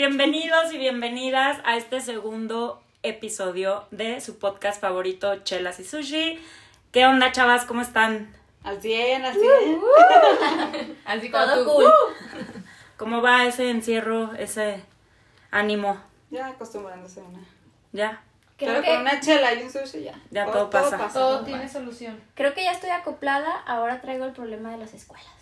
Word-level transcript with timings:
bienvenidos 0.00 0.72
y 0.72 0.78
bienvenidas 0.78 1.58
a 1.62 1.76
este 1.76 2.00
segundo 2.00 2.82
episodio 3.02 3.84
de 3.90 4.22
su 4.22 4.38
podcast 4.38 4.80
favorito, 4.80 5.36
Chelas 5.44 5.78
y 5.78 5.84
Sushi. 5.84 6.42
¿Qué 6.90 7.04
onda, 7.04 7.32
chavas? 7.32 7.66
¿Cómo 7.66 7.82
están? 7.82 8.34
Al 8.64 8.80
100, 8.80 9.22
al 9.26 9.34
100. 9.34 10.96
Así 11.04 11.30
como 11.30 11.44
Todo 11.44 11.64
tú. 11.64 11.70
cool. 11.70 11.92
¿Cómo 12.96 13.20
va 13.20 13.44
ese 13.44 13.68
encierro, 13.68 14.32
ese 14.38 14.82
ánimo? 15.50 16.00
Ya 16.30 16.46
acostumbrándose 16.46 17.20
a 17.20 17.24
una. 17.24 17.44
¿Ya? 17.92 18.22
Creo 18.56 18.70
Pero 18.72 18.82
que, 18.82 18.90
con 18.92 19.00
una 19.02 19.20
chela 19.20 19.52
y 19.52 19.64
un 19.64 19.70
sushi 19.70 20.04
ya. 20.04 20.18
Ya 20.30 20.46
todo 20.46 20.70
pasa. 20.70 21.10
Todo 21.12 21.44
tiene 21.44 21.68
solución. 21.68 22.18
creo 22.34 22.54
que 22.54 22.64
ya 22.64 22.72
estoy 22.72 22.88
acoplada, 22.88 23.54
ahora 23.66 24.00
traigo 24.00 24.24
el 24.24 24.32
problema 24.32 24.70
de 24.70 24.78
las 24.78 24.94
escuelas. 24.94 25.39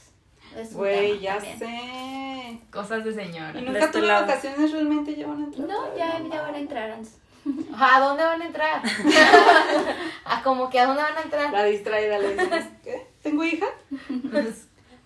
Es 0.56 0.74
Güey, 0.74 1.20
ya 1.20 1.34
también. 1.34 1.58
sé. 1.58 2.60
Cosas 2.72 3.04
de 3.04 3.14
señora. 3.14 3.58
Y 3.58 3.62
nunca 3.62 3.78
este 3.80 3.98
tuve 4.00 4.08
vacaciones 4.10 4.72
realmente 4.72 5.14
ya 5.14 5.26
van 5.26 5.40
a 5.42 5.44
entrar. 5.44 5.68
No, 5.68 5.96
ya, 5.96 6.18
ya 6.30 6.42
van 6.42 6.54
a 6.54 6.58
entrar. 6.58 6.90
Ans. 6.90 7.18
¿A 7.78 8.00
dónde 8.00 8.24
van 8.24 8.42
a 8.42 8.46
entrar? 8.46 8.82
¿A 10.24 10.42
como 10.42 10.68
que 10.70 10.80
a 10.80 10.86
dónde 10.86 11.02
van 11.02 11.16
a 11.16 11.22
entrar? 11.22 11.52
La 11.52 11.64
distraída 11.64 12.18
le 12.18 12.34
dices, 12.36 12.64
¿qué? 12.82 13.06
¿Tengo 13.22 13.44
hija? 13.44 13.66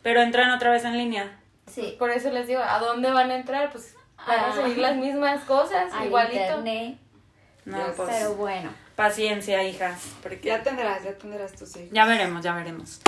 Pero 0.02 0.20
entran 0.22 0.50
otra 0.50 0.70
vez 0.70 0.84
en 0.84 0.96
línea. 0.98 1.38
Sí. 1.66 1.96
Por 1.98 2.10
eso 2.10 2.30
les 2.30 2.46
digo, 2.46 2.60
¿a 2.62 2.78
dónde 2.78 3.10
van 3.12 3.30
a 3.30 3.36
entrar? 3.36 3.70
Pues 3.70 3.94
van 4.26 4.38
a 4.40 4.48
Ah. 4.48 4.52
seguir 4.54 4.78
las 4.78 4.96
mismas 4.96 5.42
cosas, 5.44 5.92
Al 5.92 6.06
igualito. 6.06 6.40
internet. 6.40 6.98
No, 7.64 7.78
Ya 7.78 7.92
pues 7.94 8.08
Pero 8.10 8.34
bueno. 8.34 8.70
paciencia, 8.96 9.62
hijas. 9.62 10.00
Porque 10.22 10.48
Ya 10.48 10.62
tendrás, 10.62 11.04
ya 11.04 11.16
tendrás 11.16 11.52
tus 11.54 11.76
hijos. 11.76 11.90
Ya 11.92 12.04
veremos, 12.06 12.42
ya 12.42 12.54
veremos. 12.54 13.00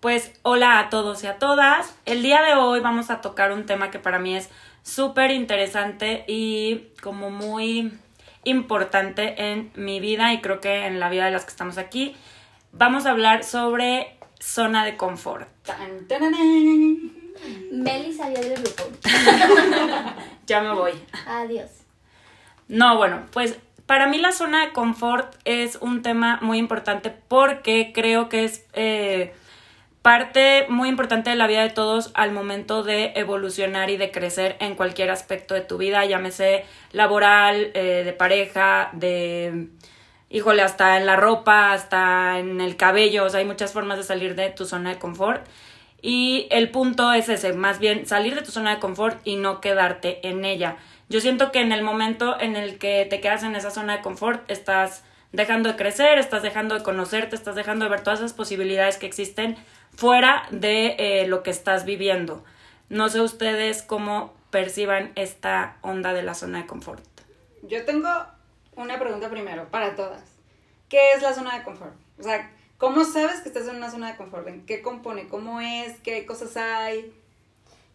Pues 0.00 0.32
hola 0.42 0.78
a 0.78 0.90
todos 0.90 1.24
y 1.24 1.26
a 1.26 1.38
todas. 1.38 1.96
El 2.04 2.22
día 2.22 2.42
de 2.42 2.54
hoy 2.54 2.80
vamos 2.80 3.10
a 3.10 3.20
tocar 3.20 3.52
un 3.52 3.64
tema 3.64 3.90
que 3.90 3.98
para 3.98 4.18
mí 4.18 4.36
es 4.36 4.50
súper 4.82 5.30
interesante 5.30 6.24
y 6.26 6.88
como 7.02 7.30
muy 7.30 7.92
importante 8.44 9.50
en 9.50 9.70
mi 9.74 10.00
vida 10.00 10.32
y 10.34 10.40
creo 10.40 10.60
que 10.60 10.86
en 10.86 11.00
la 11.00 11.08
vida 11.08 11.24
de 11.24 11.30
las 11.30 11.44
que 11.44 11.50
estamos 11.50 11.78
aquí. 11.78 12.14
Vamos 12.72 13.06
a 13.06 13.10
hablar 13.10 13.42
sobre 13.44 14.18
zona 14.38 14.84
de 14.84 14.96
confort. 14.96 15.48
Tan. 15.62 16.06
Meli 17.72 18.12
salió 18.12 18.40
del 18.40 18.62
grupo. 18.62 18.84
Ya 20.46 20.60
me 20.60 20.72
voy. 20.72 20.92
Adiós. 21.26 21.70
No, 22.68 22.96
bueno, 22.96 23.22
pues 23.32 23.58
para 23.86 24.06
mí 24.06 24.18
la 24.18 24.30
zona 24.30 24.66
de 24.66 24.72
confort 24.72 25.34
es 25.44 25.76
un 25.76 26.02
tema 26.02 26.38
muy 26.40 26.58
importante 26.58 27.10
porque 27.10 27.92
creo 27.92 28.28
que 28.28 28.44
es 28.44 28.64
eh, 28.72 29.34
parte 30.06 30.66
muy 30.68 30.88
importante 30.88 31.30
de 31.30 31.36
la 31.36 31.48
vida 31.48 31.62
de 31.62 31.70
todos 31.70 32.12
al 32.14 32.30
momento 32.30 32.84
de 32.84 33.10
evolucionar 33.16 33.90
y 33.90 33.96
de 33.96 34.12
crecer 34.12 34.54
en 34.60 34.76
cualquier 34.76 35.10
aspecto 35.10 35.52
de 35.52 35.62
tu 35.62 35.78
vida, 35.78 36.04
llámese 36.04 36.64
laboral, 36.92 37.72
eh, 37.74 38.02
de 38.04 38.12
pareja, 38.12 38.90
de, 38.92 39.66
híjole, 40.30 40.62
hasta 40.62 40.96
en 40.96 41.06
la 41.06 41.16
ropa, 41.16 41.72
hasta 41.72 42.38
en 42.38 42.60
el 42.60 42.76
cabello, 42.76 43.24
o 43.24 43.28
sea, 43.30 43.40
hay 43.40 43.46
muchas 43.46 43.72
formas 43.72 43.98
de 43.98 44.04
salir 44.04 44.36
de 44.36 44.50
tu 44.50 44.64
zona 44.64 44.90
de 44.90 45.00
confort. 45.00 45.44
Y 46.00 46.46
el 46.52 46.70
punto 46.70 47.12
es 47.12 47.28
ese, 47.28 47.52
más 47.52 47.80
bien 47.80 48.06
salir 48.06 48.36
de 48.36 48.42
tu 48.42 48.52
zona 48.52 48.76
de 48.76 48.78
confort 48.78 49.18
y 49.24 49.34
no 49.34 49.60
quedarte 49.60 50.24
en 50.28 50.44
ella. 50.44 50.76
Yo 51.08 51.20
siento 51.20 51.50
que 51.50 51.62
en 51.62 51.72
el 51.72 51.82
momento 51.82 52.40
en 52.40 52.54
el 52.54 52.78
que 52.78 53.08
te 53.10 53.20
quedas 53.20 53.42
en 53.42 53.56
esa 53.56 53.72
zona 53.72 53.96
de 53.96 54.02
confort, 54.02 54.48
estás 54.48 55.02
dejando 55.32 55.68
de 55.68 55.76
crecer, 55.76 56.18
estás 56.18 56.42
dejando 56.42 56.76
de 56.76 56.84
conocerte, 56.84 57.34
estás 57.34 57.56
dejando 57.56 57.86
de 57.86 57.90
ver 57.90 58.02
todas 58.02 58.20
esas 58.20 58.34
posibilidades 58.34 58.98
que 58.98 59.06
existen 59.06 59.56
fuera 59.96 60.46
de 60.50 60.96
eh, 60.98 61.26
lo 61.26 61.42
que 61.42 61.50
estás 61.50 61.84
viviendo. 61.84 62.44
No 62.88 63.08
sé 63.08 63.20
ustedes 63.20 63.82
cómo 63.82 64.32
perciban 64.50 65.12
esta 65.16 65.78
onda 65.82 66.12
de 66.12 66.22
la 66.22 66.34
zona 66.34 66.58
de 66.58 66.66
confort. 66.66 67.04
Yo 67.62 67.84
tengo 67.84 68.08
una 68.76 68.98
pregunta 68.98 69.28
primero 69.28 69.68
para 69.70 69.96
todas. 69.96 70.22
¿Qué 70.88 71.12
es 71.12 71.22
la 71.22 71.34
zona 71.34 71.58
de 71.58 71.64
confort? 71.64 71.94
O 72.18 72.22
sea, 72.22 72.52
¿cómo 72.78 73.04
sabes 73.04 73.40
que 73.40 73.48
estás 73.48 73.66
en 73.66 73.76
una 73.76 73.90
zona 73.90 74.12
de 74.12 74.16
confort? 74.16 74.46
¿En 74.46 74.64
qué 74.66 74.82
compone? 74.82 75.28
¿Cómo 75.28 75.60
es? 75.60 75.98
¿Qué 76.00 76.24
cosas 76.26 76.56
hay? 76.56 77.12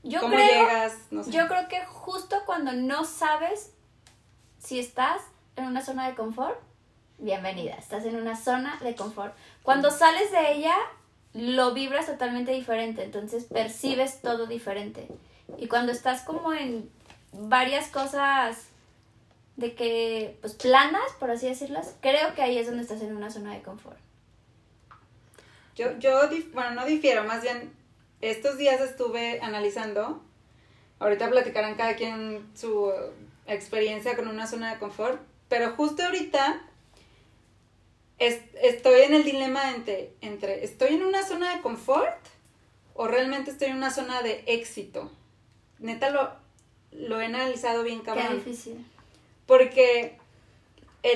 Yo 0.04 0.20
¿Cómo 0.20 0.36
creo, 0.36 0.48
llegas? 0.48 0.98
No 1.12 1.24
sé. 1.24 1.32
yo 1.32 1.48
creo 1.48 1.68
que 1.68 1.86
justo 1.86 2.38
cuando 2.46 2.74
no 2.74 3.06
sabes 3.06 3.72
si 4.60 4.80
estás 4.80 5.22
en 5.56 5.66
una 5.66 5.82
zona 5.82 6.08
de 6.08 6.16
confort, 6.16 6.60
bienvenida, 7.20 7.76
estás 7.76 8.06
en 8.06 8.16
una 8.16 8.36
zona 8.36 8.78
de 8.82 8.96
confort. 8.96 9.36
Cuando 9.64 9.92
sales 9.92 10.32
de 10.32 10.54
ella, 10.54 10.76
lo 11.34 11.74
vibras 11.74 12.08
totalmente 12.08 12.52
diferente, 12.52 13.04
entonces 13.04 13.46
percibes 13.46 14.22
todo 14.22 14.48
diferente. 14.48 15.08
Y 15.58 15.68
cuando 15.68 15.92
estás 15.92 16.22
como 16.22 16.54
en 16.54 16.90
varias 17.32 17.88
cosas 17.88 18.68
de 19.56 19.76
que, 19.76 20.38
pues 20.42 20.54
planas, 20.56 21.12
por 21.20 21.32
así 21.32 21.48
decirlas, 21.48 21.96
creo 22.02 22.34
que 22.34 22.42
ahí 22.42 22.58
es 22.58 22.68
donde 22.68 22.84
estás 22.84 23.02
en 23.02 23.16
una 23.16 23.30
zona 23.30 23.54
de 23.54 23.62
confort. 23.62 23.98
Yo, 25.76 25.98
yo, 26.00 26.20
bueno, 26.54 26.72
no 26.72 26.86
difiero, 26.86 27.24
más 27.24 27.42
bien, 27.42 27.74
estos 28.20 28.58
días 28.58 28.82
estuve 28.82 29.40
analizando, 29.42 30.22
ahorita 31.00 31.30
platicarán 31.30 31.76
cada 31.76 31.96
quien 31.96 32.50
su 32.56 32.92
experiencia 33.48 34.16
con 34.16 34.28
una 34.28 34.48
zona 34.48 34.74
de 34.74 34.80
confort, 34.80 35.22
pero 35.48 35.72
justo 35.72 36.04
ahorita 36.04 36.62
es- 38.22 38.42
estoy 38.62 39.02
en 39.02 39.14
el 39.14 39.24
dilema 39.24 39.72
entre, 39.72 40.14
entre, 40.22 40.64
¿estoy 40.64 40.94
en 40.96 41.04
una 41.04 41.24
zona 41.26 41.56
de 41.56 41.62
confort 41.62 42.18
o 42.94 43.08
realmente 43.08 43.52
estoy 43.52 43.70
en 43.70 43.78
una 43.78 43.92
zona 43.92 44.22
de 44.22 44.44
éxito? 44.48 45.12
Neta 45.80 46.10
lo, 46.12 46.32
lo 46.92 47.20
he 47.20 47.26
analizado 47.26 47.84
bien 47.84 48.00
Qué 48.00 48.06
cabrón. 48.06 48.38
difícil. 48.38 48.86
Porque 49.48 50.18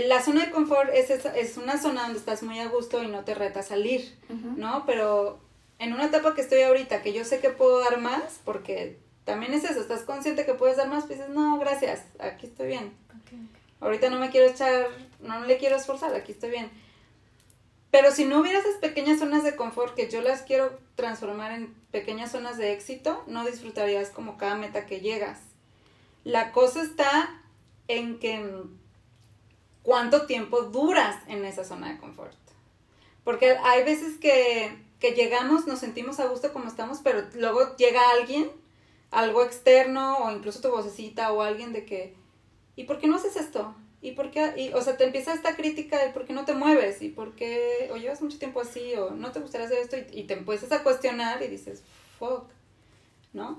la 0.08 0.22
zona 0.22 0.46
de 0.46 0.52
confort 0.52 0.90
es, 0.94 1.10
esa- 1.12 1.36
es 1.38 1.58
una 1.58 1.78
zona 1.80 2.04
donde 2.04 2.18
estás 2.20 2.42
muy 2.44 2.60
a 2.60 2.68
gusto 2.68 3.04
y 3.04 3.08
no 3.08 3.24
te 3.24 3.36
reta 3.36 3.62
salir. 3.62 4.18
¿no? 4.58 4.84
Pero 4.86 5.40
en 5.80 5.94
una 5.94 6.06
etapa 6.06 6.34
que 6.34 6.42
estoy 6.42 6.62
ahorita, 6.64 7.02
que 7.04 7.14
yo 7.14 7.24
sé 7.24 7.40
que 7.40 7.50
puedo 7.50 7.80
dar 7.82 8.00
más, 8.00 8.40
porque 8.44 8.98
también 9.26 9.54
es 9.54 9.64
eso, 9.64 9.80
estás 9.80 10.02
consciente 10.02 10.46
que 10.46 10.54
puedes 10.56 10.78
dar 10.78 10.88
más, 10.88 11.06
pues 11.06 11.20
dices, 11.20 11.34
no, 11.34 11.60
gracias, 11.60 12.04
aquí 12.20 12.48
estoy 12.48 12.68
bien. 12.68 12.94
Ahorita 13.82 14.10
no 14.10 14.18
me 14.20 14.30
quiero 14.32 14.50
echar, 14.50 14.88
no 15.20 15.44
le 15.46 15.58
quiero 15.58 15.76
esforzar, 15.76 16.16
aquí 16.16 16.32
estoy 16.32 16.50
bien. 16.50 16.72
Pero 17.96 18.12
si 18.12 18.26
no 18.26 18.42
hubiera 18.42 18.60
esas 18.60 18.76
pequeñas 18.76 19.20
zonas 19.20 19.46
de 19.46 19.56
confort 19.56 19.96
que 19.96 20.10
yo 20.10 20.20
las 20.22 20.42
quiero 20.42 20.78
transformar 20.96 21.54
en 21.54 21.74
pequeñas 21.92 22.30
zonas 22.30 22.58
de 22.58 22.74
éxito, 22.74 23.24
no 23.26 23.46
disfrutarías 23.46 24.10
como 24.10 24.38
cada 24.38 24.56
meta 24.56 24.86
que 24.86 25.00
llegas. 25.00 25.40
La 26.26 26.52
cosa 26.52 26.82
está 26.82 27.42
en 27.88 28.20
que 28.20 28.46
cuánto 29.82 30.26
tiempo 30.26 30.64
duras 30.64 31.16
en 31.30 31.46
esa 31.46 31.64
zona 31.64 31.94
de 31.94 31.98
confort. 31.98 32.36
Porque 33.24 33.56
hay 33.64 33.86
veces 33.86 34.18
que, 34.18 34.78
que 35.00 35.12
llegamos, 35.12 35.66
nos 35.66 35.80
sentimos 35.80 36.20
a 36.20 36.28
gusto 36.28 36.52
como 36.52 36.68
estamos, 36.68 37.00
pero 37.02 37.24
luego 37.36 37.78
llega 37.78 38.12
alguien, 38.12 38.52
algo 39.10 39.42
externo, 39.42 40.18
o 40.18 40.32
incluso 40.32 40.60
tu 40.60 40.70
vocecita, 40.70 41.32
o 41.32 41.42
alguien 41.42 41.72
de 41.72 41.86
que, 41.86 42.14
¿y 42.76 42.84
por 42.84 43.00
qué 43.00 43.08
no 43.08 43.16
haces 43.16 43.38
esto? 43.38 43.74
¿Y 44.06 44.12
por 44.12 44.30
qué? 44.30 44.54
Y, 44.56 44.72
o 44.74 44.82
sea, 44.84 44.98
te 44.98 45.04
empieza 45.04 45.34
esta 45.34 45.56
crítica 45.56 45.98
de 45.98 46.12
por 46.12 46.26
qué 46.26 46.34
no 46.34 46.46
te 46.46 46.54
mueves, 46.54 47.02
y 47.02 47.10
por 47.10 47.34
qué, 47.34 47.90
o 47.92 47.98
llevas 47.98 48.22
mucho 48.22 48.38
tiempo 48.38 48.62
así, 48.62 48.94
o 48.94 49.10
no 49.10 49.32
te 49.32 49.40
gustaría 49.40 49.66
hacer 49.66 49.80
esto, 49.80 49.98
y, 49.98 50.20
y 50.20 50.24
te 50.26 50.36
empiezas 50.36 50.72
a 50.72 50.84
cuestionar 50.84 51.42
y 51.42 51.48
dices, 51.48 51.82
fuck, 52.20 52.44
¿no? 53.34 53.58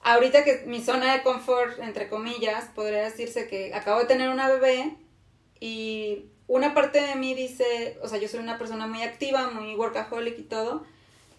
Ahorita 0.00 0.42
que 0.42 0.62
mi 0.64 0.82
zona 0.82 1.12
de 1.12 1.22
confort, 1.22 1.80
entre 1.80 2.08
comillas, 2.08 2.64
podría 2.74 3.02
decirse 3.02 3.46
que 3.46 3.74
acabo 3.74 4.00
de 4.00 4.06
tener 4.06 4.30
una 4.30 4.48
bebé 4.48 4.96
y 5.60 6.24
una 6.46 6.72
parte 6.72 7.02
de 7.02 7.16
mí 7.16 7.34
dice, 7.34 7.98
o 8.00 8.08
sea, 8.08 8.18
yo 8.18 8.26
soy 8.26 8.40
una 8.40 8.56
persona 8.56 8.86
muy 8.86 9.02
activa, 9.02 9.50
muy 9.50 9.74
workaholic 9.74 10.38
y 10.38 10.44
todo, 10.44 10.86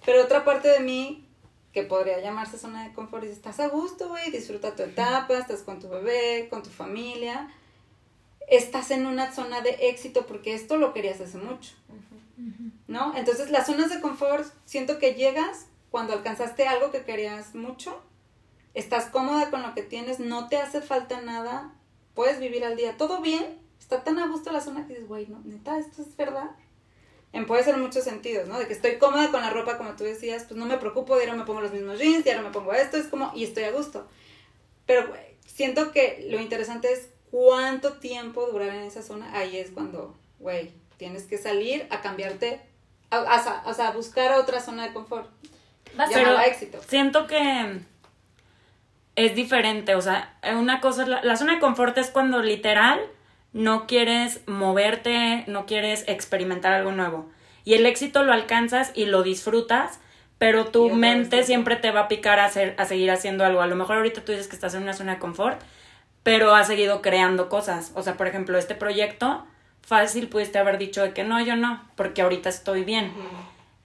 pero 0.06 0.22
otra 0.22 0.46
parte 0.46 0.68
de 0.68 0.82
mí, 0.82 1.26
que 1.74 1.82
podría 1.82 2.20
llamarse 2.20 2.60
zona 2.60 2.88
de 2.88 2.94
confort, 2.94 3.24
dice, 3.24 3.34
estás 3.34 3.60
a 3.60 3.70
gusto, 3.70 4.08
güey, 4.10 4.30
disfruta 4.30 4.76
tu 4.76 4.84
etapa, 4.84 5.36
estás 5.36 5.64
con 5.64 5.80
tu 5.80 5.90
bebé, 5.90 6.48
con 6.52 6.62
tu 6.62 6.70
familia, 6.70 7.52
estás 8.50 8.92
en 8.92 9.06
una 9.06 9.32
zona 9.32 9.62
de 9.62 9.90
éxito 9.90 10.26
porque 10.26 10.54
esto 10.54 10.78
lo 10.78 10.94
querías 10.94 11.22
hace 11.22 11.38
mucho, 11.38 11.74
¿no? 12.88 13.16
Entonces 13.16 13.52
las 13.52 13.68
zonas 13.68 13.90
de 13.90 14.02
confort, 14.02 14.46
siento 14.66 15.00
que 15.00 15.14
llegas 15.14 15.68
cuando 15.92 16.14
alcanzaste 16.14 16.68
algo 16.68 16.92
que 16.92 17.04
querías 17.04 17.56
mucho, 17.56 18.02
estás 18.74 19.06
cómoda 19.06 19.50
con 19.50 19.62
lo 19.62 19.74
que 19.74 19.84
tienes, 19.84 20.20
no 20.20 20.48
te 20.50 20.58
hace 20.58 20.82
falta 20.82 21.22
nada, 21.22 21.74
puedes 22.14 22.40
vivir 22.40 22.64
al 22.66 22.76
día, 22.76 22.98
todo 22.98 23.22
bien, 23.22 23.60
está 23.80 24.04
tan 24.04 24.20
a 24.20 24.28
gusto 24.28 24.52
la 24.52 24.62
zona 24.62 24.86
que 24.86 24.94
dices, 24.94 25.08
güey, 25.08 25.28
no, 25.28 25.42
neta, 25.46 25.78
esto 25.80 26.02
es 26.02 26.16
verdad. 26.16 26.52
En 27.32 27.46
puede 27.46 27.64
ser 27.64 27.78
muchos 27.78 28.04
sentidos, 28.04 28.48
¿no? 28.48 28.58
De 28.58 28.66
que 28.66 28.74
estoy 28.74 28.98
cómoda 28.98 29.30
con 29.30 29.42
la 29.42 29.52
ropa, 29.52 29.78
como 29.78 29.96
tú 29.96 30.04
decías, 30.04 30.46
pues 30.46 30.60
no 30.60 30.66
me 30.66 30.78
preocupo, 30.78 31.16
de 31.16 31.26
ahora 31.26 31.36
me 31.36 31.46
pongo 31.46 31.62
los 31.62 31.72
mismos 31.72 32.00
jeans, 32.00 32.26
y 32.26 32.30
ahora 32.30 32.42
me 32.42 32.52
pongo 32.52 32.74
esto, 32.74 32.98
es 32.98 33.06
como, 33.06 33.32
y 33.36 33.44
estoy 33.44 33.66
a 33.66 33.72
gusto. 33.72 34.08
Pero 34.88 35.08
güey, 35.10 35.22
siento 35.46 35.92
que 35.92 36.26
lo 36.32 36.40
interesante 36.40 36.92
es 36.92 37.10
cuánto 37.32 37.94
tiempo 37.94 38.48
durar 38.52 38.70
en 38.70 38.82
esa 38.84 39.02
zona, 39.02 39.30
ahí 39.38 39.58
es 39.58 39.72
cuando, 39.72 40.16
güey, 40.40 40.72
tienes 40.98 41.24
que 41.24 41.38
salir 41.38 41.88
a 41.90 42.02
cambiarte, 42.02 42.62
a, 43.12 43.18
a- 43.18 43.64
o 43.66 43.74
sea, 43.74 43.88
a 43.90 43.92
buscar 43.92 44.34
otra 44.34 44.60
zona 44.62 44.88
de 44.88 44.94
confort. 44.94 45.30
Pero- 46.14 46.40
éxito. 46.42 46.80
Siento 46.88 47.26
que 47.28 47.80
es 49.16 49.36
diferente, 49.36 49.96
o 49.96 50.02
sea, 50.02 50.38
una 50.58 50.80
cosa, 50.82 51.06
la, 51.06 51.24
la 51.24 51.36
zona 51.36 51.56
de 51.56 51.60
confort 51.60 51.98
es 51.98 52.10
cuando 52.10 52.42
literal 52.42 53.00
no 53.52 53.88
quieres 53.88 54.42
moverte, 54.48 55.44
no 55.48 55.66
quieres 55.66 56.06
experimentar 56.08 56.74
algo 56.74 56.92
nuevo. 56.92 57.30
Y 57.66 57.74
el 57.74 57.86
éxito 57.86 58.24
lo 58.24 58.32
alcanzas 58.32 58.92
y 58.96 59.06
lo 59.06 59.24
disfrutas, 59.24 60.00
pero 60.38 60.66
tu 60.66 60.90
mente 60.92 61.38
te- 61.38 61.44
siempre 61.44 61.76
te 61.76 61.92
va 61.92 62.02
a 62.02 62.08
picar 62.08 62.40
a, 62.40 62.46
hacer, 62.46 62.76
a 62.78 62.86
seguir 62.86 63.12
haciendo 63.12 63.44
algo. 63.44 63.62
A 63.62 63.68
lo 63.68 63.76
mejor 63.76 63.98
ahorita 63.98 64.22
tú 64.24 64.32
dices 64.32 64.48
que 64.48 64.56
estás 64.56 64.74
en 64.76 64.84
una 64.84 64.94
zona 64.94 65.16
de 65.16 65.20
confort, 65.20 65.60
pero 66.24 66.54
has 66.56 66.68
seguido 66.68 67.02
creando 67.02 67.50
cosas. 67.50 67.92
O 67.96 68.04
sea, 68.04 68.18
por 68.18 68.28
ejemplo, 68.28 68.58
este 68.58 68.76
proyecto, 68.76 69.46
fácil 69.82 70.28
pudiste 70.28 70.60
haber 70.60 70.78
dicho 70.78 71.02
de 71.02 71.14
que 71.14 71.24
no, 71.24 71.40
yo 71.42 71.56
no, 71.56 71.82
porque 71.96 72.22
ahorita 72.22 72.50
estoy 72.50 72.84
bien. 72.84 73.12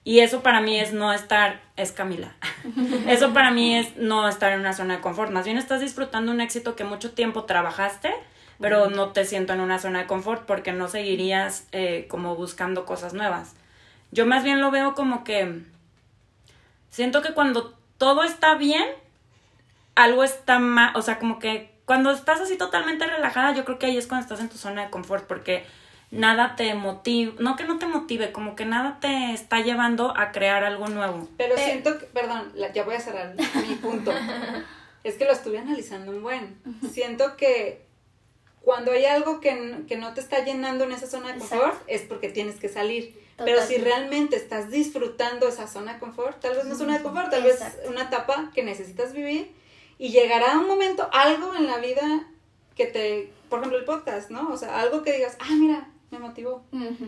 Y 0.03 0.19
eso 0.19 0.43
para 0.43 0.61
mí 0.61 0.79
es 0.79 0.93
no 0.93 1.11
estar, 1.11 1.61
es 1.77 1.91
Camila. 1.91 2.35
Eso 3.07 3.33
para 3.33 3.49
mí 3.49 3.75
es 3.75 3.97
no 3.97 4.29
estar 4.29 4.53
en 4.53 4.59
una 4.59 4.73
zona 4.73 4.97
de 4.97 5.01
confort. 5.01 5.31
Más 5.31 5.45
bien 5.45 5.57
estás 5.57 5.81
disfrutando 5.81 6.31
un 6.31 6.41
éxito 6.41 6.75
que 6.75 6.83
mucho 6.83 7.13
tiempo 7.13 7.45
trabajaste, 7.45 8.13
pero 8.59 8.91
no 8.91 9.13
te 9.13 9.25
siento 9.25 9.53
en 9.53 9.61
una 9.61 9.79
zona 9.79 9.99
de 9.99 10.05
confort 10.05 10.45
porque 10.45 10.73
no 10.73 10.89
seguirías 10.89 11.67
eh, 11.71 12.05
como 12.07 12.35
buscando 12.35 12.85
cosas 12.85 13.15
nuevas. 13.15 13.55
Yo 14.11 14.27
más 14.27 14.43
bien 14.43 14.61
lo 14.61 14.69
veo 14.69 14.93
como 14.93 15.23
que 15.23 15.63
siento 16.91 17.23
que 17.23 17.33
cuando 17.33 17.73
todo 17.97 18.23
está 18.23 18.53
bien, 18.53 18.85
algo 19.95 20.23
está 20.23 20.59
mal, 20.59 20.91
o 20.95 21.01
sea, 21.01 21.17
como 21.17 21.39
que 21.39 21.74
cuando 21.85 22.11
estás 22.11 22.41
así 22.41 22.57
totalmente 22.57 23.05
relajada, 23.05 23.53
yo 23.53 23.63
creo 23.65 23.79
que 23.79 23.85
ahí 23.87 23.97
es 23.97 24.07
cuando 24.07 24.23
estás 24.23 24.39
en 24.39 24.49
tu 24.49 24.57
zona 24.57 24.85
de 24.85 24.89
confort, 24.89 25.25
porque 25.27 25.65
nada 26.11 26.55
te 26.55 26.73
motiva, 26.75 27.33
no 27.39 27.55
que 27.55 27.63
no 27.65 27.77
te 27.77 27.85
motive, 27.85 28.31
como 28.31 28.55
que 28.55 28.65
nada 28.65 28.97
te 28.99 29.31
está 29.33 29.59
llevando 29.61 30.15
a 30.17 30.31
crear 30.31 30.63
algo 30.63 30.87
nuevo. 30.87 31.27
Pero 31.37 31.55
Eh. 31.55 31.61
siento 31.63 31.97
que, 31.99 32.05
perdón, 32.05 32.51
la- 32.55 32.71
ya 32.73 32.83
voy 32.83 32.95
a 32.95 32.99
cerrar 32.99 33.35
mi 33.35 33.75
punto. 33.75 34.11
es 35.03 35.15
que 35.15 35.25
lo 35.25 35.31
estuve 35.31 35.59
analizando 35.59 36.11
un 36.11 36.21
buen. 36.23 36.57
Siento 36.91 37.35
que 37.37 37.85
cuando 38.61 38.91
hay 38.91 39.05
algo 39.05 39.39
que, 39.39 39.83
que 39.87 39.97
no 39.97 40.13
te 40.13 40.21
está 40.21 40.43
llenando 40.43 40.85
en 40.85 40.91
esa 40.91 41.05
zona 41.07 41.33
de 41.33 41.39
confort, 41.39 41.63
Exacto. 41.65 41.85
es 41.87 42.01
porque 42.03 42.29
tienes 42.29 42.55
que 42.59 42.69
salir. 42.69 43.23
Pero 43.37 43.61
si 43.61 43.77
realmente 43.77 44.37
estás 44.37 44.71
disfrutando 44.71 45.47
esa 45.49 45.67
zona 45.67 45.93
de 45.93 45.99
confort, 45.99 46.39
tal 46.39 46.55
vez 46.55 46.65
no 46.65 46.71
es 46.71 46.77
zona 46.79 46.97
de 46.97 47.03
confort, 47.03 47.29
tal 47.29 47.43
vez 47.43 47.55
Exacto. 47.55 47.89
una 47.89 48.03
etapa 48.03 48.49
que 48.55 48.63
necesitas 48.63 49.11
vivir 49.13 49.51
y 49.97 50.09
llegará 50.09 50.57
un 50.59 50.67
momento, 50.67 51.09
algo 51.13 51.55
en 51.55 51.67
la 51.67 51.77
vida 51.77 52.27
que 52.75 52.85
te, 52.87 53.31
por 53.49 53.59
ejemplo 53.59 53.77
el 53.79 53.85
podcast, 53.85 54.29
¿no? 54.29 54.51
O 54.51 54.57
sea, 54.57 54.79
algo 54.81 55.03
que 55.03 55.13
digas, 55.13 55.37
ah, 55.39 55.55
mira, 55.57 55.89
me 56.11 56.19
motivó, 56.19 56.63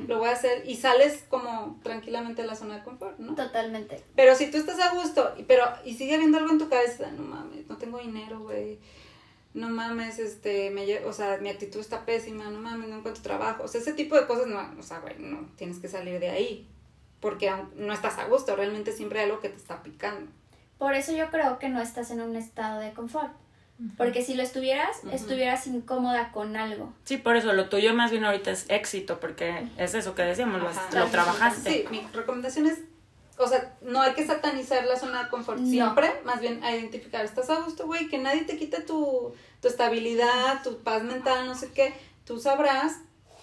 lo 0.07 0.17
voy 0.19 0.29
a 0.29 0.31
hacer 0.33 0.63
y 0.67 0.75
sales 0.75 1.23
como 1.29 1.79
tranquilamente 1.83 2.41
de 2.41 2.47
la 2.47 2.55
zona 2.55 2.77
de 2.77 2.83
confort, 2.83 3.19
¿no? 3.19 3.35
Totalmente. 3.35 4.03
Pero 4.15 4.35
si 4.35 4.49
tú 4.49 4.57
estás 4.57 4.79
a 4.79 4.93
gusto, 4.95 5.33
y- 5.37 5.43
pero 5.43 5.63
y 5.85 5.93
sigue 5.95 6.15
habiendo 6.15 6.37
algo 6.37 6.51
en 6.51 6.57
tu 6.59 6.69
cabeza, 6.69 7.09
no 7.11 7.23
mames, 7.23 7.67
no 7.67 7.77
tengo 7.77 7.99
dinero, 7.99 8.39
güey. 8.39 8.79
No 9.53 9.69
mames, 9.69 10.19
este, 10.19 10.69
me, 10.69 11.03
o 11.05 11.13
sea, 11.13 11.37
mi 11.37 11.49
actitud 11.49 11.79
está 11.79 12.05
pésima, 12.05 12.49
no 12.49 12.59
mames, 12.59 12.89
no 12.89 12.97
encuentro 12.97 13.23
trabajo. 13.23 13.63
O 13.63 13.67
sea, 13.67 13.81
ese 13.81 13.93
tipo 13.93 14.15
de 14.15 14.27
cosas, 14.27 14.45
no, 14.47 14.59
o 14.77 14.83
sea, 14.83 14.99
güey, 14.99 15.15
no, 15.19 15.49
tienes 15.55 15.79
que 15.79 15.87
salir 15.87 16.19
de 16.19 16.29
ahí. 16.29 16.67
Porque 17.19 17.51
no 17.75 17.91
estás 17.93 18.19
a 18.19 18.25
gusto, 18.25 18.55
realmente 18.55 18.91
siempre 18.91 19.19
hay 19.19 19.25
algo 19.25 19.39
que 19.39 19.49
te 19.49 19.55
está 19.57 19.81
picando. 19.81 20.29
Por 20.77 20.93
eso 20.93 21.11
yo 21.11 21.29
creo 21.31 21.59
que 21.59 21.69
no 21.69 21.81
estás 21.81 22.11
en 22.11 22.21
un 22.21 22.35
estado 22.35 22.79
de 22.79 22.93
confort. 22.93 23.31
Porque 23.95 24.23
si 24.23 24.33
lo 24.33 24.41
estuvieras, 24.41 25.01
estuvieras 25.11 25.67
incómoda 25.67 26.31
con 26.31 26.55
algo. 26.55 26.91
Sí, 27.03 27.17
por 27.17 27.35
eso 27.35 27.53
lo 27.53 27.69
tuyo 27.69 27.93
más 27.93 28.09
bien 28.09 28.25
ahorita 28.25 28.49
es 28.49 28.65
éxito, 28.69 29.19
porque 29.19 29.67
es 29.77 29.93
eso 29.93 30.15
que 30.15 30.23
decíamos, 30.23 30.59
lo, 30.61 30.69
Ajá. 30.69 30.87
lo 30.93 31.05
trabajaste. 31.07 31.71
Sí, 31.71 31.85
mi 31.91 32.01
recomendación 32.11 32.65
es, 32.65 32.79
o 33.37 33.47
sea, 33.47 33.75
no 33.81 34.01
hay 34.01 34.13
que 34.13 34.25
satanizar 34.25 34.83
la 34.85 34.97
zona 34.97 35.25
de 35.25 35.29
confort 35.29 35.59
No. 35.59 35.67
siempre, 35.69 36.11
más 36.25 36.39
bien 36.41 36.63
a 36.63 36.75
identificar, 36.75 37.23
estás 37.23 37.51
a 37.51 37.59
gusto, 37.61 37.85
güey, 37.85 38.07
que 38.07 38.17
nadie 38.17 38.45
te 38.45 38.57
quite 38.57 38.81
tu, 38.81 39.31
tu 39.61 39.67
estabilidad, 39.67 40.63
tu 40.63 40.79
paz 40.79 41.03
mental, 41.03 41.45
no 41.45 41.53
sé 41.53 41.71
qué, 41.71 41.93
tú 42.25 42.39
sabrás 42.39 42.93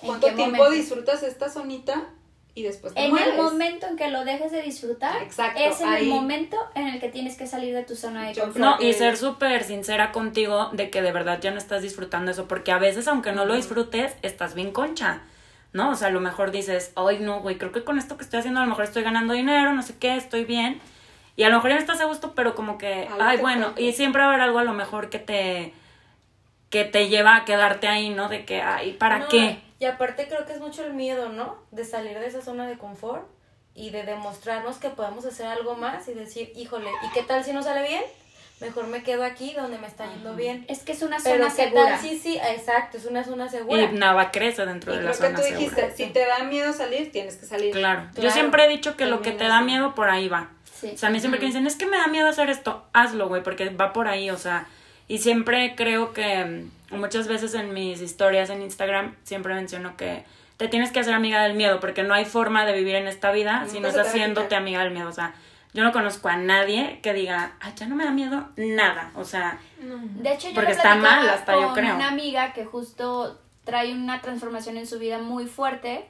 ¿En 0.02 0.08
cuánto 0.08 0.26
tiempo 0.34 0.56
momento? 0.56 0.70
disfrutas 0.70 1.22
esta 1.22 1.48
zonita 1.48 2.08
y 2.56 2.62
después 2.62 2.94
te 2.94 3.04
En 3.04 3.10
mueres. 3.10 3.34
el 3.34 3.36
momento 3.42 3.86
en 3.88 3.96
que 3.96 4.08
lo 4.10 4.24
dejes 4.24 4.52
de 4.52 4.62
disfrutar, 4.62 5.22
Exacto, 5.22 5.60
es 5.60 5.80
en 5.80 5.88
ahí. 5.88 6.04
el 6.04 6.08
momento 6.10 6.56
en 6.74 6.86
el 6.88 7.00
que 7.00 7.08
tienes 7.08 7.36
que 7.36 7.46
salir 7.46 7.74
de 7.74 7.82
tu 7.82 7.96
zona 7.96 8.28
de 8.28 8.34
confort. 8.34 8.56
No, 8.56 8.76
y 8.80 8.92
ser 8.92 9.16
súper 9.16 9.64
sincera 9.64 10.12
contigo 10.12 10.70
de 10.72 10.88
que 10.90 11.02
de 11.02 11.10
verdad 11.12 11.40
ya 11.40 11.50
no 11.50 11.58
estás 11.58 11.82
disfrutando 11.82 12.30
eso, 12.30 12.46
porque 12.46 12.70
a 12.72 12.78
veces, 12.78 13.08
aunque 13.08 13.32
no 13.32 13.44
lo 13.44 13.54
disfrutes, 13.56 14.14
estás 14.22 14.54
bien 14.54 14.70
concha, 14.70 15.22
¿no? 15.72 15.90
O 15.90 15.94
sea, 15.96 16.08
a 16.08 16.10
lo 16.12 16.20
mejor 16.20 16.52
dices, 16.52 16.92
ay, 16.94 17.18
no, 17.20 17.40
güey, 17.40 17.58
creo 17.58 17.72
que 17.72 17.82
con 17.82 17.98
esto 17.98 18.16
que 18.16 18.22
estoy 18.22 18.38
haciendo 18.38 18.60
a 18.60 18.62
lo 18.64 18.68
mejor 18.70 18.84
estoy 18.84 19.02
ganando 19.02 19.34
dinero, 19.34 19.72
no 19.72 19.82
sé 19.82 19.96
qué, 19.98 20.14
estoy 20.16 20.44
bien. 20.44 20.80
Y 21.36 21.42
a 21.42 21.48
lo 21.48 21.56
mejor 21.56 21.70
ya 21.70 21.74
no 21.74 21.80
estás 21.80 22.00
a 22.00 22.04
gusto, 22.04 22.32
pero 22.36 22.54
como 22.54 22.78
que, 22.78 23.08
Algo 23.08 23.18
ay, 23.20 23.38
bueno, 23.38 23.72
y 23.76 23.90
siempre 23.92 24.20
va 24.20 24.26
a 24.26 24.28
haber 24.30 24.40
algo 24.42 24.60
a 24.60 24.64
lo 24.64 24.72
mejor 24.74 25.10
que 25.10 25.18
te 25.18 25.74
que 26.70 26.84
te 26.84 27.08
lleva 27.08 27.36
a 27.36 27.44
quedarte 27.44 27.86
ahí, 27.88 28.10
¿no? 28.10 28.28
De 28.28 28.44
que, 28.44 28.60
ay, 28.62 28.92
¿para 28.94 29.18
No, 29.20 29.28
qué? 29.28 29.58
Y 29.79 29.87
aparte 29.87 30.29
creo 30.29 30.47
que 30.47 30.53
es 30.53 30.61
mucho 30.61 30.85
el 30.85 30.94
miedo, 30.94 31.29
¿no? 31.31 31.56
De 31.71 31.85
salir 31.85 32.19
de 32.19 32.26
esa 32.26 32.41
zona 32.43 32.67
de 32.67 32.79
confort 32.79 33.26
y 33.75 33.91
de 33.91 34.05
demostrarnos 34.05 34.76
que 34.76 34.88
podemos 34.91 35.25
hacer 35.25 35.47
algo 35.47 35.75
más 35.75 36.06
y 36.09 36.15
decir, 36.15 36.53
híjole, 36.55 36.91
¿y 37.06 37.12
qué 37.12 37.23
tal 37.23 37.44
si 37.44 37.53
no 37.53 37.62
sale 37.62 37.87
bien? 37.87 38.03
Mejor 38.61 38.87
me 38.87 39.03
quedo 39.03 39.25
aquí 39.25 39.53
donde 39.53 39.79
me 39.79 39.88
está 39.88 40.06
yendo 40.06 40.37
bien. 40.37 40.65
Es 40.69 40.85
que 40.85 40.93
es 40.93 41.03
una 41.03 41.17
Pero 41.23 41.44
zona 41.50 41.56
¿qué 41.56 41.62
segura. 41.65 41.85
tal 41.87 41.99
si 42.00 42.19
sí? 42.21 42.38
Exacto, 42.38 42.97
es 42.99 43.05
una 43.05 43.25
zona 43.25 43.49
segura. 43.49 43.82
Y 43.82 43.93
nada 43.93 44.31
crece 44.31 44.65
dentro 44.65 44.94
Y 44.94 44.99
de 44.99 45.03
la 45.03 45.11
creo 45.11 45.21
que 45.21 45.26
zona 45.26 45.37
tú 45.37 45.43
segura. 45.43 45.59
dijiste, 45.59 45.97
si 45.97 46.12
te 46.12 46.25
da 46.25 46.38
miedo 46.44 46.73
salir, 46.73 47.11
tienes 47.11 47.37
que 47.37 47.47
salir. 47.47 47.73
Claro. 47.73 48.05
Yo 48.15 48.21
Claro, 48.21 48.31
siempre 48.31 48.65
he 48.65 48.69
dicho 48.69 48.97
que 48.97 49.06
lo 49.06 49.23
que 49.23 49.32
te 49.32 49.44
da 49.44 49.61
miedo 49.61 49.97
por 49.97 50.09
ahí 50.09 50.29
va. 50.29 50.50
Sí. 50.73 50.93
O 50.94 50.97
sea, 50.97 51.09
a 51.09 51.12
mí 51.12 51.19
siempre 51.19 51.41
que 51.41 51.47
me 51.47 51.50
dicen, 51.53 51.67
es 51.67 51.75
que 51.75 51.87
me 51.87 51.97
da 51.97 52.06
miedo 52.06 52.29
hacer 52.29 52.49
esto, 52.49 52.85
hazlo, 52.93 53.26
güey, 53.29 53.43
porque 53.43 53.69
va 53.71 53.93
por 53.93 54.06
ahí, 54.06 54.31
o 54.31 54.38
sea, 54.38 54.67
y 55.09 55.19
siempre 55.19 55.75
creo 55.76 56.12
que 56.12 56.44
mm, 56.44 56.71
muchas 56.94 57.29
veces 57.29 57.55
en 57.55 57.73
mis 57.75 58.00
historias 58.00 58.50
en 58.50 58.62
Instagram 58.62 59.17
siempre 59.23 59.55
menciono 59.55 59.96
que 59.96 60.25
te 60.56 60.69
tienes 60.69 60.93
que 60.93 61.00
hacer 61.00 61.14
amiga 61.14 61.43
del 61.43 61.55
miedo, 61.55 61.81
porque 61.81 62.02
no 62.02 62.14
hay 62.14 62.25
forma 62.25 62.64
de 62.64 62.73
vivir 62.73 62.94
en 62.94 63.06
esta 63.06 63.32
vida 63.32 63.64
si 63.67 63.76
Nunca 63.76 63.88
no 63.88 63.96
va 63.96 64.02
a 64.02 64.06
haciéndote 64.06 64.55
amiga 64.55 64.82
del 64.82 64.93
miedo, 64.93 65.08
o 65.08 65.12
sea, 65.12 65.35
yo 65.73 65.82
no 65.82 65.93
conozco 65.93 66.29
a 66.29 66.37
nadie 66.37 67.00
que 67.02 67.12
diga, 67.12 67.56
ay, 67.61 67.73
ya 67.76 67.87
no 67.88 67.96
me 67.96 68.05
da 68.05 68.12
miedo 68.12 68.49
nada, 68.56 69.11
o 69.17 69.25
sea, 69.25 69.58
De 69.79 70.32
hecho, 70.32 70.49
yo 70.49 70.55
Porque 70.55 70.73
está 70.73 70.94
mal, 70.94 71.29
hasta 71.29 71.61
yo 71.61 71.73
creo. 71.73 71.96
una 71.96 72.08
amiga 72.08 72.52
que 72.52 72.64
justo 72.64 73.40
trae 73.64 73.93
una 73.93 74.20
transformación 74.20 74.76
en 74.76 74.87
su 74.87 74.99
vida 74.99 75.19
muy 75.19 75.47
fuerte. 75.47 76.08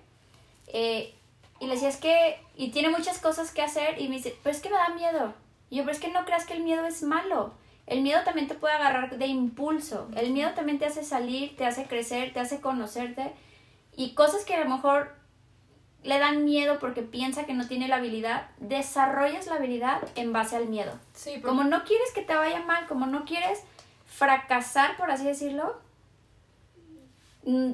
eh, 0.67 1.15
y 1.61 1.67
le 1.67 1.75
decía, 1.75 1.89
es 1.89 1.97
que. 1.97 2.37
Y 2.57 2.71
tiene 2.71 2.91
muchas 2.91 3.19
cosas 3.19 3.51
que 3.53 3.63
hacer. 3.63 4.01
Y 4.01 4.09
me 4.09 4.17
dice, 4.17 4.37
pero 4.43 4.55
es 4.55 4.61
que 4.61 4.71
me 4.71 4.77
da 4.77 4.89
miedo. 4.91 5.33
Y 5.71 5.77
yo, 5.77 5.85
pero 5.85 5.95
es 5.95 6.01
que 6.01 6.09
no 6.09 6.25
creas 6.25 6.45
que 6.45 6.55
el 6.55 6.63
miedo 6.63 6.85
es 6.85 7.03
malo. 7.03 7.55
El 7.87 8.03
miedo 8.03 8.23
también 8.25 8.49
te 8.49 8.55
puede 8.55 8.75
agarrar 8.75 9.19
de 9.19 9.27
impulso. 9.27 10.09
El 10.17 10.31
miedo 10.33 10.53
también 10.55 10.79
te 10.79 10.87
hace 10.87 11.05
salir, 11.05 11.57
te 11.57 11.67
hace 11.67 11.85
crecer, 11.85 12.33
te 12.33 12.41
hace 12.41 12.61
conocerte. 12.61 13.33
Y 13.97 14.15
cosas 14.15 14.45
que 14.45 14.55
a 14.55 14.65
lo 14.65 14.71
mejor 14.71 15.15
le 16.03 16.19
dan 16.19 16.45
miedo 16.45 16.79
porque 16.79 17.03
piensa 17.03 17.45
que 17.45 17.55
no 17.55 17.67
tiene 17.67 17.89
la 17.89 17.97
habilidad, 17.97 18.49
desarrollas 18.59 19.47
la 19.47 19.57
habilidad 19.57 20.03
en 20.17 20.33
base 20.33 20.57
al 20.57 20.67
miedo. 20.69 20.93
Sí, 21.15 21.31
porque- 21.35 21.49
Como 21.49 21.65
no 21.65 21.85
quieres 21.85 22.11
que 22.15 22.23
te 22.23 22.35
vaya 22.35 22.61
mal, 22.61 22.87
como 22.87 23.07
no 23.07 23.25
quieres 23.25 23.63
fracasar, 24.07 24.97
por 24.97 25.11
así 25.11 25.25
decirlo, 25.25 25.81
mm, 27.45 27.73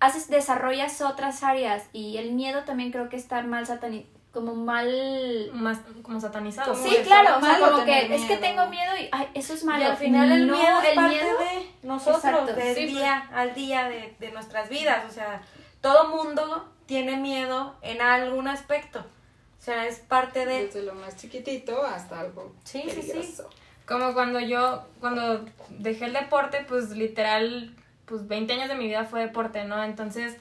haces, 0.00 0.28
desarrollas 0.28 1.00
otras 1.00 1.42
áreas 1.42 1.84
y 1.92 2.16
el 2.18 2.32
miedo 2.32 2.64
también 2.64 2.92
creo 2.92 3.08
que 3.08 3.16
está 3.16 3.42
mal 3.42 3.66
satani 3.66 4.06
como 4.34 4.54
mal... 4.54 5.50
más 5.54 5.78
como 6.02 6.20
satanizado. 6.20 6.74
Como 6.74 6.86
Sí, 6.86 6.96
claro, 7.04 7.38
o 7.38 7.40
sea, 7.40 7.58
como 7.58 7.84
que 7.84 8.14
es 8.14 8.22
que 8.24 8.36
tengo 8.36 8.66
miedo 8.66 8.92
y 9.00 9.08
ay, 9.12 9.28
eso 9.32 9.54
es 9.54 9.64
malo. 9.64 9.82
Y 9.84 9.86
al 9.86 9.96
final 9.96 10.30
el 10.32 10.46
No, 10.46 10.56
miedo 10.58 10.82
es 10.82 10.88
el 10.90 10.94
parte 10.96 11.14
miedo- 11.14 11.38
de 11.38 11.70
nosotros, 11.84 12.56
del 12.56 12.74
Sí, 12.76 12.86
día 12.86 13.28
al 13.32 13.54
día 13.54 13.88
de, 13.88 14.14
de 14.18 14.30
nuestras 14.32 14.68
vidas. 14.68 15.04
O 15.08 15.12
sea, 15.12 15.40
todo 15.80 16.08
mundo 16.08 16.68
tiene 16.86 17.16
miedo 17.16 17.74
en 17.80 18.02
algún 18.02 18.48
aspecto. 18.48 18.98
O 19.00 19.62
sea, 19.64 19.86
es 19.86 19.98
parte 20.00 20.44
de... 20.44 20.66
Desde 20.66 20.82
lo 20.82 20.94
más 20.94 21.16
chiquitito 21.16 21.82
hasta 21.86 22.20
algo 22.20 22.52
Sí, 22.64 22.82
sí, 22.82 22.90
sí. 23.00 23.08
peligroso. 23.12 23.48
Como 23.86 24.12
cuando 24.12 24.38
yo, 24.40 24.82
cuando 25.00 25.44
dejé 25.70 26.06
el 26.06 26.12
deporte, 26.12 26.64
pues 26.68 26.90
literal, 26.90 27.74
pues 28.06 28.26
20 28.28 28.52
años 28.54 28.68
de 28.68 28.74
mi 28.74 28.86
vida 28.88 29.04
fue 29.04 29.20
deporte, 29.20 29.64
¿no? 29.64 29.82
Entonces, 29.82 30.36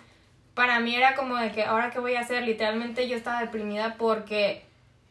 para 0.53 0.79
mí 0.79 0.95
era 0.95 1.15
como 1.15 1.35
de 1.35 1.51
que, 1.51 1.63
¿ahora 1.63 1.89
qué 1.89 1.99
voy 1.99 2.15
a 2.15 2.21
hacer? 2.21 2.43
Literalmente 2.43 3.07
yo 3.07 3.15
estaba 3.15 3.41
deprimida 3.41 3.95
porque 3.97 4.65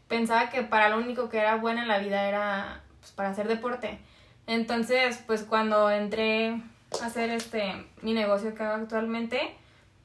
pensaba 0.09 0.51
que 0.51 0.63
para 0.63 0.89
lo 0.89 0.99
único 0.99 1.29
que 1.29 1.39
era 1.39 1.57
buena 1.57 1.83
en 1.83 1.89
la 1.89 1.99
vida 1.99 2.29
era 2.29 2.81
pues, 3.01 3.13
para 3.13 3.31
hacer 3.31 3.49
deporte. 3.49 3.99
Entonces, 4.47 5.23
pues 5.27 5.43
cuando 5.43 5.91
entré 5.91 6.61
a 7.01 7.07
hacer 7.07 7.31
este, 7.31 7.87
mi 8.03 8.13
negocio 8.13 8.55
que 8.55 8.63
hago 8.63 8.83
actualmente, 8.83 9.55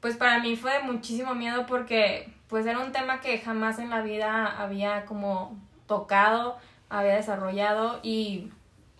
pues 0.00 0.16
para 0.16 0.38
mí 0.38 0.56
fue 0.56 0.72
de 0.72 0.80
muchísimo 0.80 1.34
miedo 1.34 1.66
porque 1.66 2.32
pues 2.48 2.66
era 2.66 2.78
un 2.78 2.92
tema 2.92 3.20
que 3.20 3.38
jamás 3.38 3.78
en 3.78 3.90
la 3.90 4.00
vida 4.00 4.46
había 4.46 5.04
como 5.04 5.56
tocado, 5.86 6.56
había 6.88 7.14
desarrollado 7.14 8.00
y 8.02 8.50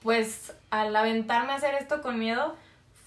pues 0.02 0.54
al 0.70 0.94
aventarme 0.94 1.52
a 1.52 1.56
hacer 1.56 1.74
esto 1.74 2.02
con 2.02 2.18
miedo 2.18 2.54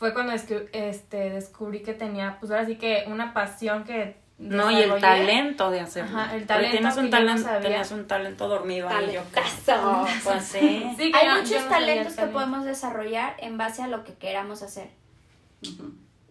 fue 0.01 0.15
cuando 0.15 0.31
descubrí, 0.31 0.65
este, 0.73 1.29
descubrí 1.29 1.83
que 1.83 1.93
tenía 1.93 2.37
pues 2.39 2.51
ahora 2.51 2.65
sí 2.65 2.75
que 2.75 3.03
una 3.05 3.35
pasión 3.35 3.83
que 3.83 4.17
No, 4.39 4.71
y 4.71 4.77
el 4.81 4.99
talento 4.99 5.69
de 5.69 5.79
hacerlo. 5.81 6.17
Ajá, 6.17 6.35
el 6.35 6.47
talento 6.47 6.71
tienes 6.71 6.97
un 6.97 7.03
no 7.05 7.09
talento, 7.11 7.49
tenías 7.61 7.91
un 7.91 8.07
talento 8.07 8.47
dormido 8.47 8.89
ahí. 8.89 9.11
Yo, 9.13 9.21
pues 10.23 10.43
sí. 10.43 10.91
Sí, 10.97 11.11
Hay 11.13 11.29
muchos 11.39 11.61
no 11.65 11.69
talentos 11.69 12.15
que 12.15 12.25
podemos 12.25 12.65
desarrollar 12.65 13.35
en 13.37 13.59
base 13.59 13.83
a 13.83 13.87
lo 13.87 14.03
que 14.03 14.15
queramos 14.15 14.63
hacer. 14.63 14.89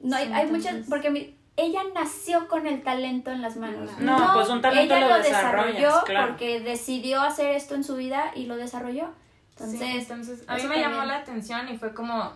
No, 0.03 0.17
hay, 0.17 0.27
Sí, 0.27 0.33
hay 0.33 0.47
muchas, 0.49 0.75
porque 0.89 1.11
mi- 1.11 1.37
ella 1.57 1.83
nació 1.95 2.49
con 2.49 2.67
el 2.67 2.83
talento 2.83 3.31
en 3.31 3.41
las 3.41 3.57
manos. 3.57 3.89
No, 4.01 4.33
pues 4.35 4.49
un 4.49 4.61
talento 4.61 4.97
ella 4.97 5.09
lo 5.09 5.23
desarrolló 5.23 6.03
claro. 6.07 6.27
porque 6.33 6.59
decidió 6.59 7.21
hacer 7.23 7.51
esto 7.55 7.77
en 7.77 7.85
su 7.85 7.95
vida 7.95 8.33
y 8.35 8.47
lo 8.47 8.57
desarrolló. 8.57 9.11
Entonces, 9.51 9.79
Sí, 9.79 9.99
entonces 10.01 10.43
a 10.49 10.57
mí 10.57 10.65
me 10.65 10.81
llamó 10.81 11.05
la 11.05 11.19
atención 11.19 11.69
y 11.69 11.79
fue 11.79 11.95
como, 11.95 12.33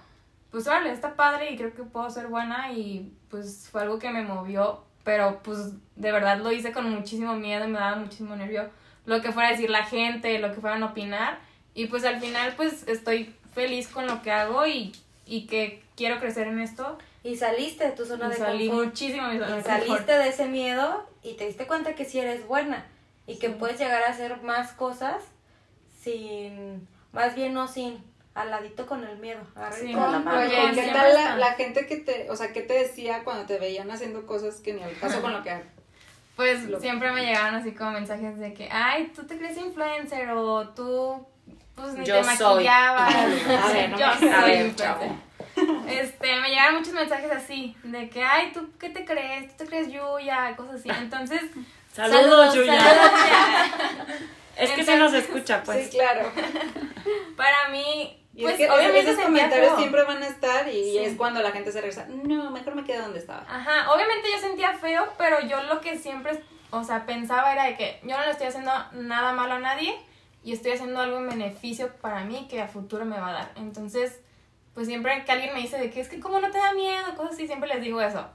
pues 0.55 0.69
órale, 0.69 0.93
está 0.93 1.17
padre 1.17 1.51
y 1.51 1.57
creo 1.57 1.75
que 1.75 1.83
puedo 1.83 2.09
ser 2.11 2.29
buena 2.29 2.71
y 2.73 3.13
pues 3.29 3.69
fue 3.73 3.83
algo 3.83 3.99
que 3.99 4.11
me 4.11 4.23
movió, 4.23 4.85
pero 5.03 5.41
pues 5.43 5.59
de 5.97 6.13
verdad 6.13 6.39
lo 6.39 6.53
hice 6.53 6.71
con 6.71 6.89
muchísimo 6.89 7.35
miedo 7.35 7.65
y 7.65 7.69
me 7.73 7.81
daba 7.81 7.97
muchísimo 7.97 8.37
nervio 8.37 8.71
lo 9.05 9.21
que 9.21 9.33
fuera 9.33 9.49
a 9.49 9.51
decir 9.51 9.69
la 9.69 9.85
gente, 9.85 10.39
lo 10.39 10.55
que 10.55 10.61
fueran 10.61 10.85
a 10.85 10.87
opinar 10.87 11.41
y 11.75 11.87
pues 11.87 12.05
al 12.05 12.21
final 12.21 12.53
pues 12.57 12.87
estoy 12.87 13.35
feliz 13.53 13.89
con 13.89 14.07
lo 14.07 14.23
que 14.23 14.31
hago 14.31 14.65
y, 14.65 14.93
y 15.27 15.47
que 15.49 15.83
quiero 15.97 16.21
crecer 16.21 16.47
en 16.47 16.61
esto 16.61 16.99
Y 17.25 17.35
saliste 17.35 17.85
de 17.87 17.91
tu 17.91 18.05
zona 18.05 18.27
y 18.27 18.31
de 18.31 18.37
salí 18.37 18.69
confort. 18.69 18.87
muchísimo 18.89 19.27
de 19.27 19.33
mi 19.35 19.39
zona 19.41 19.51
Y 19.51 19.57
de 19.57 19.63
confort. 19.65 19.87
saliste 19.87 20.13
de 20.13 20.29
ese 20.29 20.47
miedo 20.47 21.11
y 21.25 21.35
te 21.35 21.49
diste 21.49 21.67
cuenta 21.67 21.97
que 21.97 22.05
sí 22.05 22.21
eres 22.21 22.47
buena 22.47 22.87
y 23.27 23.41
que 23.41 23.51
puedes 23.51 23.81
llegar 23.81 24.05
a 24.05 24.11
hacer 24.11 24.41
más 24.43 24.71
cosas 24.73 25.17
sin, 26.01 26.87
más 27.13 27.35
bien 27.35 27.55
no 27.55 27.67
sin, 27.69 27.99
al 28.35 28.51
ladito 28.51 28.87
con 28.87 29.05
el 29.05 29.17
miedo. 29.19 29.41
Sí. 29.79 29.93
con 29.93 30.11
la 30.13 30.19
mano. 30.19 30.41
Oye, 30.41 30.73
¿qué 30.75 30.91
tal 30.93 31.39
la, 31.39 31.53
gente 31.55 31.87
que 31.87 31.97
te, 31.99 32.31
o 32.31 32.37
sea, 32.37 32.53
qué 32.53 32.63
te 32.63 32.75
decía 32.75 33.23
cuando 33.25 33.47
te 33.47 33.59
veían 33.59 33.91
haciendo 33.91 34.27
cosas 34.27 34.57
que 34.57 34.73
ni 34.73 34.83
al 34.83 34.97
caso 34.99 35.21
con 35.23 35.33
lo 35.33 35.43
que 35.43 35.63
Pues 36.37 36.65
Lo- 36.65 36.81
siempre 36.81 37.13
me 37.13 37.25
llegaban 37.25 37.55
así 37.55 37.73
como 37.73 37.93
mensajes 37.93 38.37
de 38.39 38.53
que, 38.55 38.69
ay, 38.73 39.13
tú 39.15 39.25
te 39.25 39.39
crees 39.39 39.57
influencer 39.57 40.29
o 40.31 40.69
tú 40.71 41.25
pues 41.77 41.95
ni 41.95 42.05
Yo 42.05 42.17
te 42.23 42.37
soy. 42.37 42.65
maquillabas. 42.65 43.15
A 43.65 43.73
ver, 43.73 43.91
no 43.91 43.99
yo 43.99 44.07
me- 44.09 44.19
soy 44.19 44.53
influencer. 44.53 45.25
Este, 45.89 46.41
me 46.41 46.49
llegaron 46.49 46.77
muchos 46.79 46.93
mensajes 46.95 47.31
así, 47.31 47.77
de 47.85 48.09
que, 48.09 48.25
ay, 48.25 48.51
¿tú 48.53 48.69
qué 48.81 48.91
te 48.91 49.05
crees? 49.05 49.49
¿Tú 49.57 49.59
te 49.65 49.67
crees 49.67 49.93
Yuya? 49.93 50.57
Cosas 50.57 50.77
así. 50.81 50.89
Entonces, 50.91 51.41
Saludos, 51.93 52.23
Saludos, 52.23 52.55
Yuya. 52.57 52.81
saludos. 52.81 53.11
Es 54.57 54.71
que 54.73 54.85
se 54.85 54.97
nos 54.97 55.13
escucha, 55.15 55.63
pues. 55.65 55.85
Sí, 55.91 55.97
claro. 55.97 56.31
para 57.37 57.69
mí, 57.71 58.24
Y 58.37 58.43
pues 58.43 58.55
es 58.55 58.61
que 58.67 58.71
obviamente 58.71 59.11
esos 59.11 59.25
comentarios 59.25 59.69
feo. 59.69 59.77
siempre 59.79 60.03
van 60.05 60.23
a 60.23 60.27
estar 60.27 60.69
y 60.69 60.83
Sí. 60.93 60.99
es 60.99 61.17
cuando 61.17 61.41
la 61.41 61.53
gente 61.53 61.71
se 61.71 61.81
regresa. 61.81 62.07
No, 62.09 62.51
mejor 62.51 62.75
me 62.75 62.83
quedo 62.85 63.03
donde 63.03 63.21
estaba. 63.21 63.45
Ajá, 63.49 63.93
obviamente 63.93 64.29
yo 64.33 64.39
sentía 64.41 64.73
feo, 64.73 65.07
pero 65.17 65.41
yo 65.41 65.63
lo 65.63 65.81
que 65.81 65.97
siempre, 65.99 66.43
o 66.71 66.83
sea, 66.83 67.07
pensaba 67.07 67.53
era 67.53 67.65
de 67.65 67.77
que 67.77 68.01
yo 68.03 68.17
no 68.19 68.25
le 68.25 68.31
estoy 68.33 68.49
haciendo 68.49 68.73
nada 68.93 69.33
malo 69.33 69.55
a 69.55 69.59
nadie 69.61 69.95
y 70.43 70.53
estoy 70.53 70.73
haciendo 70.73 71.01
algo 71.01 71.19
en 71.19 71.29
beneficio 71.29 71.93
para 72.01 72.25
mí 72.25 72.47
que 72.51 72.61
a 72.61 72.67
futuro 72.67 73.05
me 73.05 73.19
va 73.21 73.29
a 73.29 73.33
dar. 73.33 73.53
Entonces, 73.57 74.21
pues 74.75 74.89
siempre 74.89 75.25
que 75.25 75.31
alguien 75.31 75.55
me 75.55 75.61
dice 75.61 75.79
de 75.79 75.91
que 75.91 76.01
es 76.01 76.09
que 76.09 76.19
como 76.19 76.41
no 76.41 76.51
te 76.51 76.59
da 76.59 76.73
miedo, 76.73 77.15
cosas 77.17 77.35
así, 77.35 77.47
siempre 77.47 77.69
les 77.69 77.81
digo 77.81 78.01
eso. 78.01 78.27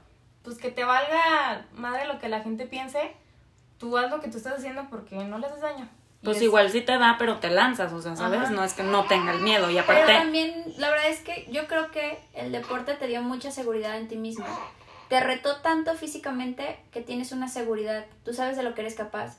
Pues 0.42 0.56
que 0.56 0.70
te 0.70 0.84
valga 0.84 1.66
madre 1.74 2.06
lo 2.06 2.18
que 2.18 2.30
la 2.30 2.40
gente 2.40 2.64
piense, 2.64 3.12
tú 3.76 3.98
haz 3.98 4.10
lo 4.10 4.20
que 4.20 4.28
tú 4.28 4.38
estás 4.38 4.54
haciendo 4.54 4.88
porque 4.88 5.16
no 5.16 5.36
les 5.38 5.50
haces 5.50 5.60
daño. 5.62 5.88
Pues 6.22 6.36
es- 6.38 6.42
igual 6.42 6.70
sí 6.70 6.82
te 6.82 6.98
da, 6.98 7.16
pero 7.18 7.38
te 7.38 7.48
lanzas, 7.50 7.92
o 7.92 8.02
sea, 8.02 8.14
¿sabes? 8.14 8.40
Ajá. 8.40 8.50
No 8.50 8.62
es 8.64 8.74
que 8.74 8.82
no 8.82 9.04
tenga 9.06 9.32
el 9.32 9.40
miedo. 9.40 9.70
Y 9.70 9.74
Pero 9.74 9.84
aparte, 9.84 10.12
también, 10.12 10.64
la 10.76 10.90
verdad 10.90 11.08
es 11.08 11.20
que 11.20 11.46
yo 11.50 11.66
creo 11.66 11.90
que 11.90 12.18
el 12.34 12.52
deporte 12.52 12.94
te 12.94 13.06
dio 13.06 13.22
mucha 13.22 13.50
seguridad 13.50 13.96
en 13.96 14.08
ti 14.08 14.16
mismo. 14.16 14.44
Te 15.08 15.18
retó 15.20 15.56
tanto 15.62 15.94
físicamente 15.94 16.78
que 16.92 17.00
tienes 17.00 17.32
una 17.32 17.48
seguridad. 17.48 18.04
Tú 18.24 18.32
sabes 18.34 18.56
de 18.56 18.62
lo 18.62 18.74
que 18.74 18.82
eres 18.82 18.94
capaz. 18.94 19.38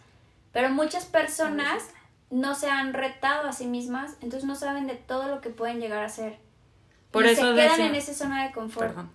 Pero 0.51 0.69
muchas 0.69 1.05
personas 1.05 1.83
no 2.29 2.55
se 2.55 2.69
han 2.69 2.93
retado 2.93 3.47
a 3.47 3.53
sí 3.53 3.65
mismas, 3.67 4.13
entonces 4.21 4.43
no 4.45 4.55
saben 4.55 4.87
de 4.87 4.95
todo 4.95 5.27
lo 5.27 5.39
que 5.39 5.49
pueden 5.49 5.79
llegar 5.79 6.03
a 6.03 6.09
ser. 6.09 6.39
Por 7.11 7.25
y 7.25 7.29
eso 7.29 7.49
se 7.49 7.53
quedan 7.55 7.69
decía- 7.71 7.85
en 7.87 7.95
esa 7.95 8.13
zona 8.13 8.45
de 8.47 8.53
confort. 8.53 8.87
Perdón. 8.87 9.11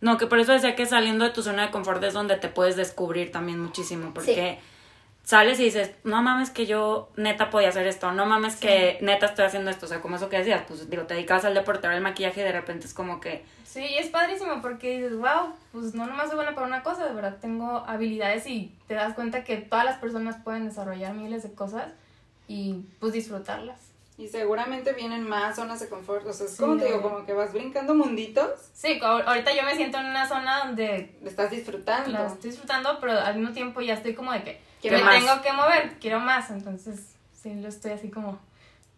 No, 0.00 0.18
que 0.18 0.26
por 0.26 0.38
eso 0.38 0.52
decía 0.52 0.76
que 0.76 0.84
saliendo 0.86 1.24
de 1.24 1.30
tu 1.30 1.42
zona 1.42 1.62
de 1.62 1.70
confort 1.70 2.02
es 2.04 2.12
donde 2.12 2.36
te 2.36 2.48
puedes 2.48 2.76
descubrir 2.76 3.32
también 3.32 3.60
muchísimo, 3.60 4.12
porque 4.12 4.60
sales 5.26 5.58
y 5.58 5.64
dices, 5.64 5.90
no 6.04 6.22
mames 6.22 6.50
que 6.50 6.66
yo 6.66 7.10
neta 7.16 7.50
podía 7.50 7.70
hacer 7.70 7.84
esto, 7.88 8.12
no 8.12 8.26
mames 8.26 8.54
que 8.54 8.96
neta 9.00 9.26
estoy 9.26 9.44
haciendo 9.44 9.72
esto, 9.72 9.86
o 9.86 9.88
sea, 9.88 10.00
como 10.00 10.14
eso 10.16 10.28
que 10.28 10.38
decías, 10.38 10.62
pues 10.68 10.88
digo, 10.88 11.02
te 11.02 11.14
dedicabas 11.14 11.44
al 11.44 11.54
deporte, 11.54 11.88
el 11.88 12.00
maquillaje 12.00 12.42
y 12.42 12.44
de 12.44 12.52
repente 12.52 12.86
es 12.86 12.94
como 12.94 13.20
que, 13.20 13.44
Sí, 13.64 13.84
y 13.84 13.98
es 13.98 14.06
padrísimo 14.08 14.62
porque 14.62 14.98
dices, 14.98 15.16
wow, 15.18 15.52
pues 15.72 15.94
no 15.94 16.06
nomás 16.06 16.28
soy 16.28 16.36
buena 16.36 16.54
para 16.54 16.68
una 16.68 16.84
cosa, 16.84 17.04
de 17.06 17.12
verdad 17.12 17.38
tengo 17.40 17.78
habilidades 17.88 18.46
y 18.46 18.72
te 18.86 18.94
das 18.94 19.14
cuenta 19.14 19.42
que 19.42 19.56
todas 19.56 19.84
las 19.84 19.98
personas 19.98 20.36
pueden 20.44 20.64
desarrollar 20.66 21.12
miles 21.12 21.42
de 21.42 21.52
cosas 21.52 21.88
y 22.46 22.84
pues 23.00 23.12
disfrutarlas. 23.12 23.80
Y 24.18 24.28
seguramente 24.28 24.92
vienen 24.94 25.28
más 25.28 25.56
zonas 25.56 25.78
de 25.80 25.88
confort. 25.90 26.24
O 26.26 26.32
sea, 26.32 26.46
es 26.46 26.52
Sí, 26.52 26.62
como 26.62 26.78
te 26.78 26.86
digo, 26.86 27.02
como 27.02 27.26
que 27.26 27.34
vas 27.34 27.52
brincando 27.52 27.94
munditos, 27.94 28.48
Sí, 28.72 28.98
ahorita 29.02 29.52
yo 29.54 29.62
me 29.64 29.74
siento 29.74 29.98
en 29.98 30.06
una 30.06 30.26
zona 30.26 30.64
donde 30.64 31.14
estás 31.24 31.50
disfrutando. 31.50 32.10
la 32.12 32.26
estoy 32.28 32.50
disfrutando, 32.50 32.96
pero 33.00 33.12
al 33.20 33.34
mismo 33.36 33.52
tiempo 33.52 33.82
ya 33.82 33.92
estoy 33.94 34.14
como 34.14 34.32
de 34.32 34.42
que 34.42 34.65
Me 34.90 35.02
más. 35.02 35.14
tengo 35.18 35.42
que 35.42 35.52
mover, 35.52 35.92
quiero 36.00 36.20
más, 36.20 36.50
entonces 36.50 37.14
sí, 37.32 37.54
lo 37.54 37.68
estoy 37.68 37.92
así 37.92 38.10
como 38.10 38.38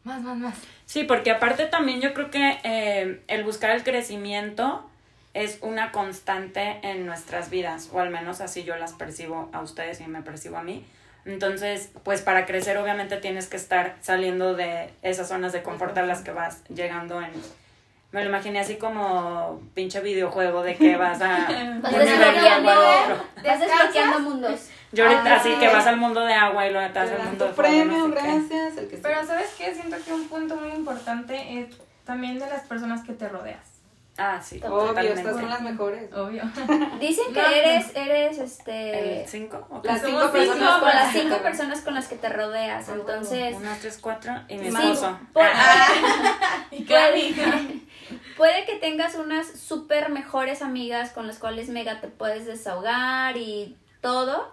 más, 0.04 0.23
más, 0.23 0.37
más. 0.37 0.54
Sí, 0.87 1.04
porque 1.04 1.30
aparte 1.30 1.66
también 1.66 2.00
yo 2.00 2.14
creo 2.14 2.30
que 2.30 2.59
eh, 2.62 3.23
el 3.28 3.45
buscar 3.45 3.71
el 3.71 3.85
crecimiento 3.85 4.88
es 5.35 5.59
una 5.61 5.92
constante 5.92 6.80
en 6.83 7.07
nuestras 7.07 7.50
vidas, 7.50 7.90
o 7.92 8.00
al 8.00 8.11
menos 8.11 8.40
así 8.40 8.64
yo 8.64 8.76
las 8.76 8.92
percibo 8.92 9.50
a 9.52 9.61
ustedes 9.61 10.00
y 10.00 10.07
me 10.07 10.23
percibo 10.23 10.57
a 10.57 10.62
mí. 10.62 10.85
Entonces, 11.25 11.90
pues 12.04 12.23
para 12.23 12.47
crecer 12.47 12.78
obviamente 12.78 13.18
tienes 13.18 13.49
que 13.49 13.57
estar 13.57 13.97
saliendo 14.00 14.54
de 14.54 14.90
esas 15.02 15.28
zonas 15.28 15.52
de 15.52 15.62
confort 15.62 15.97
a 15.99 16.02
las 16.02 16.23
que 16.23 16.33
vas 16.33 16.64
llegando 16.68 17.21
en... 17.21 17.30
Me 18.11 18.23
lo 18.23 18.30
imaginé 18.30 18.61
así 18.61 18.76
como 18.76 19.61
pinche 19.75 20.00
videojuego 20.00 20.62
de 20.62 20.76
que 20.76 20.97
vas 20.97 21.21
a... 21.21 21.47
Vas 21.83 21.92
desbloqueando, 21.92 22.73
desbloqueando 23.42 24.21
mundos. 24.21 24.71
Yo 24.92 25.04
ahorita 25.04 25.35
Ah, 25.35 25.37
así 25.37 25.50
que 25.57 25.68
vas 25.68 25.87
al 25.87 25.97
mundo 25.99 26.25
de 26.25 26.33
agua 26.35 26.66
y 26.66 26.73
vas 26.73 26.92
Te 26.92 26.99
al 27.00 27.18
mundo 27.23 27.45
tu 27.45 27.45
de 27.45 27.52
fuego, 27.52 27.54
premio, 27.54 28.09
no 28.09 28.14
sé 28.16 28.23
gracias. 28.23 28.76
El 28.78 28.88
que 28.88 28.97
sea. 28.97 29.02
Pero 29.02 29.26
¿sabes 29.26 29.54
qué? 29.59 29.75
Siento 29.75 29.97
que 30.04 30.12
un 30.12 30.28
punto 30.28 30.57
muy 30.57 30.71
importante 30.71 31.61
es 31.61 31.76
también 32.04 32.38
de 32.38 32.47
las 32.49 32.62
personas 32.62 33.04
que 33.04 33.12
te 33.12 33.28
rodeas. 33.28 33.61
Ah, 34.21 34.40
sí, 34.42 34.57
Obvio, 34.64 34.88
totalmente. 34.88 35.21
estas 35.21 35.37
son 35.37 35.49
las 35.49 35.61
mejores. 35.61 36.12
Obvio. 36.12 36.42
Dicen 37.00 37.33
que 37.33 37.40
No. 37.40 37.49
eres, 37.49 37.92
eres 37.95 38.38
este 38.38 39.21
¿El 39.23 39.28
cinco? 39.28 39.80
Las 39.85 40.02
cinco 40.02 40.33
personas 40.33 40.59
cinco, 40.59 40.80
con 40.80 40.88
las 40.88 41.12
cinco 41.12 41.37
personas 41.38 41.80
con 41.83 41.95
las 41.95 42.09
que 42.09 42.16
te 42.16 42.28
rodeas. 42.28 42.88
Entonces, 42.88 43.54
Uno, 43.57 43.71
tres, 43.80 43.99
cuatro 44.00 44.33
y 44.49 44.54
mi 44.57 44.71
Sí. 44.73 44.76
esposo. 44.76 45.21
por- 45.33 45.45
¿Y 46.73 46.83
puede, 46.83 47.83
puede 48.37 48.64
que 48.64 48.75
tengas 48.76 49.14
unas 49.14 49.47
súper 49.47 50.09
mejores 50.11 50.62
amigas 50.62 51.11
con 51.12 51.26
las 51.28 51.38
cuales 51.38 51.68
mega 51.68 52.00
te 52.00 52.09
puedes 52.09 52.45
desahogar 52.47 53.37
y 53.37 53.76
todo, 54.00 54.50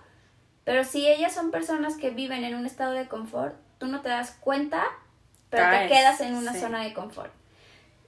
pero 0.65 0.83
si 0.83 1.07
ellas 1.07 1.33
son 1.33 1.49
personas 1.51 1.95
que 1.95 2.09
viven 2.09 2.43
en 2.43 2.55
un 2.55 2.65
estado 2.65 2.91
de 2.91 3.07
confort, 3.07 3.55
tú 3.77 3.87
no 3.87 4.01
te 4.01 4.09
das 4.09 4.31
cuenta, 4.41 4.83
pero 5.49 5.63
Caes, 5.63 5.89
te 5.89 5.95
quedas 5.95 6.19
en 6.21 6.35
una 6.35 6.51
sí. 6.53 6.59
zona 6.59 6.83
de 6.83 6.93
confort. 6.93 7.31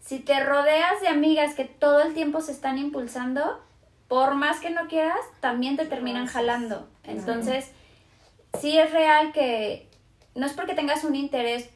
Si 0.02 0.20
te 0.20 0.44
rodeas 0.44 1.00
de 1.02 1.08
amigas 1.08 1.54
que 1.56 1.64
todo 1.66 2.02
el 2.02 2.14
tiempo 2.14 2.42
se 2.42 2.52
están 2.52 2.78
impulsando, 2.78 3.62
por 4.10 4.36
más 4.36 4.60
que 4.60 4.70
no 4.72 4.88
quieras, 4.88 5.20
también 5.40 5.78
te 5.78 5.86
terminan 5.86 6.28
jalando. 6.28 6.88
Entonces, 7.04 7.72
sí 8.60 8.78
es 8.78 8.92
real 8.92 9.32
que 9.34 9.90
no 10.36 10.46
es 10.46 10.54
porque 10.54 10.74
tengas 10.76 11.04
un 11.04 11.16
interés, 11.16 11.70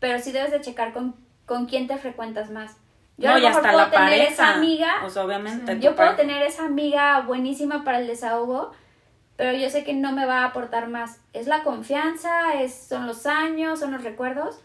pero 0.00 0.18
sí 0.18 0.32
debes 0.32 0.50
de 0.50 0.60
checar 0.60 0.92
con, 0.92 1.14
con 1.46 1.66
quién 1.66 1.86
te 1.86 1.96
frecuentas 1.96 2.50
más. 2.50 2.76
Yo 3.18 3.28
no, 3.28 3.34
a 3.36 3.38
y 3.38 3.42
lo 3.42 3.48
mejor 3.50 3.66
hasta 3.66 3.72
puedo 3.72 3.84
la 3.86 3.90
tener 3.90 4.08
pareja. 4.08 4.32
esa 4.32 4.54
amiga, 4.56 4.94
O 5.04 5.10
sea, 5.10 5.24
obviamente. 5.24 5.74
yo 5.74 5.94
puedo 5.94 6.10
pareja. 6.10 6.16
tener 6.16 6.42
esa 6.42 6.64
amiga 6.64 7.20
buenísima 7.20 7.84
para 7.84 8.00
el 8.00 8.06
desahogo, 8.06 8.72
pero 9.40 9.56
yo 9.56 9.70
sé 9.70 9.84
que 9.84 9.94
no 9.94 10.12
me 10.12 10.26
va 10.26 10.40
a 10.42 10.44
aportar 10.48 10.88
más. 10.88 11.16
Es 11.32 11.46
la 11.46 11.62
confianza, 11.62 12.60
es, 12.60 12.74
son 12.74 13.06
los 13.06 13.24
años, 13.24 13.80
son 13.80 13.90
los 13.92 14.04
recuerdos, 14.04 14.60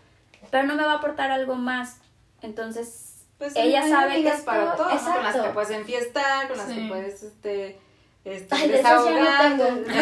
pero 0.52 0.68
no 0.68 0.76
me 0.76 0.84
va 0.84 0.92
a 0.92 0.96
aportar 0.98 1.32
algo 1.32 1.56
más. 1.56 2.00
Entonces, 2.42 3.24
Pues 3.38 3.54
ella 3.56 3.88
sabe 3.88 4.22
que 4.22 4.28
esto, 4.28 4.44
para 4.44 4.76
todo, 4.76 4.90
¿no? 4.94 5.14
Con 5.14 5.24
las 5.24 5.36
que 5.38 5.50
puedes 5.54 5.70
enfiestar, 5.70 6.50
con 6.50 6.58
las 6.58 6.68
Sí. 6.68 6.76
que 6.76 6.88
puedes, 6.90 7.24
este, 7.24 7.80
este 8.26 8.54
Ay, 8.56 8.70
de 8.70 8.82
ya 8.84 8.96
no 8.98 9.06
tengo. 9.06 9.64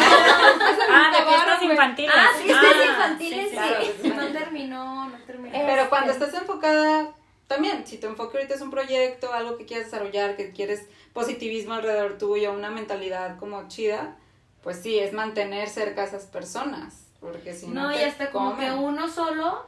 Ah, 0.90 1.12
de 1.12 1.24
fiestas 1.30 1.62
infantiles. 1.62 2.12
Ah, 2.16 2.28
fiestas 2.42 2.66
Ah, 2.74 2.84
infantiles, 2.90 3.44
sí, 3.50 3.54
Claro, 3.56 3.76
sí. 3.80 3.92
sí. 4.02 4.08
No 4.08 4.26
terminó, 4.32 5.08
no 5.08 5.18
terminó. 5.24 5.54
Eh, 5.56 5.62
Pero 5.66 5.88
cuando 5.88 6.10
Este. 6.10 6.24
estás 6.24 6.40
enfocada, 6.40 7.12
también, 7.46 7.86
si 7.86 7.98
tu 7.98 8.08
enfoque 8.08 8.38
ahorita 8.38 8.54
es 8.56 8.60
un 8.60 8.72
proyecto, 8.72 9.32
algo 9.32 9.56
que 9.56 9.66
quieres 9.66 9.86
desarrollar, 9.86 10.34
que 10.34 10.50
quieres 10.50 10.88
positivismo 11.12 11.74
alrededor 11.74 12.18
tuyo, 12.18 12.52
una 12.52 12.70
mentalidad 12.70 13.38
como 13.38 13.68
chida, 13.68 14.16
pues 14.64 14.80
sí, 14.82 14.98
es 14.98 15.12
mantener 15.12 15.68
cerca 15.68 16.00
a 16.02 16.04
esas 16.06 16.24
personas, 16.24 17.04
porque 17.20 17.54
si 17.54 17.68
no, 17.68 17.82
No, 17.84 17.92
y 17.92 18.02
hasta 18.02 18.30
como 18.30 18.56
que 18.56 18.70
uno 18.72 19.08
solo 19.08 19.66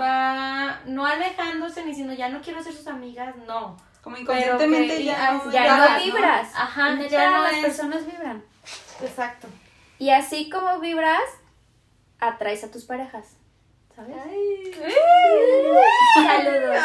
va 0.00 0.80
no 0.86 1.04
alejándose 1.06 1.82
ni 1.82 1.88
diciendo 1.90 2.14
ya 2.14 2.28
no 2.30 2.40
quiero 2.40 2.62
ser 2.62 2.72
sus 2.72 2.86
amigas, 2.86 3.34
no. 3.46 3.76
Como 4.02 4.16
inconscientemente 4.16 4.96
que 4.98 5.04
ya, 5.04 5.12
ya- 5.12 5.50
Ya 5.50 5.62
vibras, 5.62 5.90
no 5.90 6.04
vibras. 6.04 6.48
Ajá, 6.54 6.94
Neta, 6.94 7.10
ya 7.10 7.30
no 7.32 7.42
las 7.42 7.52
es- 7.54 7.64
personas 7.64 8.06
vibran. 8.06 8.42
Exacto. 9.02 9.48
Y 9.98 10.10
así 10.10 10.48
como 10.48 10.78
vibras, 10.78 11.20
atraes 12.20 12.64
a 12.64 12.70
tus 12.70 12.84
parejas. 12.84 13.26
¿Sabes? 13.98 14.94
Saludos. 16.14 16.76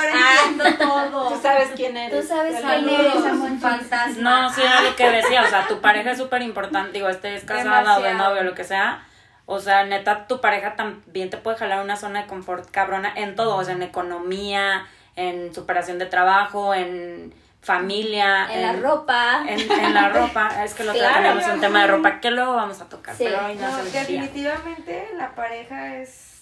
Entiendo 0.47 0.77
todo. 0.77 1.29
Tú 1.33 1.41
sabes 1.41 1.69
quién 1.75 1.95
eres. 1.95 2.21
Tú 2.21 2.27
sabes 2.27 2.59
Saludos. 2.59 2.95
quién 2.97 3.01
eres, 3.11 3.25
amor. 3.25 3.59
Fantasma. 3.59 4.41
No, 4.41 4.49
sí 4.53 4.61
era 4.61 4.81
lo 4.81 4.95
que 4.95 5.09
decía, 5.11 5.43
o 5.43 5.47
sea, 5.47 5.67
tu 5.67 5.79
pareja 5.79 6.11
es 6.11 6.17
súper 6.17 6.41
importante, 6.41 6.93
digo, 6.93 7.09
estés 7.09 7.43
casada 7.43 7.99
o 7.99 8.01
de 8.01 8.13
novio, 8.15 8.43
lo 8.43 8.55
que 8.55 8.63
sea. 8.63 9.05
O 9.45 9.59
sea, 9.59 9.83
neta, 9.85 10.25
tu 10.27 10.41
pareja 10.41 10.75
también 10.75 11.29
te 11.29 11.37
puede 11.37 11.57
jalar 11.57 11.83
una 11.83 11.97
zona 11.97 12.21
de 12.21 12.27
confort 12.27 12.69
cabrona 12.71 13.11
en 13.15 13.35
todo, 13.35 13.57
o 13.57 13.63
sea, 13.63 13.73
en 13.75 13.83
economía, 13.83 14.87
en 15.15 15.53
superación 15.53 15.99
de 15.99 16.05
trabajo, 16.07 16.73
en 16.73 17.33
familia. 17.61 18.47
En 18.51 18.61
la 18.61 18.73
ropa. 18.89 19.43
En, 19.47 19.59
en 19.71 19.93
la 19.93 20.09
ropa, 20.09 20.63
es 20.63 20.73
que 20.73 20.83
lo 20.83 20.93
Claro. 20.93 21.15
tenemos 21.15 21.45
un 21.47 21.61
tema 21.61 21.81
de 21.81 21.87
ropa 21.87 22.19
que 22.21 22.31
luego 22.31 22.55
vamos 22.55 22.81
a 22.81 22.89
tocar, 22.89 23.15
Sí. 23.15 23.25
pero 23.25 23.45
hoy 23.45 23.55
no, 23.55 23.69
No, 23.69 23.83
definitivamente 23.83 25.09
la 25.15 25.35
pareja 25.35 25.97
es. 25.97 26.32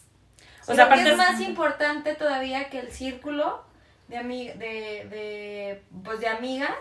O 0.71 0.73
Creo 0.73 0.75
sea, 0.75 0.87
que 0.87 0.93
aparte 1.01 1.03
es 1.09 1.11
es- 1.11 1.17
más 1.17 1.41
importante 1.41 2.15
todavía 2.15 2.69
que 2.69 2.79
el 2.79 2.91
círculo 2.91 3.63
de, 4.07 4.17
ami- 4.17 4.53
de, 4.55 5.07
de, 5.09 5.83
pues 6.03 6.19
de 6.19 6.27
amigas, 6.27 6.75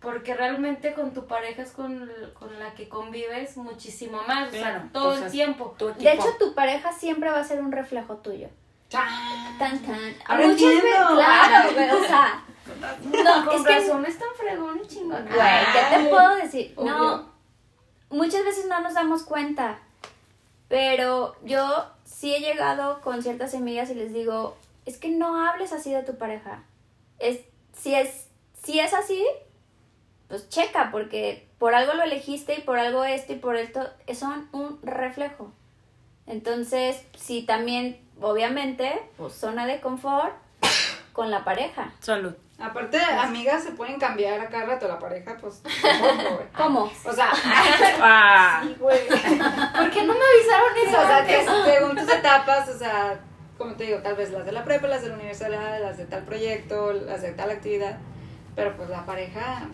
porque 0.00 0.34
realmente 0.34 0.94
con 0.94 1.12
tu 1.12 1.26
pareja 1.26 1.62
es 1.62 1.72
con, 1.72 2.10
con 2.34 2.58
la 2.58 2.72
que 2.74 2.88
convives 2.88 3.56
muchísimo 3.56 4.22
más, 4.26 4.48
o 4.48 4.50
sea, 4.52 4.60
Claro, 4.60 4.88
todo 4.92 5.14
el 5.14 5.30
tiempo. 5.30 5.74
De 5.98 6.12
hecho, 6.12 6.36
tu 6.38 6.54
pareja 6.54 6.92
siempre 6.92 7.30
va 7.30 7.40
a 7.40 7.44
ser 7.44 7.60
un 7.60 7.70
reflejo 7.72 8.16
tuyo. 8.16 8.48
Tan, 8.88 9.06
tan. 9.58 9.80
Ahora 10.26 10.46
Muchas 10.48 10.62
entiendo. 10.62 10.80
veces- 10.80 11.14
Claro, 11.14 11.72
güey, 11.74 11.90
o 11.90 12.04
sea. 12.06 12.44
No, 13.24 13.44
con 13.46 13.56
es 13.56 13.62
que. 13.66 13.74
razón 13.80 14.06
es 14.06 14.18
tan 14.18 14.28
fregón 14.38 14.80
y 14.82 14.86
chingón. 14.86 15.24
Güey, 15.26 15.38
¿qué 15.72 15.96
te 15.98 16.08
puedo 16.08 16.36
decir? 16.36 16.72
obvio. 16.76 16.92
No, 16.92 17.32
muchas 18.10 18.44
veces 18.44 18.66
no 18.66 18.80
nos 18.80 18.94
damos 18.94 19.22
cuenta, 19.24 19.78
pero 20.68 21.34
yo 21.42 21.86
sí 22.10 22.34
he 22.34 22.40
llegado 22.40 23.00
con 23.00 23.22
ciertas 23.22 23.54
amigas 23.54 23.90
y 23.90 23.94
les 23.94 24.12
digo, 24.12 24.56
es 24.84 24.98
que 24.98 25.08
no 25.08 25.46
hables 25.46 25.72
así 25.72 25.92
de 25.92 26.02
tu 26.02 26.16
pareja. 26.16 26.62
Es, 27.18 27.40
si, 27.76 27.94
es, 27.94 28.26
si 28.62 28.80
es 28.80 28.92
así, 28.92 29.24
pues 30.28 30.48
checa, 30.48 30.90
porque 30.90 31.48
por 31.58 31.74
algo 31.74 31.94
lo 31.94 32.02
elegiste 32.02 32.54
y 32.58 32.62
por 32.62 32.78
algo 32.78 33.04
esto 33.04 33.32
y 33.32 33.36
por 33.36 33.56
esto, 33.56 33.88
son 34.14 34.48
un 34.52 34.80
reflejo. 34.82 35.52
Entonces, 36.26 37.02
si 37.16 37.42
también, 37.42 38.00
obviamente, 38.20 39.00
pues 39.16 39.34
zona 39.34 39.66
de 39.66 39.80
confort 39.80 40.34
con 41.12 41.30
la 41.30 41.44
pareja. 41.44 41.92
Salud. 42.00 42.34
Aparte, 42.60 42.98
amigas 42.98 43.62
se 43.64 43.70
pueden 43.72 43.98
cambiar 43.98 44.38
a 44.40 44.48
cada 44.48 44.66
rato 44.66 44.86
la 44.86 44.98
pareja, 44.98 45.36
pues 45.40 45.62
tampoco, 45.82 46.34
güey. 46.36 46.46
¿Cómo? 46.56 46.92
O 47.04 47.12
sea, 47.12 47.30
Ah, 48.02 48.60
sí, 48.62 48.76
güey. 48.78 49.08
¿Por 49.08 49.90
qué 49.90 50.02
no 50.04 50.14
me 50.14 50.20
avisaron 50.20 50.72
O 50.76 50.88
eso 50.88 51.06
sea, 51.06 51.26
que 51.26 51.44
según 51.72 51.96
tus 51.96 52.08
etapas, 52.12 52.68
o 52.68 52.78
sea, 52.78 53.20
como 53.56 53.74
te 53.74 53.84
digo, 53.84 53.98
tal 54.00 54.14
vez 54.16 54.30
las 54.30 54.44
de 54.44 54.52
la 54.52 54.64
prepa, 54.64 54.86
las 54.88 55.02
de 55.02 55.08
la 55.08 55.14
universidad, 55.14 55.80
las 55.80 55.96
de 55.98 56.04
tal 56.06 56.22
proyecto, 56.24 56.92
las 56.92 57.22
de 57.22 57.32
tal 57.32 57.50
actividad. 57.50 57.98
Pero 58.56 58.76
pues 58.76 58.88
la 58.90 59.04
pareja, 59.06 59.68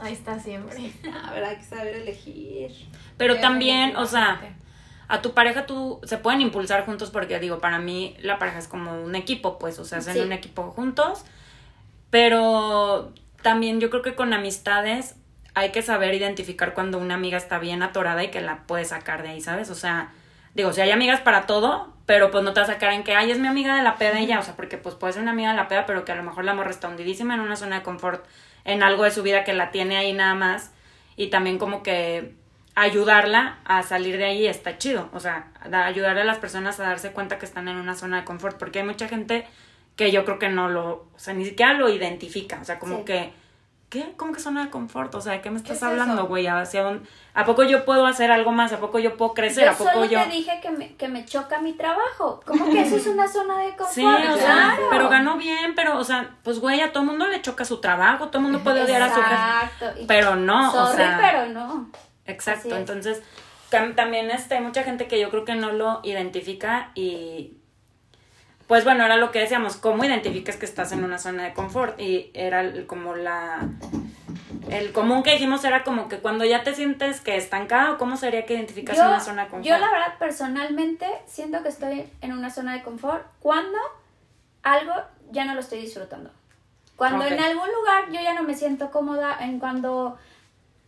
Ahí 0.00 0.12
está 0.14 0.38
siempre. 0.38 0.92
a 1.26 1.30
ver, 1.32 1.44
hay 1.44 1.56
que 1.56 1.64
saber 1.64 1.94
elegir. 1.96 2.70
pero 3.18 3.38
también, 3.40 3.96
o 3.96 4.06
sea, 4.06 4.40
a 5.08 5.20
tu 5.22 5.32
pareja 5.34 5.66
tú 5.66 6.00
se 6.04 6.16
pueden 6.18 6.40
impulsar 6.40 6.84
juntos 6.86 7.10
porque 7.10 7.38
digo, 7.38 7.58
para 7.60 7.78
mí 7.78 8.16
la 8.20 8.38
pareja 8.38 8.58
es 8.58 8.68
como 8.68 9.02
un 9.02 9.14
equipo, 9.14 9.58
pues, 9.58 9.78
o 9.78 9.84
sea, 9.84 9.98
hacen 9.98 10.14
Sí. 10.14 10.20
un 10.20 10.32
equipo 10.32 10.70
juntos, 10.70 11.24
pero 12.10 13.12
también 13.42 13.80
yo 13.80 13.90
creo 13.90 14.02
que 14.02 14.14
con 14.14 14.32
amistades 14.32 15.16
hay 15.54 15.70
que 15.72 15.82
saber 15.82 16.14
identificar 16.14 16.74
cuando 16.74 16.98
una 16.98 17.14
amiga 17.14 17.36
está 17.36 17.58
bien 17.58 17.82
atorada 17.82 18.22
y 18.22 18.28
que 18.30 18.40
la 18.40 18.64
puedes 18.66 18.88
sacar 18.88 19.22
de 19.22 19.30
ahí, 19.30 19.40
¿sabes? 19.40 19.70
O 19.70 19.74
sea, 19.74 20.12
digo, 20.54 20.72
si 20.72 20.80
hay 20.80 20.90
amigas 20.90 21.20
para 21.20 21.46
todo, 21.46 21.92
pero 22.06 22.30
pues 22.30 22.44
no 22.44 22.52
te 22.52 22.60
vas 22.60 22.68
a 22.68 22.74
sacar 22.74 22.92
en 22.92 23.04
que, 23.04 23.14
ay, 23.14 23.30
es 23.30 23.38
mi 23.38 23.48
amiga 23.48 23.76
de 23.76 23.82
la 23.82 23.96
peda 23.96 24.20
y 24.20 24.26
ya, 24.26 24.38
o 24.38 24.42
sea, 24.42 24.54
porque 24.56 24.78
pues 24.78 24.94
puede 24.94 25.12
ser 25.12 25.22
una 25.22 25.32
amiga 25.32 25.50
de 25.50 25.56
la 25.56 25.68
peda, 25.68 25.86
pero 25.86 26.04
que 26.04 26.12
a 26.12 26.16
lo 26.16 26.22
mejor 26.22 26.44
la 26.44 26.54
morra 26.54 26.70
está 26.70 26.88
hundidísima 26.88 27.34
en 27.34 27.40
una 27.40 27.56
zona 27.56 27.76
de 27.76 27.82
confort, 27.82 28.24
en 28.64 28.82
algo 28.82 29.04
de 29.04 29.10
su 29.10 29.22
vida 29.22 29.44
que 29.44 29.52
la 29.52 29.70
tiene 29.70 29.96
ahí 29.96 30.12
nada 30.12 30.34
más, 30.34 30.72
y 31.16 31.28
también 31.28 31.58
como 31.58 31.82
que 31.82 32.34
ayudarla 32.74 33.58
a 33.64 33.82
salir 33.82 34.16
de 34.16 34.24
ahí 34.24 34.46
está 34.46 34.78
chido, 34.78 35.08
o 35.12 35.20
sea, 35.20 35.48
da- 35.68 35.86
ayudarle 35.86 36.22
a 36.22 36.24
las 36.24 36.38
personas 36.38 36.78
a 36.80 36.84
darse 36.84 37.12
cuenta 37.12 37.38
que 37.38 37.44
están 37.46 37.68
en 37.68 37.76
una 37.76 37.94
zona 37.94 38.18
de 38.18 38.24
confort, 38.24 38.58
porque 38.58 38.80
hay 38.80 38.84
mucha 38.86 39.08
gente 39.08 39.46
que 40.00 40.10
yo 40.10 40.24
creo 40.24 40.38
que 40.38 40.48
no 40.48 40.70
lo, 40.70 40.88
o 41.14 41.18
sea, 41.18 41.34
ni 41.34 41.44
siquiera 41.44 41.74
lo 41.74 41.90
identifica, 41.90 42.58
o 42.62 42.64
sea, 42.64 42.78
como 42.78 42.98
Sí. 43.00 43.04
que, 43.04 43.32
¿qué? 43.90 44.12
¿Cómo 44.16 44.32
que 44.32 44.40
zona 44.40 44.64
de 44.64 44.70
confort? 44.70 45.14
O 45.14 45.20
sea, 45.20 45.32
¿de 45.34 45.42
qué 45.42 45.50
me 45.50 45.58
estás 45.58 45.76
es 45.76 45.82
hablando, 45.82 46.26
güey? 46.26 46.46
¿Hacia 46.46 46.82
dónde- 46.82 47.06
¿A 47.34 47.44
poco 47.44 47.64
yo 47.64 47.84
puedo 47.84 48.06
hacer 48.06 48.32
algo 48.32 48.50
más? 48.50 48.72
¿A 48.72 48.80
poco 48.80 48.98
yo 48.98 49.18
puedo 49.18 49.34
crecer? 49.34 49.64
Yo 49.66 49.72
¿A 49.72 49.74
poco 49.74 49.90
solo 49.92 50.04
yo...? 50.06 50.22
te 50.22 50.30
dije 50.30 50.58
que 50.62 50.70
me, 50.70 50.94
que 50.96 51.08
me 51.08 51.26
choca 51.26 51.60
mi 51.60 51.74
trabajo. 51.74 52.40
¿Cómo 52.46 52.70
que 52.70 52.80
eso 52.80 52.96
es 52.96 53.06
una 53.08 53.28
zona 53.28 53.58
de 53.58 53.68
confort? 53.76 53.90
Sí, 53.92 54.02
o 54.04 54.36
sea, 54.38 54.74
Claro. 54.76 54.82
pero 54.90 55.08
ganó 55.10 55.36
bien, 55.36 55.74
pero, 55.74 55.98
o 55.98 56.04
sea, 56.04 56.30
pues, 56.44 56.60
güey, 56.60 56.80
a 56.80 56.92
todo 56.92 57.04
mundo 57.04 57.26
le 57.26 57.42
choca 57.42 57.66
su 57.66 57.78
trabajo, 57.82 58.28
todo 58.28 58.38
el 58.38 58.44
mundo 58.44 58.60
puede 58.60 58.82
odiar 58.84 59.02
a 59.02 59.14
su. 59.14 59.20
Y- 60.00 60.06
Pero 60.06 60.34
no, 60.34 60.70
o 60.72 60.86
Sorry, 60.86 60.96
sea... 60.96 61.18
pero 61.20 61.46
no. 61.52 61.90
Exacto, 62.24 62.74
entonces 62.74 63.22
también 63.68 64.30
este, 64.30 64.54
hay 64.54 64.62
mucha 64.62 64.82
gente 64.82 65.06
que 65.08 65.20
yo 65.20 65.28
creo 65.30 65.44
que 65.44 65.54
no 65.56 65.72
lo 65.72 66.00
identifica 66.04 66.90
y 66.94 67.58
pues 68.70 68.84
bueno, 68.84 69.04
era 69.04 69.16
lo 69.16 69.32
que 69.32 69.40
decíamos, 69.40 69.76
¿cómo 69.76 70.04
identificas 70.04 70.54
que 70.54 70.64
estás 70.64 70.92
en 70.92 71.02
una 71.02 71.18
zona 71.18 71.42
de 71.42 71.54
confort? 71.54 71.98
Y 71.98 72.30
era 72.34 72.86
como 72.86 73.16
la... 73.16 73.68
El 74.68 74.92
común 74.92 75.24
que 75.24 75.32
dijimos 75.32 75.64
era 75.64 75.82
como 75.82 76.08
que 76.08 76.18
cuando 76.18 76.44
ya 76.44 76.62
te 76.62 76.72
sientes 76.72 77.20
que 77.20 77.36
estancado, 77.36 77.98
¿cómo 77.98 78.16
sería 78.16 78.46
que 78.46 78.54
identificas 78.54 78.96
Yo, 78.96 79.08
una 79.08 79.18
zona 79.18 79.46
de 79.46 79.48
confort? 79.48 79.66
yo 79.66 79.76
la 79.76 79.90
verdad 79.90 80.14
personalmente 80.20 81.04
siento 81.26 81.64
que 81.64 81.68
estoy 81.68 82.04
en 82.20 82.32
una 82.32 82.48
zona 82.48 82.74
de 82.74 82.84
confort 82.84 83.26
cuando 83.40 83.76
algo 84.62 84.92
ya 85.32 85.44
no 85.46 85.54
lo 85.54 85.60
estoy 85.62 85.80
disfrutando. 85.80 86.30
Cuando 86.94 87.26
en 87.26 87.40
algún 87.40 87.66
lugar 87.76 88.12
yo 88.12 88.20
ya 88.22 88.34
no 88.34 88.44
me 88.44 88.54
siento 88.54 88.92
cómoda, 88.92 89.36
en 89.40 89.58
cuando 89.58 90.16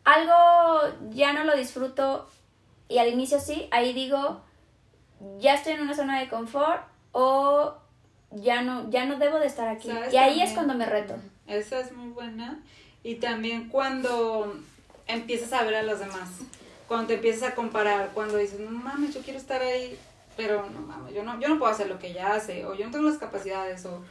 algo 0.05 0.83
ya 1.11 1.33
no 1.33 1.43
lo 1.43 1.57
disfruto 1.57 2.31
y 2.89 2.99
al 2.99 3.09
inicio 3.09 3.41
sí, 3.41 3.67
ahí 3.73 3.93
digo, 3.93 4.41
ya 5.41 5.55
estoy 5.55 5.73
en 5.73 5.81
una 5.81 5.95
zona 5.95 6.21
de 6.21 6.29
confort 6.29 6.92
o 7.13 7.75
ya 8.31 8.63
no, 8.63 8.91
ya 8.91 9.05
no 9.07 9.19
debo 9.19 9.39
de 9.39 9.47
estar 9.47 9.69
aquí. 9.69 9.89
¿Sabes 9.89 10.13
Y 10.13 10.17
ahí 10.17 10.29
también? 10.31 10.49
es 10.49 10.55
cuando 10.55 10.75
me 10.75 10.87
reto. 10.87 11.15
Esa 11.47 11.81
es 11.81 11.93
muy 11.93 12.09
buena. 12.11 12.61
Y 13.03 13.17
también 13.17 13.69
cuando 13.69 14.55
empiezas 15.07 15.53
a 15.53 15.63
ver 15.65 15.75
a 15.77 15.83
los 15.83 15.99
demás. 16.01 16.29
Cuando 16.89 17.09
te 17.09 17.15
empiezas 17.15 17.51
a 17.51 17.55
comparar, 17.55 18.11
cuando 18.15 18.37
dices, 18.37 18.61
no 18.61 18.71
mames, 18.71 19.15
yo 19.15 19.21
quiero 19.23 19.39
estar 19.39 19.63
ahí, 19.63 19.99
pero 20.37 20.69
no 20.71 20.81
mames, 20.81 21.15
yo 21.15 21.23
no, 21.23 21.41
yo 21.41 21.49
no 21.49 21.59
puedo 21.59 21.73
hacer 21.73 21.89
lo 21.89 21.99
que 21.99 22.09
ella 22.09 22.35
hace, 22.35 22.67
o 22.67 22.75
yo 22.75 22.85
no 22.87 22.91
tengo 22.93 23.09
las 23.09 23.19
capacidades, 23.19 23.85
o 23.87 24.03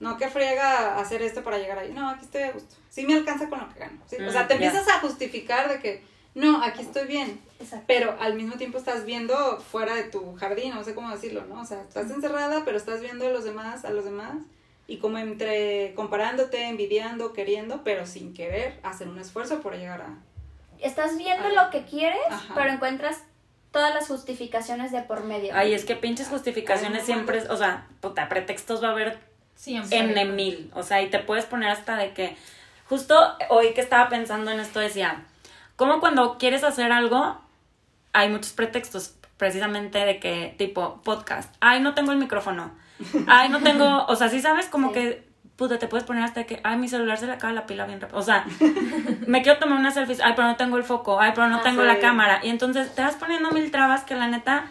no, 0.00 0.18
que 0.18 0.28
friega 0.28 0.98
hacer 0.98 1.22
esto 1.22 1.42
para 1.42 1.58
llegar 1.58 1.78
ahí. 1.78 1.92
No, 1.92 2.10
aquí 2.10 2.24
estoy 2.26 2.42
a 2.42 2.52
gusto. 2.52 2.74
Sí 2.90 3.06
me 3.06 3.14
alcanza 3.14 3.48
con 3.48 3.60
lo 3.60 3.68
que 3.72 3.80
gano. 3.80 3.98
¿sí? 4.06 4.16
O 4.16 4.30
sea, 4.30 4.44
Mm, 4.44 4.48
te 4.48 4.54
empiezas 4.54 4.86
a 4.88 5.00
justificar 5.00 5.68
de 5.70 5.78
que, 5.80 6.04
no, 6.36 6.62
aquí 6.62 6.82
estoy 6.82 7.06
bien. 7.06 7.40
Exacto. 7.58 7.84
Pero 7.88 8.16
al 8.20 8.34
mismo 8.34 8.56
tiempo 8.56 8.78
estás 8.78 9.04
viendo 9.04 9.58
fuera 9.58 9.94
de 9.94 10.04
tu 10.04 10.36
jardín, 10.36 10.74
no 10.74 10.84
sé 10.84 10.94
cómo 10.94 11.10
decirlo, 11.10 11.44
¿no? 11.46 11.60
O 11.60 11.64
sea, 11.64 11.82
estás 11.82 12.10
encerrada, 12.10 12.62
pero 12.64 12.76
estás 12.76 13.00
viendo 13.00 13.26
a 13.26 13.30
los 13.30 13.44
demás, 13.44 13.84
a 13.84 13.90
los 13.90 14.04
demás, 14.04 14.36
y 14.86 14.98
como 14.98 15.18
entre 15.18 15.92
comparándote, 15.94 16.68
envidiando, 16.68 17.32
queriendo, 17.32 17.82
pero 17.82 18.06
sin 18.06 18.34
querer 18.34 18.78
hacer 18.82 19.08
un 19.08 19.18
esfuerzo 19.18 19.60
por 19.60 19.74
llegar 19.74 20.02
a... 20.02 20.18
Estás 20.78 21.16
viendo 21.18 21.48
lo 21.48 21.70
que 21.70 21.84
quieres, 21.84 22.20
Ajá. 22.30 22.54
pero 22.54 22.70
encuentras 22.70 23.22
todas 23.72 23.94
las 23.94 24.06
justificaciones 24.06 24.92
de 24.92 25.02
por 25.02 25.24
medio. 25.24 25.52
Ay, 25.54 25.74
es 25.74 25.84
que 25.84 25.96
pinches 25.96 26.28
justificaciones 26.28 27.00
Ay, 27.00 27.06
siempre, 27.06 27.42
o 27.48 27.56
sea, 27.56 27.88
puta, 28.00 28.28
pretextos 28.28 28.82
va 28.82 28.88
a 28.88 28.92
haber 28.92 29.18
Siempre. 29.56 29.98
N 29.98 30.24
mil. 30.26 30.70
O 30.74 30.82
sea, 30.82 31.02
y 31.02 31.08
te 31.08 31.18
puedes 31.18 31.46
poner 31.46 31.70
hasta 31.70 31.96
de 31.96 32.12
que. 32.12 32.36
Justo 32.88 33.16
hoy 33.48 33.72
que 33.72 33.80
estaba 33.80 34.08
pensando 34.08 34.50
en 34.50 34.60
esto 34.60 34.78
decía. 34.78 35.24
Como 35.76 36.00
cuando 36.00 36.38
quieres 36.38 36.64
hacer 36.64 36.90
algo, 36.92 37.38
hay 38.12 38.28
muchos 38.28 38.52
pretextos. 38.52 39.14
Precisamente 39.36 39.98
de 39.98 40.18
que, 40.18 40.54
tipo, 40.56 41.02
podcast. 41.02 41.54
Ay, 41.60 41.80
no 41.80 41.92
tengo 41.94 42.12
el 42.12 42.18
micrófono. 42.18 42.70
Ay, 43.26 43.50
no 43.50 43.60
tengo. 43.60 44.06
O 44.06 44.16
sea, 44.16 44.28
sí 44.30 44.40
sabes, 44.40 44.66
como 44.66 44.88
Sí. 44.88 44.94
que. 44.94 45.26
Puta, 45.56 45.78
te 45.78 45.88
puedes 45.88 46.06
poner 46.06 46.22
hasta 46.22 46.44
que. 46.44 46.60
Ay, 46.64 46.78
mi 46.78 46.88
celular 46.88 47.18
se 47.18 47.26
le 47.26 47.32
acaba 47.32 47.52
la 47.52 47.66
pila 47.66 47.84
bien 47.86 48.00
rápido. 48.00 48.18
O 48.18 48.22
sea, 48.22 48.46
me 49.26 49.42
quiero 49.42 49.58
tomar 49.58 49.78
una 49.78 49.90
selfie. 49.90 50.16
Ay, 50.24 50.32
pero 50.34 50.48
no 50.48 50.56
tengo 50.56 50.78
el 50.78 50.84
foco. 50.84 51.20
Ay, 51.20 51.32
pero 51.34 51.48
no 51.48 51.56
Ah, 51.58 51.62
tengo 51.62 51.82
sí. 51.82 51.86
la 51.86 51.98
cámara. 51.98 52.40
Y 52.42 52.48
entonces 52.48 52.94
te 52.94 53.02
vas 53.02 53.16
poniendo 53.16 53.50
mil 53.50 53.70
trabas 53.70 54.04
que 54.04 54.14
la 54.14 54.26
neta 54.28 54.66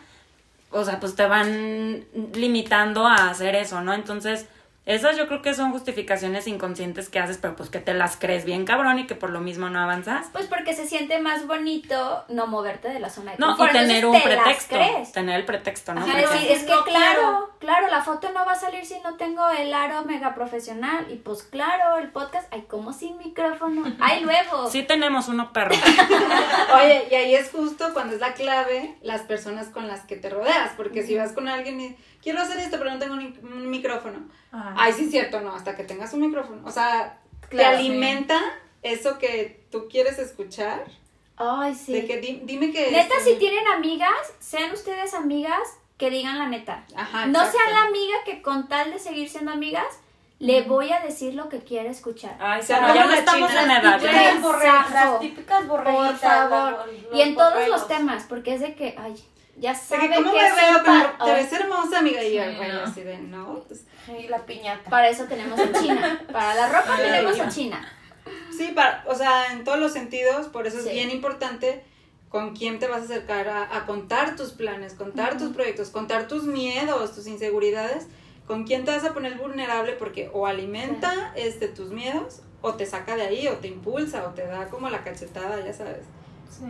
o 0.71 0.83
sea, 0.83 0.99
pues 0.99 1.15
te 1.15 1.25
van 1.25 2.03
limitando 2.33 3.07
a 3.07 3.29
hacer 3.29 3.55
eso, 3.55 3.81
¿no? 3.81 3.93
Entonces, 3.93 4.47
Esas 4.85 5.17
yo 5.17 5.27
creo 5.27 5.41
que 5.41 5.53
son 5.55 5.71
justificaciones 5.71 6.47
inconscientes 6.47 7.09
que 7.09 7.19
haces, 7.19 7.39
pero 7.39 7.55
pues 7.55 7.69
que 7.71 7.79
te 7.79 7.93
las 7.95 8.17
crees 8.17 8.45
bien 8.45 8.65
cabrón 8.65 8.99
y 8.99 9.07
que 9.07 9.15
por 9.15 9.31
lo 9.31 9.39
mismo 9.41 9.69
no 9.69 9.79
avanzas. 9.79 10.27
Pues 10.31 10.45
porque 10.45 10.73
se 10.75 10.85
siente 10.85 11.19
más 11.19 11.47
bonito 11.47 12.23
no 12.29 12.45
moverte 12.45 12.89
de 12.89 12.99
la 12.99 13.09
zona 13.09 13.31
de 13.31 13.37
No, 13.39 13.47
confort. 13.47 13.71
y 13.71 13.73
tener 13.79 13.95
Entonces, 13.97 14.23
un 14.23 14.29
te 14.29 14.35
las 14.35 14.43
pretexto. 14.45 14.75
crees. 14.75 15.11
Tener 15.11 15.39
el 15.39 15.45
pretexto, 15.45 15.93
¿no? 15.95 16.01
Ajá, 16.01 16.15
decir, 16.17 16.51
es 16.51 16.63
que 16.63 16.71
No 16.71 16.83
claro, 16.83 17.49
claro, 17.59 17.87
la 17.87 18.01
foto 18.03 18.31
no 18.31 18.45
va 18.45 18.51
a 18.51 18.55
salir 18.59 18.85
si 18.85 18.99
no 18.99 19.15
tengo 19.15 19.49
el 19.49 19.73
aro 19.73 20.03
mega 20.05 20.35
profesional. 20.35 21.07
Y 21.11 21.15
pues 21.15 21.41
claro, 21.43 21.97
el 21.97 22.09
podcast, 22.11 22.47
ay, 22.53 22.65
como 22.69 22.93
sin 22.93 23.17
micrófono. 23.17 23.83
Ay, 23.99 24.21
luego. 24.23 24.69
Sí 24.69 24.83
tenemos 24.83 25.27
uno 25.29 25.51
perro. 25.51 25.73
Oye, 26.75 27.07
y 27.09 27.15
ahí 27.15 27.35
es 27.35 27.49
justo 27.49 27.91
cuando 27.93 28.13
es 28.15 28.21
la 28.21 28.33
clave 28.33 28.95
las 29.01 29.21
personas 29.21 29.67
con 29.69 29.87
las 29.87 30.01
que 30.01 30.15
te 30.15 30.29
rodeas, 30.29 30.71
porque 30.77 31.03
si 31.03 31.15
vas 31.17 31.31
con 31.31 31.47
alguien 31.47 31.79
y 31.81 31.97
quiero 32.25 32.41
hacer 32.41 32.57
esto, 32.57 32.77
pero 32.79 32.89
no 32.91 32.97
tengo 32.99 33.13
un 33.13 33.69
micrófono. 33.69 34.17
Ah. 34.51 34.73
Ay, 34.75 34.93
sí, 34.93 35.05
es 35.05 35.11
cierto, 35.11 35.41
no, 35.41 35.53
hasta 35.55 35.75
que 35.75 35.83
tengas 35.83 36.11
un 36.13 36.21
micrófono. 36.21 36.61
O 36.65 36.71
sea, 36.71 37.19
Claro, 37.49 37.77
te 37.77 37.83
sí. 37.83 37.87
alimenta 37.89 38.41
eso 38.81 39.19
que 39.19 39.63
tú 39.71 39.87
quieres 39.89 40.17
escuchar. 40.17 40.83
Ay, 41.37 41.75
sí. 41.75 41.93
De 41.93 42.07
que 42.07 42.17
di- 42.19 42.41
dime 42.45 42.71
que. 42.71 42.89
Neta, 42.91 43.15
este- 43.19 43.33
si 43.33 43.35
tienen 43.37 43.67
amigas, 43.67 44.09
sean 44.39 44.71
ustedes 44.71 45.13
amigas 45.13 45.61
que 45.97 46.09
digan 46.09 46.39
la 46.39 46.47
neta. 46.47 46.83
Ajá, 46.95 47.27
no 47.27 47.39
sean 47.45 47.71
la 47.71 47.83
amiga 47.83 48.15
que 48.25 48.41
con 48.41 48.67
tal 48.67 48.91
de 48.91 48.97
seguir 48.97 49.29
siendo 49.29 49.51
amigas, 49.51 49.85
le 50.39 50.63
voy 50.63 50.91
a 50.91 50.99
decir 51.01 51.35
lo 51.35 51.47
que 51.47 51.59
quiere 51.59 51.89
escuchar. 51.89 52.35
Ay, 52.39 52.61
sea, 52.63 52.79
bueno, 52.79 52.95
ya 52.95 53.05
no 53.05 53.13
estamos 53.13 53.51
en 53.53 53.69
edad. 53.71 54.01
Las 54.01 55.19
típicas 55.19 55.59
Por 55.65 55.83
borreguitas. 55.83 56.19
favor. 56.21 56.85
la- 57.11 57.17
Y 57.17 57.21
en 57.21 57.35
todos 57.35 57.67
los 57.67 57.87
temas, 57.87 58.23
porque 58.27 58.55
es 58.55 58.61
de 58.61 58.73
que, 58.73 58.95
ay, 58.97 59.15
ya 59.57 59.73
saben 59.75 60.09
que, 60.09 60.15
¿cómo 60.17 60.31
que 60.33 60.37
me 60.39 60.47
es 60.47 60.53
par- 60.83 61.17
te 61.23 61.31
ves 61.33 61.53
hermosa, 61.53 61.99
amiga. 61.99 62.23
Y 62.23 62.33
yo, 62.35 62.43
Sí, 62.43 62.55
güey, 62.57 62.71
no. 62.71 62.79
así 62.81 63.01
de, 63.01 63.17
no. 63.19 63.63
pues, 63.67 63.85
Y 64.19 64.27
la 64.27 64.45
piñata. 64.45 64.89
Para 64.89 65.09
eso 65.09 65.25
tenemos 65.25 65.59
a 65.59 65.71
China. 65.71 66.21
Para 66.31 66.55
la 66.55 66.67
ropa 66.69 66.97
tenemos 66.97 67.39
a 67.39 67.49
China. 67.49 67.87
Sí, 68.55 68.71
para, 68.75 69.03
o 69.07 69.15
sea, 69.15 69.51
en 69.51 69.63
todos 69.63 69.79
los 69.79 69.93
sentidos, 69.93 70.47
por 70.47 70.65
eso 70.67 70.79
Sí. 70.81 70.89
es 70.89 70.93
bien 70.95 71.11
importante 71.11 71.83
con 72.29 72.55
quién 72.55 72.79
te 72.79 72.87
vas 72.87 73.01
a 73.01 73.05
acercar 73.05 73.47
a, 73.47 73.77
a 73.77 73.85
contar 73.85 74.35
tus 74.35 74.51
planes, 74.51 74.93
contar 74.93 75.37
tus 75.37 75.53
proyectos, 75.53 75.89
contar 75.89 76.27
tus 76.27 76.43
miedos, 76.43 77.13
tus 77.15 77.27
inseguridades, 77.27 78.07
con 78.47 78.65
quién 78.65 78.83
te 78.83 78.91
vas 78.91 79.03
a 79.05 79.13
poner 79.13 79.37
vulnerable 79.37 79.93
porque 79.93 80.29
o 80.33 80.45
alimenta 80.47 81.31
este 81.35 81.67
tus 81.67 81.91
miedos 81.91 82.41
o 82.61 82.73
te 82.73 82.85
saca 82.85 83.15
de 83.15 83.21
ahí 83.23 83.47
o 83.47 83.53
te 83.57 83.67
impulsa 83.67 84.27
o 84.27 84.31
te 84.33 84.45
da 84.45 84.67
como 84.69 84.89
la 84.89 85.03
cachetada, 85.03 85.63
ya 85.65 85.71
sabes. 85.73 86.05
Sí. 86.49 86.65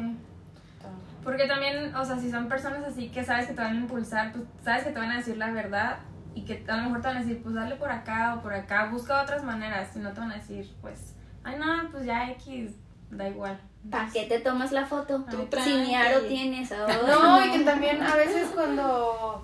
Porque 1.25 1.47
también, 1.47 1.93
o 1.95 2.05
sea, 2.05 2.19
si 2.19 2.29
son 2.29 2.47
personas 2.47 2.83
así 2.83 3.09
que 3.09 3.23
sabes 3.23 3.47
que 3.47 3.53
te 3.53 3.61
van 3.61 3.75
a 3.75 3.79
impulsar, 3.79 4.31
pues 4.31 4.45
sabes 4.63 4.83
que 4.83 4.91
te 4.91 4.99
van 4.99 5.09
a 5.09 5.17
decir 5.17 5.35
la 5.37 5.49
verdad 5.49 5.97
y 6.35 6.43
que 6.43 6.63
a 6.67 6.77
lo 6.77 6.83
mejor 6.83 7.01
te 7.01 7.07
van 7.07 7.17
a 7.17 7.19
decir, 7.21 7.41
pues 7.41 7.55
dale 7.55 7.75
por 7.77 7.89
acá 7.89 8.35
o 8.37 8.43
por 8.43 8.53
acá, 8.53 8.89
busca 8.91 9.23
otras 9.23 9.43
maneras. 9.43 9.89
Y 9.95 9.99
no 9.99 10.13
te 10.13 10.19
van 10.19 10.31
a 10.31 10.35
decir, 10.35 10.71
pues, 10.81 11.15
ay, 11.43 11.55
no, 11.57 11.89
pues 11.89 12.05
ya 12.05 12.29
X, 12.29 12.73
da 13.09 13.27
igual. 13.27 13.59
¿Para 13.89 14.07
qué 14.11 14.25
te 14.25 14.39
tomas 14.39 14.71
la 14.71 14.85
foto? 14.85 15.25
Tú 15.29 15.47
Si 15.63 15.73
ni 15.73 15.95
aro 15.95 16.21
tienes. 16.21 16.71
No, 17.07 17.43
y 17.43 17.51
que 17.57 17.63
también 17.63 18.03
a 18.03 18.15
veces 18.15 18.49
cuando, 18.53 19.43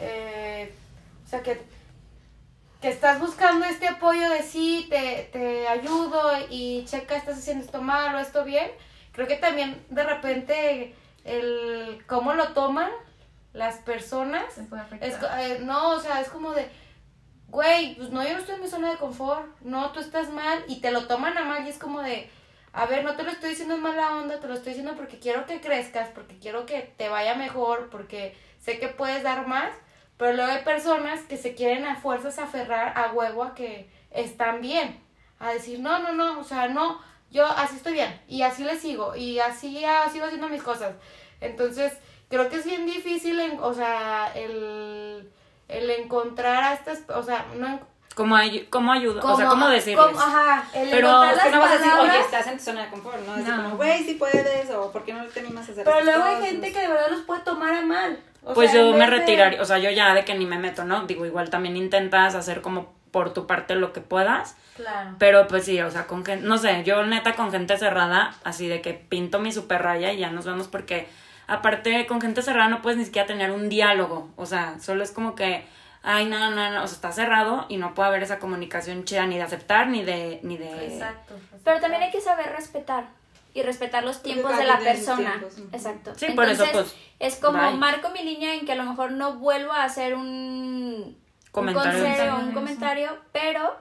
eh, 0.00 0.74
o 1.24 1.28
sea, 1.28 1.42
que, 1.42 1.62
que 2.82 2.90
estás 2.90 3.18
buscando 3.20 3.64
este 3.64 3.88
apoyo 3.88 4.28
de 4.28 4.42
sí, 4.42 4.86
te, 4.90 5.30
te 5.32 5.66
ayudo 5.66 6.30
y 6.50 6.84
checa, 6.84 7.16
estás 7.16 7.38
haciendo 7.38 7.64
esto 7.64 7.80
mal 7.80 8.14
o 8.14 8.18
esto 8.18 8.44
bien, 8.44 8.70
creo 9.12 9.26
que 9.26 9.36
también 9.36 9.82
de 9.88 10.02
repente 10.02 10.94
el 11.24 12.02
cómo 12.06 12.34
lo 12.34 12.48
toman 12.52 12.90
las 13.52 13.76
personas 13.78 14.52
Se 14.54 14.62
puede 14.64 14.82
afectar. 14.82 15.08
es, 15.40 15.50
eh, 15.50 15.58
no, 15.62 15.90
o 15.90 16.00
sea, 16.00 16.20
es 16.20 16.28
como 16.28 16.52
de, 16.52 16.68
güey, 17.48 17.94
pues 17.96 18.10
no, 18.10 18.22
yo 18.22 18.32
no 18.32 18.38
estoy 18.38 18.54
en 18.54 18.62
mi 18.62 18.68
zona 18.68 18.90
de 18.90 18.96
confort, 18.96 19.46
no, 19.60 19.92
tú 19.92 20.00
estás 20.00 20.30
mal 20.30 20.64
y 20.68 20.80
te 20.80 20.90
lo 20.90 21.06
toman 21.06 21.36
a 21.36 21.44
mal 21.44 21.66
y 21.66 21.70
es 21.70 21.78
como 21.78 22.00
de, 22.00 22.30
a 22.72 22.86
ver, 22.86 23.04
no 23.04 23.14
te 23.14 23.22
lo 23.22 23.30
estoy 23.30 23.50
diciendo 23.50 23.74
en 23.74 23.82
mala 23.82 24.16
onda, 24.16 24.40
te 24.40 24.48
lo 24.48 24.54
estoy 24.54 24.72
diciendo 24.72 24.94
porque 24.96 25.18
quiero 25.18 25.44
que 25.44 25.60
crezcas, 25.60 26.08
porque 26.14 26.38
quiero 26.38 26.64
que 26.64 26.94
te 26.96 27.08
vaya 27.08 27.34
mejor, 27.34 27.90
porque 27.90 28.34
sé 28.58 28.78
que 28.78 28.88
puedes 28.88 29.22
dar 29.22 29.46
más, 29.46 29.70
pero 30.16 30.32
luego 30.32 30.50
hay 30.50 30.64
personas 30.64 31.20
que 31.22 31.36
se 31.36 31.54
quieren 31.54 31.84
a 31.84 31.96
fuerzas 31.96 32.38
aferrar 32.38 32.96
a 32.96 33.12
huevo 33.12 33.44
a 33.44 33.54
que 33.54 33.90
están 34.10 34.62
bien, 34.62 34.98
a 35.38 35.52
decir, 35.52 35.80
no, 35.80 35.98
no, 35.98 36.12
no, 36.12 36.40
o 36.40 36.44
sea, 36.44 36.68
no, 36.68 37.00
yo 37.32 37.46
así 37.46 37.76
estoy 37.76 37.94
bien 37.94 38.20
y 38.28 38.42
así 38.42 38.62
le 38.62 38.78
sigo 38.78 39.16
y 39.16 39.38
así 39.40 39.84
ah, 39.84 40.08
sigo 40.12 40.26
haciendo 40.26 40.48
mis 40.48 40.62
cosas. 40.62 40.92
Entonces, 41.40 41.92
creo 42.28 42.48
que 42.48 42.56
es 42.56 42.64
bien 42.64 42.86
difícil, 42.86 43.40
en- 43.40 43.58
o 43.60 43.74
sea, 43.74 44.30
el, 44.34 45.28
el 45.68 45.90
encontrar 45.90 46.62
a 46.64 46.74
estas, 46.74 47.00
o 47.08 47.22
sea, 47.22 47.46
no 47.56 47.80
¿Cómo, 48.14 48.36
ay- 48.36 48.66
cómo 48.68 48.92
ayuda? 48.92 49.22
o 49.24 49.36
sea, 49.36 49.46
¿cómo 49.48 49.68
decirles? 49.68 50.04
como- 50.06 50.20
ajá, 50.20 50.68
el 50.74 50.90
Pero 50.90 51.24
es 51.24 51.40
que 51.42 51.50
no 51.50 51.60
vas 51.60 51.70
a 51.72 51.78
decir, 51.78 51.92
oye, 51.98 52.20
estás 52.20 52.46
en 52.46 52.58
tu 52.58 52.62
zona 52.64 52.84
de 52.84 52.90
confort, 52.90 53.18
¿no? 53.26 53.36
Es 53.36 53.44
No. 53.48 53.56
como, 53.56 53.76
güey, 53.76 54.04
si 54.04 54.14
puedes, 54.14 54.70
o 54.70 54.92
¿por 54.92 55.02
qué 55.04 55.14
no 55.14 55.24
te 55.26 55.40
animas 55.40 55.66
a 55.68 55.72
hacer 55.72 55.84
Pero 55.84 56.00
luego 56.04 56.22
hay 56.24 56.34
cosas? 56.34 56.48
gente 56.50 56.72
que 56.72 56.78
de 56.80 56.88
verdad 56.88 57.10
los 57.10 57.22
puede 57.22 57.40
tomar 57.40 57.72
a 57.72 57.80
mal. 57.80 58.18
O 58.44 58.52
Pues 58.54 58.70
sea, 58.70 58.82
yo 58.82 58.92
me 58.92 58.98
de- 58.98 59.06
retiraría, 59.06 59.62
o 59.62 59.64
sea, 59.64 59.78
yo 59.78 59.88
ya 59.90 60.12
de 60.14 60.24
que 60.26 60.34
ni 60.34 60.44
me 60.44 60.58
meto, 60.58 60.84
¿no? 60.84 61.06
Digo, 61.06 61.24
igual 61.24 61.48
también 61.48 61.76
intentas 61.76 62.34
hacer 62.34 62.60
como 62.60 62.92
por 63.12 63.32
tu 63.32 63.46
parte 63.46 63.76
lo 63.76 63.92
que 63.92 64.00
puedas, 64.00 64.56
Claro. 64.74 65.10
pero 65.18 65.46
pues 65.46 65.64
sí, 65.66 65.80
o 65.80 65.90
sea, 65.90 66.06
con 66.08 66.24
gente, 66.24 66.44
no 66.46 66.58
sé, 66.58 66.82
yo 66.84 67.04
neta 67.04 67.34
con 67.34 67.52
gente 67.52 67.76
cerrada, 67.78 68.34
así 68.42 68.66
de 68.66 68.80
que 68.80 68.94
pinto 68.94 69.38
mi 69.38 69.52
super 69.52 69.80
raya 69.82 70.12
y 70.12 70.18
ya 70.18 70.30
nos 70.30 70.46
vemos 70.46 70.66
porque 70.66 71.06
aparte 71.46 72.06
con 72.06 72.20
gente 72.20 72.42
cerrada 72.42 72.68
no 72.68 72.82
puedes 72.82 72.98
ni 72.98 73.04
siquiera 73.04 73.26
tener 73.28 73.50
un 73.52 73.68
diálogo, 73.68 74.30
o 74.36 74.46
sea, 74.46 74.78
solo 74.80 75.04
es 75.04 75.10
como 75.12 75.34
que, 75.34 75.62
ay, 76.02 76.24
no, 76.24 76.38
no, 76.38 76.50
no, 76.50 76.82
o 76.82 76.86
sea, 76.86 76.94
está 76.96 77.12
cerrado 77.12 77.66
y 77.68 77.76
no 77.76 77.94
puede 77.94 78.08
haber 78.08 78.22
esa 78.22 78.38
comunicación 78.38 79.04
chida 79.04 79.26
ni 79.26 79.36
de 79.36 79.42
aceptar 79.42 79.88
ni 79.88 80.02
de, 80.02 80.40
ni 80.42 80.56
de... 80.56 80.86
Exacto. 80.94 81.34
Pero 81.64 81.78
también 81.80 82.02
hay 82.02 82.10
que 82.10 82.20
saber 82.22 82.50
respetar 82.50 83.04
y 83.54 83.62
respetar 83.62 84.02
los 84.04 84.22
tiempos 84.22 84.50
cada 84.50 84.62
de 84.62 84.68
la 84.68 84.78
persona. 84.78 85.32
tiempos. 85.38 85.58
Exacto. 85.74 86.12
Sí, 86.16 86.26
por 86.34 86.48
eso, 86.48 86.64
pues, 86.72 86.96
es 87.18 87.36
como 87.36 87.58
bye. 87.58 87.76
marco 87.76 88.08
mi 88.08 88.22
línea 88.24 88.54
en 88.54 88.64
que 88.64 88.72
a 88.72 88.76
lo 88.76 88.84
mejor 88.84 89.12
no 89.12 89.34
vuelvo 89.34 89.72
a 89.72 89.84
hacer 89.84 90.14
un 90.14 91.20
Comentario. 91.52 91.90
un 92.02 92.04
consejo, 92.10 92.36
un 92.38 92.52
comentario, 92.52 93.10
pero 93.32 93.74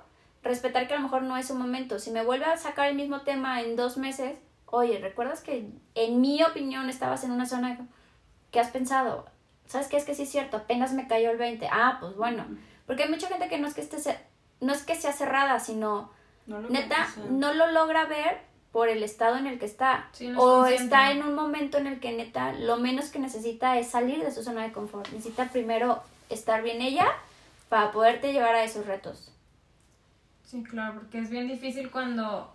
respetar 0.43 0.87
que 0.87 0.93
a 0.93 0.97
lo 0.97 1.03
mejor 1.03 1.23
no 1.23 1.37
es 1.37 1.49
un 1.49 1.57
momento. 1.57 1.97
Si 1.99 2.11
me 2.11 2.23
vuelve 2.23 2.45
a 2.45 2.57
sacar 2.57 2.87
el 2.89 2.95
mismo 2.95 3.21
tema 3.21 3.61
en 3.61 3.75
dos 3.75 3.97
meses, 3.97 4.37
oye, 4.67 4.99
¿recuerdas 4.99 5.41
que 5.41 5.65
en 5.95 6.21
mi 6.21 6.43
opinión 6.43 6.89
estabas 6.89 7.23
en 7.23 7.31
una 7.31 7.45
zona 7.45 7.77
que 8.51 8.59
has 8.59 8.69
pensado? 8.69 9.25
¿Sabes 9.67 9.87
qué? 9.87 9.97
Es 9.97 10.03
que 10.05 10.15
sí 10.15 10.23
es 10.23 10.29
cierto, 10.29 10.57
apenas 10.57 10.91
me 10.93 11.07
cayó 11.07 11.31
el 11.31 11.37
20. 11.37 11.67
Ah, 11.71 11.97
pues 11.99 12.15
bueno. 12.15 12.45
Porque 12.85 13.03
hay 13.03 13.09
mucha 13.09 13.27
gente 13.27 13.47
que 13.47 13.57
no 13.57 13.67
es 13.67 13.73
que 13.73 13.81
esté 13.81 13.97
cer- 13.97 14.19
no 14.59 14.73
es 14.73 14.83
que 14.83 14.95
sea 14.95 15.13
cerrada, 15.13 15.59
sino 15.59 16.11
No 16.45 16.59
lo 16.59 16.69
neta 16.69 17.07
no 17.29 17.53
lo 17.53 17.71
logra 17.71 18.05
ver 18.05 18.39
por 18.73 18.89
el 18.89 19.01
estado 19.03 19.37
en 19.37 19.47
el 19.47 19.59
que 19.59 19.65
está. 19.65 20.09
Sí, 20.11 20.27
no 20.27 20.33
es 20.33 20.39
o 20.39 20.51
consciente. 20.59 20.83
está 20.83 21.11
en 21.11 21.23
un 21.23 21.35
momento 21.35 21.77
en 21.77 21.87
el 21.87 21.99
que 21.99 22.11
neta 22.11 22.51
lo 22.53 22.77
menos 22.77 23.09
que 23.09 23.19
necesita 23.19 23.77
es 23.77 23.87
salir 23.89 24.23
de 24.23 24.31
su 24.31 24.43
zona 24.43 24.63
de 24.63 24.71
confort. 24.73 25.07
Necesita 25.09 25.45
primero 25.45 26.01
estar 26.29 26.63
bien 26.63 26.81
ella 26.81 27.07
para 27.71 27.89
poderte 27.93 28.33
llevar 28.33 28.53
a 28.53 28.65
esos 28.65 28.85
retos. 28.85 29.31
Sí, 30.45 30.61
claro, 30.61 30.95
porque 30.95 31.19
es 31.19 31.29
bien 31.29 31.47
difícil 31.47 31.89
cuando, 31.89 32.53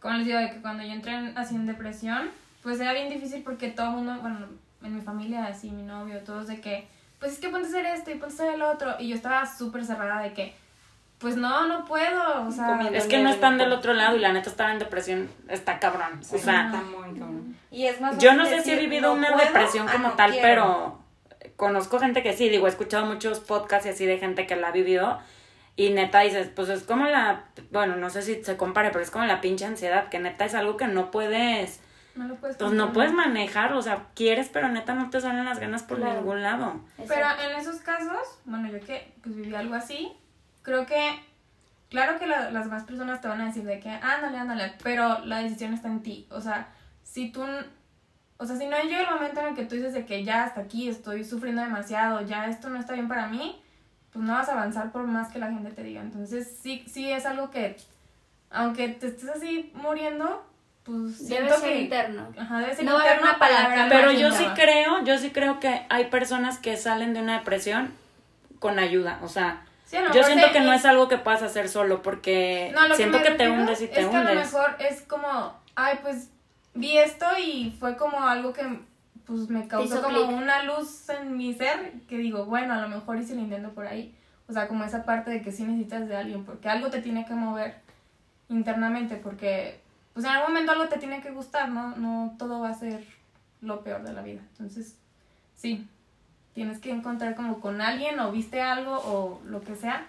como 0.00 0.14
les 0.14 0.26
digo, 0.26 0.38
de 0.38 0.50
que 0.52 0.60
cuando 0.62 0.84
yo 0.84 0.92
entré 0.92 1.12
en- 1.12 1.36
así 1.36 1.56
en 1.56 1.66
depresión, 1.66 2.30
pues 2.62 2.78
era 2.78 2.92
bien 2.92 3.08
difícil 3.08 3.42
porque 3.42 3.68
todo 3.70 3.86
el 3.88 3.92
mundo, 3.96 4.16
bueno, 4.20 4.46
en 4.84 4.94
mi 4.94 5.00
familia, 5.00 5.46
así, 5.46 5.70
mi 5.72 5.82
novio, 5.82 6.20
todos 6.20 6.46
de 6.46 6.60
que, 6.60 6.86
pues 7.18 7.32
es 7.32 7.38
que 7.40 7.48
ponte 7.48 7.66
a 7.66 7.70
hacer 7.70 7.86
esto 7.86 8.12
y 8.12 8.14
ponte 8.14 8.26
a 8.26 8.36
hacer 8.36 8.54
el 8.54 8.62
otro, 8.62 8.94
y 9.00 9.08
yo 9.08 9.16
estaba 9.16 9.44
súper 9.44 9.84
cerrada 9.84 10.22
de 10.22 10.32
que, 10.34 10.54
pues 11.18 11.36
no, 11.36 11.66
no 11.66 11.84
puedo, 11.84 12.46
o 12.46 12.52
sea, 12.52 12.68
Comiendo. 12.68 12.96
Es 12.96 13.08
que 13.08 13.20
no 13.20 13.30
están 13.30 13.58
del 13.58 13.72
otro 13.72 13.92
lado 13.92 14.14
y 14.16 14.20
la 14.20 14.32
neta 14.32 14.50
estar 14.50 14.70
en 14.70 14.78
depresión 14.78 15.28
está 15.48 15.80
cabrón. 15.80 16.22
sí, 16.22 16.36
o 16.36 16.38
sea, 16.38 16.66
está 16.66 16.80
muy 16.82 17.08
cabrón. 17.18 17.56
Y 17.72 17.86
es 17.86 18.00
más 18.00 18.16
Yo 18.18 18.34
no 18.34 18.46
sé 18.46 18.62
si 18.62 18.70
he 18.70 18.76
vivido 18.78 19.08
"No 19.08 19.18
una 19.18 19.32
puedo", 19.32 19.44
depresión 19.46 19.88
a 19.88 19.92
como 19.92 20.08
"No 20.10 20.14
tal, 20.14 20.30
quiero". 20.30 20.46
pero 20.46 20.97
conozco 21.58 21.98
gente 21.98 22.22
que 22.22 22.32
sí, 22.32 22.48
digo, 22.48 22.66
he 22.66 22.70
escuchado 22.70 23.04
muchos 23.04 23.40
podcasts 23.40 23.84
y 23.86 23.90
así 23.90 24.06
de 24.06 24.16
gente 24.18 24.46
que 24.46 24.56
la 24.56 24.68
ha 24.68 24.72
vivido 24.72 25.18
y 25.76 25.90
neta 25.90 26.20
dices, 26.20 26.48
pues 26.54 26.68
es 26.70 26.84
como 26.84 27.04
la, 27.06 27.44
bueno, 27.70 27.96
no 27.96 28.08
sé 28.10 28.22
si 28.22 28.42
se 28.42 28.56
compare, 28.56 28.88
pero 28.90 29.02
es 29.04 29.10
como 29.10 29.26
la 29.26 29.40
pinche 29.42 29.64
ansiedad, 29.66 30.08
que 30.08 30.18
neta 30.18 30.44
es 30.46 30.54
algo 30.54 30.76
que 30.76 30.86
no 30.86 31.10
puedes, 31.10 31.80
no 32.14 32.26
lo 32.28 32.36
puedes 32.36 32.56
pues 32.56 32.72
no 32.72 32.92
puedes 32.92 33.12
manejar, 33.12 33.72
o 33.74 33.82
sea, 33.82 34.06
quieres, 34.14 34.48
pero 34.52 34.68
neta 34.68 34.94
no 34.94 35.10
te 35.10 35.20
salen 35.20 35.44
las 35.44 35.58
ganas 35.58 35.82
por 35.82 35.98
Claro. 35.98 36.14
ningún 36.20 36.42
lado. 36.42 36.80
Pero 37.06 37.26
en 37.44 37.58
esos 37.60 37.76
casos, 37.82 38.40
bueno, 38.44 38.70
yo 38.70 38.80
que 38.80 39.12
pues 39.22 39.36
viví 39.36 39.54
algo 39.54 39.74
así, 39.74 40.12
creo 40.62 40.86
que, 40.86 41.20
claro 41.90 42.18
que 42.20 42.26
la- 42.28 42.50
las 42.50 42.64
demás 42.66 42.84
personas 42.84 43.20
te 43.20 43.28
van 43.28 43.40
a 43.40 43.46
decir 43.46 43.64
de 43.64 43.78
que, 43.80 43.90
ándale, 43.90 44.38
ándale, 44.38 44.72
pero 44.82 45.24
la 45.24 45.38
decisión 45.42 45.74
está 45.74 45.88
en 45.88 46.02
ti. 46.02 46.26
O 46.30 46.40
sea, 46.40 46.68
si 47.02 47.30
tú, 47.30 47.44
o 48.38 48.46
sea, 48.46 48.56
si 48.56 48.66
no 48.66 48.80
llega 48.82 49.00
el 49.02 49.10
momento 49.14 49.40
en 49.40 49.48
el 49.48 49.54
que 49.54 49.64
tú 49.64 49.74
dices 49.74 49.92
de 49.92 50.06
que 50.06 50.24
ya 50.24 50.44
hasta 50.44 50.60
aquí 50.62 50.88
estoy 50.88 51.24
sufriendo 51.24 51.60
demasiado, 51.62 52.20
ya 52.22 52.46
esto 52.46 52.70
no 52.70 52.78
está 52.78 52.92
bien 52.94 53.08
para 53.08 53.26
mí, 53.26 53.60
pues 54.12 54.24
no 54.24 54.32
vas 54.32 54.48
a 54.48 54.52
avanzar 54.52 54.90
por 54.92 55.02
más 55.04 55.28
que 55.32 55.38
la 55.38 55.48
gente 55.48 55.70
te 55.72 55.82
diga. 55.82 56.00
Entonces, 56.00 56.58
sí, 56.62 56.84
sí 56.86 57.10
es 57.10 57.26
algo 57.26 57.50
que, 57.50 57.76
aunque 58.50 58.88
te 58.88 59.08
estés 59.08 59.28
así 59.28 59.70
muriendo, 59.74 60.44
pues 60.84 61.28
Debe 61.28 61.50
ser 61.50 61.60
que... 61.60 61.80
interno. 61.82 62.28
Ajá, 62.38 62.60
debe 62.60 62.74
ser 62.74 62.84
No 62.84 62.94
va 62.94 63.00
a 63.00 63.02
haber 63.02 63.14
interno 63.16 63.30
una 63.32 63.38
para 63.38 63.56
palabra 63.68 63.86
Pero 63.90 64.12
yo 64.12 64.30
sí 64.32 64.46
creo, 64.54 65.04
yo 65.04 65.18
sí 65.18 65.30
creo 65.30 65.60
que 65.60 65.84
hay 65.90 66.06
personas 66.06 66.58
que 66.58 66.76
salen 66.76 67.12
de 67.14 67.20
una 67.20 67.38
depresión 67.38 67.92
con 68.58 68.78
ayuda, 68.78 69.18
o 69.22 69.28
sea, 69.28 69.64
Sí, 69.84 69.96
a 69.96 70.02
lo 70.02 70.08
Yo 70.08 70.14
mejor 70.16 70.26
siento 70.32 70.52
que 70.52 70.60
no 70.60 70.72
es 70.74 70.84
algo 70.84 71.08
que 71.08 71.16
puedas 71.16 71.42
hacer 71.42 71.68
solo 71.68 72.02
porque 72.02 72.70
No, 72.74 72.94
siento 72.94 73.18
me 73.18 73.24
que, 73.24 73.30
te 73.32 73.48
hundes 73.48 73.80
y 73.80 73.86
te 73.88 74.00
es 74.02 74.06
que 74.06 74.16
a 74.16 74.22
lo 74.22 74.30
hundes. 74.30 74.52
mejor 74.52 74.76
es 74.80 75.00
como, 75.02 75.54
ay, 75.76 75.98
pues 76.02 76.28
vi 76.78 76.98
esto 76.98 77.26
y 77.38 77.74
fue 77.78 77.96
como 77.96 78.20
algo 78.20 78.52
que 78.52 78.80
pues 79.26 79.50
me 79.50 79.68
causó 79.68 80.02
como 80.02 80.22
una 80.22 80.62
luz 80.62 81.08
en 81.10 81.36
mi 81.36 81.52
ser 81.52 81.92
que 82.08 82.16
digo, 82.16 82.46
bueno, 82.46 82.72
a 82.72 82.80
lo 82.80 82.88
mejor 82.88 83.22
si 83.22 83.34
lo 83.34 83.40
intento 83.40 83.70
por 83.70 83.86
ahí. 83.86 84.14
O 84.48 84.52
sea, 84.52 84.66
como 84.68 84.84
esa 84.84 85.04
parte 85.04 85.30
de 85.30 85.42
que 85.42 85.52
sí 85.52 85.64
necesitas 85.64 86.08
de 86.08 86.16
alguien, 86.16 86.44
porque 86.44 86.70
algo 86.70 86.88
te 86.88 87.02
tiene 87.02 87.26
que 87.26 87.34
mover 87.34 87.74
internamente, 88.48 89.16
porque 89.16 89.80
pues 90.14 90.24
en 90.24 90.32
algún 90.32 90.54
momento 90.54 90.72
algo 90.72 90.88
te 90.88 90.98
tiene 90.98 91.20
que 91.20 91.30
gustar, 91.30 91.68
¿no? 91.68 91.94
No 91.96 92.34
todo 92.38 92.60
va 92.60 92.70
a 92.70 92.74
ser 92.74 93.04
lo 93.60 93.84
peor 93.84 94.02
de 94.02 94.14
la 94.14 94.22
vida. 94.22 94.40
Entonces, 94.52 94.96
sí, 95.54 95.86
tienes 96.54 96.78
que 96.78 96.90
encontrar 96.90 97.34
como 97.34 97.60
con 97.60 97.82
alguien 97.82 98.18
o 98.20 98.32
viste 98.32 98.62
algo 98.62 98.92
o 98.92 99.42
lo 99.44 99.60
que 99.60 99.76
sea 99.76 100.06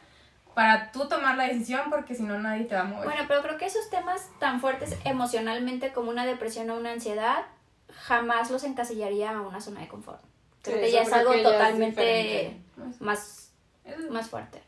para 0.59 0.91
tú 0.91 1.07
tomar 1.07 1.37
la 1.37 1.45
decisión 1.45 1.83
porque 1.89 2.13
si 2.15 2.23
no 2.23 2.37
nadie 2.37 2.65
te 2.65 2.75
va 2.75 2.81
a 2.81 2.83
mover. 2.83 3.05
Bueno, 3.05 3.23
pero 3.29 3.41
creo 3.41 3.57
que 3.57 3.65
esos 3.65 3.89
temas 3.89 4.27
tan 4.39 4.59
fuertes 4.59 4.93
emocionalmente 5.05 5.93
como 5.93 6.09
una 6.11 6.25
depresión 6.25 6.69
o 6.69 6.75
una 6.75 6.91
ansiedad 6.91 7.45
jamás 7.95 8.51
los 8.51 8.65
encasillaría 8.65 9.29
a 9.31 9.39
una 9.41 9.61
zona 9.61 9.79
de 9.79 9.87
confort. 9.87 10.19
Creo 10.61 10.75
Sí, 10.75 10.81
que 10.83 10.91
ya 10.91 11.03
es 11.03 11.13
algo 11.13 11.31
es 11.31 11.43
totalmente 11.43 12.57
más, 12.99 13.53
más 14.09 14.27
fuerte. 14.29 14.61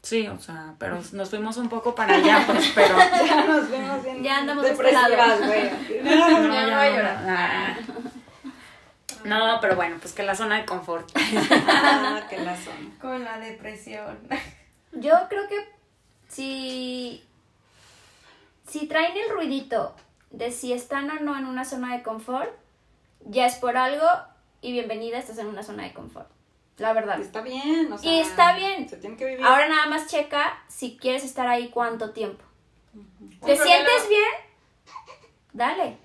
Sí, 0.00 0.26
o 0.26 0.38
sea, 0.40 0.76
pero 0.78 0.98
nos 1.12 1.28
fuimos 1.28 1.58
un 1.58 1.68
poco 1.68 1.94
para 1.94 2.14
allá, 2.14 2.42
pues, 2.46 2.72
pero... 2.74 2.96
Ya 3.26 3.44
nos 3.44 3.70
vemos 3.70 4.02
bien 4.02 4.22
Ya 4.24 4.38
andamos 4.38 4.64
de 4.64 4.70
este 4.70 4.82
depresivas, 4.82 5.18
lado. 5.18 5.46
güey. 5.46 5.70
No, 6.02 6.10
Ya 6.10 6.66
ya 6.66 6.78
voy 6.78 6.86
a 6.86 6.90
no, 6.90 6.96
llorar. 6.96 7.24
ah. 7.28 7.76
No, 9.24 9.58
pero 9.60 9.76
bueno, 9.76 9.96
pues 10.00 10.12
que 10.12 10.22
la 10.22 10.34
zona 10.34 10.58
de 10.58 10.66
confort. 10.66 11.10
Ah, 11.68 12.26
que 12.28 12.38
la 12.38 12.56
son. 12.56 12.90
Con 13.00 13.24
la 13.24 13.38
depresión. 13.38 14.18
Yo 14.92 15.12
creo 15.28 15.48
que 15.48 15.56
si, 16.28 17.24
si 18.66 18.86
traen 18.86 19.16
el 19.16 19.30
ruidito 19.30 19.94
de 20.30 20.50
si 20.50 20.72
están 20.72 21.10
o 21.10 21.20
no 21.20 21.36
en 21.36 21.46
una 21.46 21.64
zona 21.64 21.96
de 21.96 22.02
confort, 22.02 22.50
ya 23.24 23.46
es 23.46 23.56
por 23.56 23.76
algo 23.76 24.06
y 24.60 24.72
bienvenida, 24.72 25.18
estás 25.18 25.38
en 25.38 25.46
una 25.46 25.62
zona 25.62 25.84
de 25.84 25.92
confort. 25.92 26.28
La 26.78 26.92
verdad. 26.92 27.18
Y 27.18 27.22
está 27.22 27.42
bien, 27.42 27.92
o 27.92 27.98
sea. 27.98 28.10
Y 28.10 28.20
está 28.20 28.56
bien. 28.56 28.88
Se 28.88 28.96
tiene 28.96 29.16
que 29.16 29.26
vivir. 29.26 29.44
Ahora 29.44 29.68
nada 29.68 29.86
más 29.86 30.06
checa 30.08 30.62
si 30.68 30.96
quieres 30.96 31.24
estar 31.24 31.46
ahí 31.46 31.68
cuánto 31.68 32.10
tiempo. 32.10 32.44
¿Te 33.44 33.56
sientes 33.56 34.08
bien? 34.08 34.30
Dale. 35.52 35.98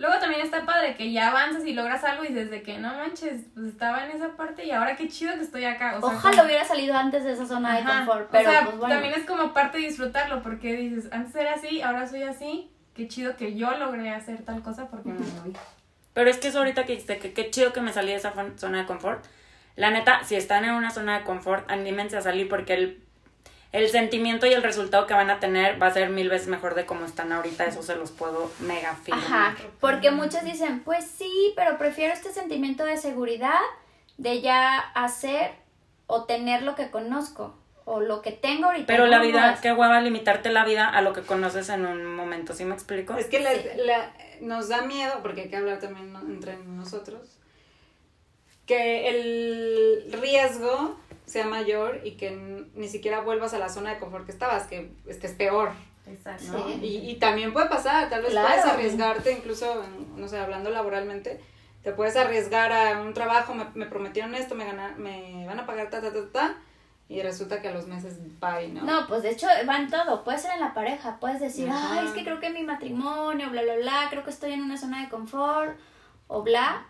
Luego 0.00 0.18
también 0.18 0.40
está 0.40 0.64
padre 0.64 0.96
que 0.96 1.12
ya 1.12 1.28
avanzas 1.28 1.62
y 1.66 1.74
logras 1.74 2.02
algo 2.04 2.24
y 2.24 2.28
dices 2.28 2.50
de 2.50 2.62
que 2.62 2.78
no 2.78 2.94
manches, 2.94 3.42
pues 3.52 3.66
estaba 3.66 4.02
en 4.06 4.12
esa 4.12 4.34
parte 4.34 4.64
y 4.64 4.70
ahora 4.70 4.96
qué 4.96 5.08
chido 5.08 5.34
que 5.34 5.42
estoy 5.42 5.64
acá. 5.66 5.98
O 5.98 6.00
sea, 6.00 6.16
Ojalá 6.16 6.36
como- 6.36 6.46
hubiera 6.46 6.64
salido 6.64 6.96
antes 6.96 7.22
de 7.22 7.32
esa 7.32 7.44
zona 7.46 7.74
de 7.74 7.82
Ajá. 7.82 7.98
confort, 8.06 8.28
O 8.28 8.30
pero 8.32 8.50
sea, 8.50 8.64
pues 8.64 8.78
bueno. 8.78 8.94
también 8.94 9.12
es 9.14 9.26
como 9.26 9.52
parte 9.52 9.76
de 9.76 9.84
disfrutarlo 9.88 10.42
porque 10.42 10.72
dices, 10.74 11.12
antes 11.12 11.34
era 11.36 11.52
así, 11.52 11.82
ahora 11.82 12.06
soy 12.06 12.22
así, 12.22 12.70
qué 12.94 13.08
chido 13.08 13.36
que 13.36 13.54
yo 13.54 13.70
logré 13.76 14.08
hacer 14.08 14.42
tal 14.42 14.62
cosa 14.62 14.88
porque 14.88 15.10
me 15.10 15.18
moví. 15.18 15.52
Pero 16.14 16.30
es 16.30 16.38
que 16.38 16.48
eso 16.48 16.60
ahorita 16.60 16.84
que 16.86 16.92
dijiste 16.92 17.18
que 17.18 17.34
qué 17.34 17.50
chido 17.50 17.74
que 17.74 17.82
me 17.82 17.92
salí 17.92 18.08
de 18.12 18.16
esa 18.16 18.32
zona 18.56 18.78
de 18.78 18.86
confort. 18.86 19.22
La 19.76 19.90
neta, 19.90 20.24
si 20.24 20.34
están 20.34 20.64
en 20.64 20.70
una 20.72 20.90
zona 20.90 21.18
de 21.18 21.24
confort, 21.24 21.70
anímense 21.70 22.16
a 22.16 22.22
salir 22.22 22.48
porque 22.48 22.72
el, 22.72 23.04
el 23.72 23.88
sentimiento 23.88 24.46
y 24.46 24.52
el 24.52 24.62
resultado 24.62 25.06
que 25.06 25.14
van 25.14 25.30
a 25.30 25.38
tener 25.38 25.80
va 25.80 25.86
a 25.86 25.92
ser 25.92 26.10
mil 26.10 26.28
veces 26.28 26.48
mejor 26.48 26.74
de 26.74 26.86
cómo 26.86 27.04
están 27.04 27.30
ahorita. 27.32 27.64
Eso 27.66 27.82
se 27.82 27.94
los 27.96 28.10
puedo 28.10 28.50
mega 28.60 28.94
firmar. 28.96 29.24
Ajá, 29.24 29.56
porque 29.80 30.10
muchos 30.10 30.42
dicen, 30.44 30.80
pues 30.80 31.04
sí, 31.04 31.52
pero 31.56 31.78
prefiero 31.78 32.12
este 32.12 32.32
sentimiento 32.32 32.84
de 32.84 32.96
seguridad 32.96 33.60
de 34.18 34.40
ya 34.40 34.78
hacer 34.78 35.52
o 36.06 36.24
tener 36.24 36.62
lo 36.62 36.74
que 36.74 36.90
conozco 36.90 37.56
o 37.84 38.00
lo 38.00 38.22
que 38.22 38.32
tengo 38.32 38.66
ahorita. 38.66 38.86
Pero 38.86 39.06
la 39.06 39.20
vida, 39.20 39.52
más. 39.52 39.60
qué 39.60 39.72
hueva 39.72 40.00
limitarte 40.00 40.50
la 40.50 40.64
vida 40.64 40.88
a 40.88 41.00
lo 41.02 41.12
que 41.12 41.22
conoces 41.22 41.68
en 41.70 41.86
un 41.86 42.04
momento, 42.16 42.52
¿sí 42.54 42.64
me 42.64 42.74
explico? 42.74 43.14
Es 43.16 43.26
que 43.26 43.38
la- 43.40 43.52
Sí. 43.54 43.60
la- 43.76 44.12
nos 44.40 44.68
da 44.68 44.82
miedo, 44.82 45.20
porque 45.22 45.42
hay 45.42 45.48
que 45.48 45.56
hablar 45.56 45.78
también 45.80 46.14
entre 46.28 46.56
nosotros, 46.58 47.38
que 48.66 49.08
el 49.08 50.12
riesgo 50.20 50.98
sea 51.30 51.46
mayor 51.46 52.00
y 52.04 52.12
que 52.12 52.30
ni 52.74 52.88
siquiera 52.88 53.20
vuelvas 53.20 53.54
a 53.54 53.58
la 53.58 53.68
zona 53.68 53.90
de 53.90 53.98
confort 53.98 54.26
que 54.26 54.32
estabas, 54.32 54.64
que 54.66 54.90
estés 55.06 55.32
peor. 55.32 55.70
Exacto. 56.06 56.44
¿no? 56.52 56.66
Sí. 56.66 56.72
Y, 56.82 57.10
y 57.10 57.14
también 57.20 57.52
puede 57.52 57.68
pasar, 57.68 58.10
tal 58.10 58.22
vez 58.22 58.32
Claro. 58.32 58.48
puedes 58.48 58.64
arriesgarte, 58.64 59.32
incluso, 59.32 59.82
no 60.16 60.26
sé, 60.26 60.38
hablando 60.38 60.70
laboralmente, 60.70 61.40
te 61.84 61.92
puedes 61.92 62.16
arriesgar 62.16 62.72
a 62.72 63.00
un 63.00 63.14
trabajo, 63.14 63.54
me, 63.54 63.64
me 63.74 63.86
prometieron 63.86 64.34
esto, 64.34 64.54
me, 64.56 64.64
gana- 64.64 64.94
me 64.98 65.46
van 65.46 65.60
a 65.60 65.66
pagar 65.66 65.88
ta, 65.88 66.00
ta, 66.00 66.12
ta, 66.12 66.18
ta, 66.32 66.54
y 67.08 67.22
resulta 67.22 67.60
que 67.62 67.68
a 67.68 67.72
los 67.72 67.86
meses, 67.86 68.18
bye, 68.40 68.68
¿no? 68.68 68.82
No, 68.84 69.06
pues 69.06 69.22
de 69.22 69.30
hecho 69.30 69.46
va 69.68 69.76
en 69.78 69.88
todo. 69.90 70.22
Puede 70.24 70.38
ser 70.38 70.52
en 70.54 70.60
la 70.60 70.74
pareja. 70.74 71.18
Puedes 71.20 71.40
decir, 71.40 71.68
Ajá. 71.68 72.00
ay, 72.00 72.06
es 72.06 72.12
que 72.12 72.22
creo 72.24 72.38
que 72.40 72.50
mi 72.50 72.62
matrimonio, 72.62 73.50
bla, 73.50 73.62
bla, 73.62 73.76
bla, 73.76 74.06
creo 74.10 74.22
que 74.24 74.30
estoy 74.30 74.52
en 74.52 74.62
una 74.62 74.76
zona 74.76 75.02
de 75.02 75.08
confort, 75.08 75.76
o 76.28 76.42
bla. 76.42 76.86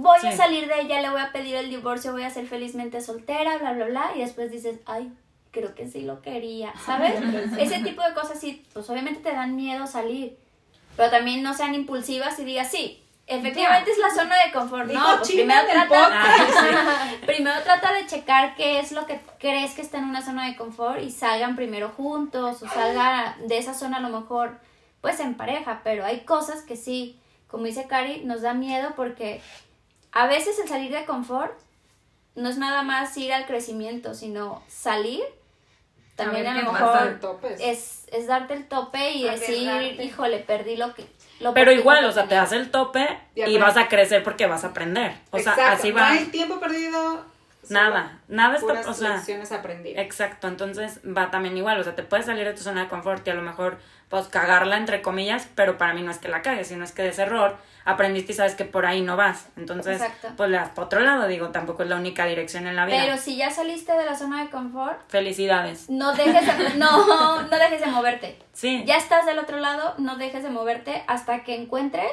Voy 0.00 0.18
a 0.26 0.36
salir 0.36 0.68
de 0.68 0.80
ella, 0.82 1.00
le 1.00 1.10
voy 1.10 1.20
a 1.20 1.32
pedir 1.32 1.56
el 1.56 1.70
divorcio, 1.70 2.12
voy 2.12 2.22
a 2.22 2.30
ser 2.30 2.46
felizmente 2.46 3.00
soltera, 3.00 3.58
bla, 3.58 3.72
bla, 3.72 3.86
bla. 3.86 4.10
Y 4.14 4.20
después 4.20 4.50
dices, 4.50 4.80
ay, 4.86 5.12
creo 5.50 5.74
que 5.74 5.88
sí 5.88 6.02
lo 6.02 6.22
quería, 6.22 6.72
¿sabes? 6.84 7.14
Ese 7.58 7.80
tipo 7.80 8.02
de 8.02 8.14
cosas 8.14 8.38
sí, 8.38 8.64
pues 8.72 8.88
obviamente 8.90 9.20
te 9.20 9.32
dan 9.32 9.56
miedo 9.56 9.86
salir. 9.86 10.38
Pero 10.96 11.10
también 11.10 11.42
no 11.42 11.54
sean 11.54 11.74
impulsivas 11.74 12.38
y 12.38 12.44
digas, 12.44 12.70
sí, 12.70 13.02
efectivamente 13.26 13.90
es 13.90 13.98
la 13.98 14.10
zona 14.10 14.36
de 14.44 14.52
confort. 14.52 14.90
No, 14.90 15.18
pues 15.18 15.30
primero 15.30 15.60
trata, 15.70 16.20
primero 17.26 17.62
trata 17.62 17.92
de 17.92 18.06
checar 18.06 18.56
qué 18.56 18.80
es 18.80 18.92
lo 18.92 19.06
que 19.06 19.20
crees 19.38 19.74
que 19.74 19.82
está 19.82 19.98
en 19.98 20.04
una 20.04 20.22
zona 20.22 20.46
de 20.46 20.56
confort 20.56 21.00
y 21.00 21.10
salgan 21.10 21.54
primero 21.54 21.90
juntos 21.90 22.62
o 22.62 22.68
salga 22.68 23.36
de 23.46 23.58
esa 23.58 23.74
zona 23.74 23.98
a 23.98 24.00
lo 24.00 24.08
mejor 24.08 24.58
pues 25.00 25.20
en 25.20 25.34
pareja, 25.34 25.82
pero 25.84 26.04
hay 26.04 26.20
cosas 26.20 26.62
que 26.62 26.76
sí, 26.76 27.20
como 27.46 27.64
dice 27.64 27.86
Cari, 27.86 28.24
nos 28.24 28.42
da 28.42 28.54
miedo 28.54 28.94
porque 28.96 29.40
a 30.12 30.26
veces 30.26 30.58
el 30.58 30.68
salir 30.68 30.92
de 30.92 31.04
confort 31.04 31.52
no 32.34 32.48
es 32.48 32.58
nada 32.58 32.82
más 32.82 33.16
ir 33.16 33.32
al 33.32 33.46
crecimiento, 33.46 34.14
sino 34.14 34.62
salir 34.68 35.22
también 36.16 36.46
A 36.48 36.62
lo 36.62 36.72
mejor 36.72 37.20
es, 37.60 38.06
es 38.10 38.26
darte 38.26 38.54
el 38.54 38.66
tope 38.66 39.12
y 39.12 39.24
decir, 39.24 39.70
híjole, 40.00 40.40
perdí 40.40 40.76
lo 40.76 40.92
que... 40.94 41.06
Lo 41.38 41.54
Pero 41.54 41.70
igual, 41.70 42.04
o 42.04 42.10
sea, 42.10 42.24
te 42.24 42.30
tenía". 42.30 42.42
das 42.42 42.52
el 42.52 42.70
tope 42.72 43.06
Y 43.36 43.56
vas 43.58 43.76
a 43.76 43.86
crecer 43.86 44.24
porque 44.24 44.46
vas 44.46 44.64
a 44.64 44.68
aprender. 44.68 45.14
O 45.30 45.38
sea, 45.38 45.52
Exacto, 45.52 45.72
así 45.76 45.90
No 45.90 45.96
va. 45.96 46.10
hay 46.10 46.24
tiempo 46.26 46.58
perdido. 46.58 47.24
Nada, 47.70 48.20
nada 48.28 48.54
está, 48.54 48.66
puras 48.66 48.86
o 48.86 48.94
sea, 48.94 49.16
lecciones 49.16 49.52
aprendidas. 49.52 50.04
Exacto, 50.04 50.48
entonces 50.48 51.00
va 51.04 51.30
también 51.30 51.56
igual, 51.56 51.78
o 51.80 51.84
sea, 51.84 51.94
te 51.94 52.02
puedes 52.02 52.26
salir 52.26 52.44
de 52.44 52.54
tu 52.54 52.62
zona 52.62 52.82
de 52.82 52.88
confort 52.88 53.26
y 53.26 53.30
a 53.30 53.34
lo 53.34 53.42
mejor, 53.42 53.78
pues, 54.08 54.28
cagarla 54.28 54.76
entre 54.76 55.02
comillas, 55.02 55.48
pero 55.54 55.78
para 55.78 55.94
mí 55.94 56.02
no 56.02 56.10
es 56.10 56.18
que 56.18 56.28
la 56.28 56.42
cagues, 56.42 56.68
sino 56.68 56.84
es 56.84 56.92
que 56.92 57.02
de 57.02 57.08
ese 57.10 57.22
error 57.22 57.56
aprendiste 57.84 58.32
y 58.32 58.34
sabes 58.34 58.54
que 58.54 58.64
por 58.66 58.84
ahí 58.84 59.00
no 59.00 59.16
vas. 59.16 59.48
Entonces, 59.56 60.00
Exacto. 60.00 60.28
pues 60.36 60.50
le 60.50 60.58
das 60.58 60.68
para 60.70 60.86
otro 60.86 61.00
lado, 61.00 61.26
digo, 61.26 61.48
tampoco 61.48 61.82
es 61.82 61.88
la 61.88 61.96
única 61.96 62.26
dirección 62.26 62.66
en 62.66 62.76
la 62.76 62.84
vida. 62.84 62.98
Pero 63.02 63.16
si 63.16 63.36
ya 63.36 63.50
saliste 63.50 63.92
de 63.92 64.04
la 64.04 64.14
zona 64.14 64.44
de 64.44 64.50
confort, 64.50 65.00
Felicidades. 65.08 65.88
no 65.88 66.14
dejes 66.14 66.46
de, 66.46 66.74
no, 66.76 67.42
no 67.42 67.48
dejes 67.58 67.80
de 67.80 67.86
moverte. 67.86 68.38
Sí. 68.52 68.84
Ya 68.86 68.96
estás 68.98 69.24
del 69.24 69.38
otro 69.38 69.58
lado, 69.58 69.94
no 69.96 70.16
dejes 70.16 70.42
de 70.42 70.50
moverte 70.50 71.02
hasta 71.06 71.44
que 71.44 71.54
encuentres 71.54 72.10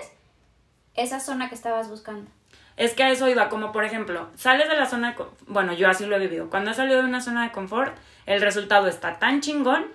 esa 0.93 1.19
zona 1.19 1.49
que 1.49 1.55
estabas 1.55 1.89
buscando. 1.89 2.31
Es 2.77 2.93
que 2.93 3.03
a 3.03 3.09
eso 3.09 3.29
iba, 3.29 3.47
como 3.49 3.71
por 3.71 3.85
ejemplo, 3.85 4.27
sales 4.35 4.67
de 4.67 4.75
la 4.75 4.85
zona 4.85 5.11
de... 5.13 5.23
Bueno, 5.47 5.73
yo 5.73 5.87
así 5.89 6.05
lo 6.05 6.15
he 6.15 6.19
vivido. 6.19 6.49
Cuando 6.49 6.71
he 6.71 6.73
salido 6.73 6.99
de 7.01 7.05
una 7.07 7.21
zona 7.21 7.43
de 7.43 7.51
confort, 7.51 7.95
el 8.25 8.41
resultado 8.41 8.87
está 8.87 9.17
tan 9.17 9.39
chingón 9.41 9.85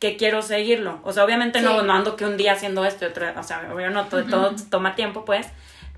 que 0.00 0.16
quiero 0.16 0.42
seguirlo. 0.42 0.98
O 1.04 1.12
sea, 1.12 1.24
obviamente 1.24 1.60
no, 1.60 1.80
Sí. 1.80 1.86
no 1.86 1.92
ando 1.92 2.16
que 2.16 2.24
un 2.24 2.36
día 2.36 2.52
haciendo 2.52 2.84
esto 2.84 3.04
y 3.04 3.08
otro... 3.08 3.26
O 3.38 3.42
sea, 3.44 3.70
obvio 3.72 3.90
no, 3.90 4.06
todo, 4.06 4.24
todo 4.24 4.54
toma 4.70 4.96
tiempo, 4.96 5.24
pues. 5.24 5.46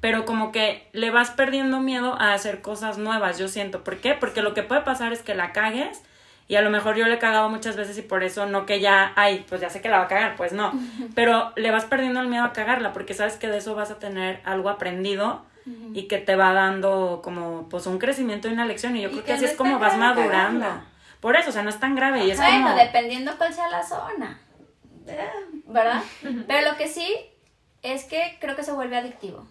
Pero 0.02 0.26
como 0.26 0.52
que 0.52 0.86
le 0.92 1.10
vas 1.10 1.30
perdiendo 1.30 1.80
miedo 1.80 2.14
a 2.20 2.34
hacer 2.34 2.60
cosas 2.60 2.98
nuevas, 2.98 3.38
yo 3.38 3.48
siento. 3.48 3.82
¿Por 3.82 3.96
qué? 3.96 4.12
Porque 4.12 4.42
lo 4.42 4.52
que 4.52 4.62
puede 4.62 4.82
pasar 4.82 5.12
es 5.14 5.22
que 5.22 5.34
la 5.34 5.52
cagues 5.52 6.02
y 6.48 6.56
a 6.56 6.60
lo 6.60 6.68
mejor 6.68 6.96
yo 6.96 7.06
le 7.06 7.14
he 7.14 7.18
cagado 7.18 7.48
muchas 7.48 7.76
veces 7.76 7.96
y 7.96 8.02
por 8.02 8.22
eso 8.22 8.44
no 8.46 8.66
que 8.66 8.78
ya, 8.78 9.12
ay, 9.16 9.44
pues 9.48 9.62
ya 9.62 9.70
sé 9.70 9.80
que 9.80 9.88
la 9.88 9.96
va 9.98 10.04
a 10.04 10.08
cagar, 10.08 10.36
pues 10.36 10.52
no. 10.52 10.70
Pero 11.14 11.50
le 11.56 11.70
vas 11.70 11.86
perdiendo 11.86 12.20
el 12.20 12.28
miedo 12.28 12.44
a 12.44 12.52
cagarla 12.52 12.92
porque 12.92 13.14
sabes 13.14 13.36
que 13.36 13.48
de 13.48 13.56
eso 13.56 13.74
vas 13.74 13.90
a 13.90 13.98
tener 13.98 14.40
algo 14.44 14.68
aprendido 14.68 15.44
y 15.94 16.06
que 16.08 16.18
te 16.18 16.36
va 16.36 16.52
dando 16.52 17.20
como 17.24 17.68
pues 17.68 17.86
un 17.86 17.98
crecimiento 17.98 18.48
y 18.48 18.52
una 18.52 18.64
lección 18.66 18.96
y 18.96 19.02
yo 19.02 19.08
Y 19.08 19.12
creo 19.12 19.22
que 19.22 19.26
que 19.26 19.32
así 19.32 19.42
no 19.42 19.46
es 19.46 19.52
es 19.52 19.58
como 19.58 19.78
vas 19.78 19.96
madurando. 19.98 20.60
cagarla. 20.60 20.84
Por 21.20 21.34
eso, 21.36 21.50
o 21.50 21.52
sea, 21.52 21.62
no 21.62 21.70
es 21.70 21.80
tan 21.80 21.94
grave 21.96 22.24
y 22.24 22.30
es 22.30 22.36
bueno, 22.38 22.68
como... 22.68 22.76
dependiendo 22.78 23.36
cuál 23.36 23.52
sea 23.52 23.68
la 23.68 23.82
zona. 23.82 24.40
¿Verdad? 25.66 26.02
Pero 26.46 26.70
lo 26.70 26.76
que 26.76 26.88
sí 26.88 27.06
es 27.82 28.04
que 28.04 28.36
creo 28.40 28.54
que 28.56 28.62
se 28.62 28.72
vuelve 28.72 28.96
adictivo. 28.96 29.46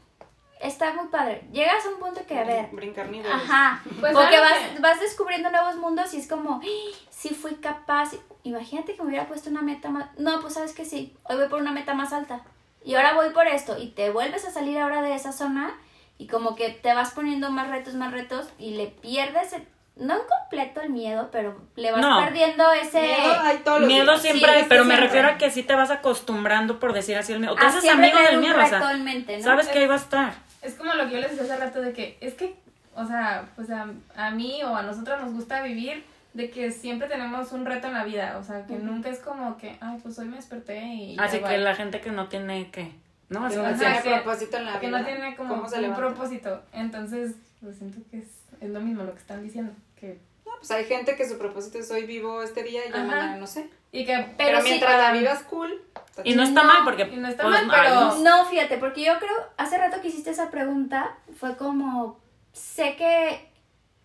Está 0.61 0.93
muy 0.93 1.07
padre. 1.09 1.43
Llegas 1.51 1.85
a 1.85 1.89
un 1.89 1.99
punto 1.99 2.25
que, 2.25 2.37
a 2.39 2.43
ver, 2.43 2.67
Brincar 2.71 3.09
niveles. 3.09 3.31
Ajá, 3.33 3.81
Pues 3.99 4.13
porque 4.13 4.37
algo 4.37 4.49
vas, 4.49 4.81
vas 4.81 4.99
descubriendo 5.01 5.51
nuevos 5.51 5.75
mundos 5.75 6.13
y 6.13 6.17
es 6.17 6.27
como, 6.27 6.61
"Ah, 6.63 6.95
sí 7.09 7.29
fui 7.29 7.55
capaz. 7.55 8.11
Imagínate 8.43 8.95
que 8.95 9.01
me 9.03 9.09
hubiera 9.09 9.27
puesto 9.27 9.49
una 9.49 9.61
meta 9.61 9.89
más. 9.89 10.07
No, 10.17 10.39
pues 10.41 10.53
sabes 10.53 10.73
que 10.73 10.85
sí, 10.85 11.15
hoy 11.23 11.35
voy 11.35 11.49
por 11.49 11.59
una 11.59 11.71
meta 11.71 11.93
más 11.93 12.13
alta. 12.13 12.41
Y 12.83 12.95
ahora 12.95 13.13
voy 13.15 13.31
por 13.31 13.47
esto. 13.47 13.77
Y 13.77 13.89
te 13.91 14.09
vuelves 14.11 14.45
a 14.45 14.51
salir 14.51 14.77
ahora 14.79 15.01
de 15.01 15.13
esa 15.13 15.31
zona 15.33 15.73
y 16.17 16.27
como 16.27 16.55
que 16.55 16.69
te 16.69 16.93
vas 16.93 17.11
poniendo 17.11 17.49
más 17.51 17.69
retos, 17.69 17.93
más 17.95 18.11
retos 18.11 18.47
y 18.59 18.71
le 18.71 18.87
pierdes 18.87 19.53
el- 19.53 19.67
no 19.97 20.13
en 20.15 20.21
completo 20.27 20.81
el 20.81 20.89
miedo, 20.89 21.29
pero 21.31 21.57
le 21.77 21.91
vas 21.91 22.01
No. 22.01 22.19
perdiendo 22.23 22.69
ese... 22.73 22.99
Miedo 23.01 23.39
hay 23.41 23.57
todos 23.59 23.79
los 23.79 23.87
Miedo 23.87 24.03
días. 24.11 24.21
siempre 24.21 24.49
Sí, 24.51 24.57
hay, 24.59 24.65
pero 24.67 24.83
me 24.83 24.89
siempre. 24.91 25.07
refiero 25.07 25.27
a 25.29 25.37
que 25.37 25.49
sí 25.51 25.63
te 25.63 25.73
vas 25.73 25.89
acostumbrando 25.89 26.79
por 26.79 26.91
decir 26.93 27.15
así 27.17 27.31
el 27.33 27.39
miedo. 27.39 27.53
O 27.53 27.55
te 27.55 27.65
haces 27.65 27.89
amigo 27.89 28.17
del 28.19 28.39
miedo, 28.39 28.55
o 28.61 28.67
sea, 28.67 28.79
¿no? 28.79 29.41
sabes 29.43 29.67
que 29.69 29.79
ahí 29.79 29.87
va 29.87 29.93
a 29.93 29.97
estar. 29.97 30.33
Es 30.61 30.73
como 30.75 30.93
lo 30.95 31.05
que 31.07 31.13
yo 31.15 31.19
les 31.21 31.37
decía 31.37 31.53
hace 31.53 31.63
rato 31.65 31.81
de 31.81 31.93
que 31.93 32.17
es 32.19 32.33
que, 32.33 32.55
o 32.95 33.05
sea, 33.05 33.45
pues 33.55 33.69
a, 33.69 33.87
a 34.17 34.31
mí 34.31 34.61
o 34.63 34.75
a 34.75 34.81
nosotros 34.81 35.21
nos 35.21 35.33
gusta 35.33 35.61
vivir 35.61 36.03
de 36.33 36.49
que 36.49 36.71
siempre 36.71 37.07
tenemos 37.07 37.53
un 37.53 37.65
reto 37.65 37.87
en 37.87 37.93
la 37.93 38.03
vida, 38.03 38.37
o 38.37 38.43
sea, 38.43 38.65
que 38.65 38.73
nunca 38.75 39.07
es 39.09 39.19
como 39.19 39.57
que, 39.57 39.77
ay, 39.79 39.97
pues 40.03 40.19
hoy 40.19 40.25
me 40.25 40.35
desperté 40.35 40.83
y... 40.83 41.15
Así 41.17 41.37
ya, 41.39 41.43
que 41.47 41.53
bye". 41.55 41.63
la 41.63 41.75
gente 41.75 42.01
que 42.01 42.11
no 42.11 42.27
tiene 42.27 42.69
que, 42.71 42.91
¿no? 43.29 43.45
Así 43.45 43.55
Que 43.55 43.61
no 43.61 43.63
como 43.63 43.75
Ajá, 43.75 44.01
tiene 44.01 44.15
que- 44.17 44.21
propósito 44.23 44.57
en 44.57 44.65
la 44.65 44.79
que 44.79 44.87
vida. 44.87 44.99
no 44.99 45.05
tiene 45.05 45.35
como 45.35 45.55
¿Cómo 45.55 45.69
se 45.69 45.75
un 45.75 45.81
levanta? 45.83 46.05
propósito. 46.05 46.61
Entonces, 46.73 47.35
pues 47.61 47.77
siento 47.77 47.97
que 48.11 48.19
es, 48.19 48.27
es 48.61 48.69
lo 48.69 48.79
mismo 48.81 49.03
lo 49.03 49.13
que 49.13 49.19
están 49.19 49.43
diciendo. 49.43 49.71
Que, 49.99 50.19
No, 50.45 50.51
pues 50.59 50.71
hay 50.71 50.85
gente 50.85 51.15
que 51.15 51.27
su 51.27 51.37
propósito 51.37 51.79
es 51.79 51.89
hoy 51.91 52.05
vivo 52.05 52.43
este 52.43 52.63
día 52.63 52.85
y 52.85 52.89
ya 52.89 52.95
Ajá. 52.97 53.05
mañana 53.05 53.37
no 53.37 53.47
sé. 53.47 53.69
y 53.91 54.05
que, 54.05 54.13
Pero, 54.13 54.33
Pero 54.37 54.61
sí, 54.61 54.69
mientras 54.69 54.97
la 54.97 55.11
vivas 55.13 55.43
cool. 55.43 55.81
Y 56.23 56.35
no 56.35 56.43
está 56.43 56.61
No, 56.63 56.67
mal 56.67 56.77
porque... 56.83 57.03
y 57.11 57.15
no 57.17 57.27
está 57.27 57.43
pues, 57.43 57.65
mal, 57.65 57.81
pero- 57.83 58.15
No, 58.23 58.45
fíjate, 58.45 58.77
porque 58.77 59.03
yo 59.05 59.17
creo, 59.19 59.35
hace 59.57 59.77
rato 59.77 60.01
que 60.01 60.09
hiciste 60.09 60.29
esa 60.31 60.49
pregunta, 60.51 61.17
fue 61.39 61.55
como, 61.57 62.19
sé 62.53 62.95
que 62.97 63.49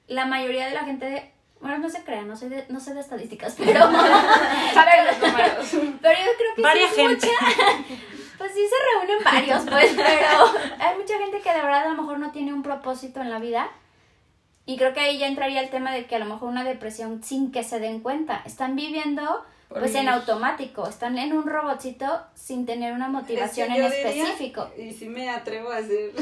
la 0.09 0.27
mayoría 0.27 0.67
de 0.67 0.75
la 0.75 0.85
gente, 0.85 1.33
bueno, 1.61 1.79
no 1.79 1.89
se 1.91 2.03
crean, 2.05 2.27
no 2.29 2.37
sé 2.37 2.49
de, 2.49 2.67
no 2.69 2.81
sé 2.81 2.95
de 2.95 3.01
estadísticas, 3.01 3.55
pero, 3.59 3.89
pero, 3.91 3.93
pero 6.03 6.19
yo 6.19 6.31
creo 6.39 6.55
que 6.57 6.63
Varia 6.63 6.87
sí 6.95 7.01
es 7.01 7.09
gente. 7.09 7.27
mucha- 7.27 7.85
pues 8.41 8.55
sí 8.55 8.63
se 8.67 9.07
reúnen 9.07 9.23
varios, 9.23 9.63
pues, 9.71 9.93
pero 9.95 10.29
hay 10.79 10.97
mucha 10.97 11.19
gente 11.19 11.41
que 11.43 11.53
de 11.53 11.61
verdad 11.61 11.85
a 11.85 11.89
lo 11.91 12.03
mejor 12.03 12.19
no 12.19 12.33
tiene 12.33 12.55
un 12.55 12.63
propósito 12.63 13.21
en 13.21 13.29
la 13.29 13.39
vida. 13.39 13.71
Y 14.65 14.79
creo 14.79 14.95
que 14.95 15.01
ahí 15.01 15.19
ya 15.19 15.27
entraría 15.27 15.61
el 15.61 15.69
tema 15.69 15.93
de 15.93 16.07
que 16.07 16.17
a 16.17 16.19
lo 16.19 16.25
mejor 16.25 16.49
una 16.49 16.65
depresión 16.65 17.23
sin 17.23 17.53
que 17.53 17.65
se 17.65 17.81
den 17.81 18.01
cuenta. 18.01 18.43
Están 18.47 18.77
viviendo 18.77 19.45
Por 19.69 19.81
pues 19.81 19.95
en 19.95 20.09
automático, 20.09 20.89
están 20.89 21.19
en 21.19 21.35
un 21.35 21.47
robotcito 21.47 22.23
sin 22.35 22.65
tener 22.65 22.95
una 22.95 23.07
Es 23.07 23.11
que 23.11 23.21
motivación 23.21 23.69
en 23.73 23.75
diría, 23.75 23.89
específico. 23.89 24.71
Y 24.79 24.93
sí 24.93 25.07
me 25.07 25.29
atrevo 25.29 25.71
a 25.71 25.83
decir 25.83 26.15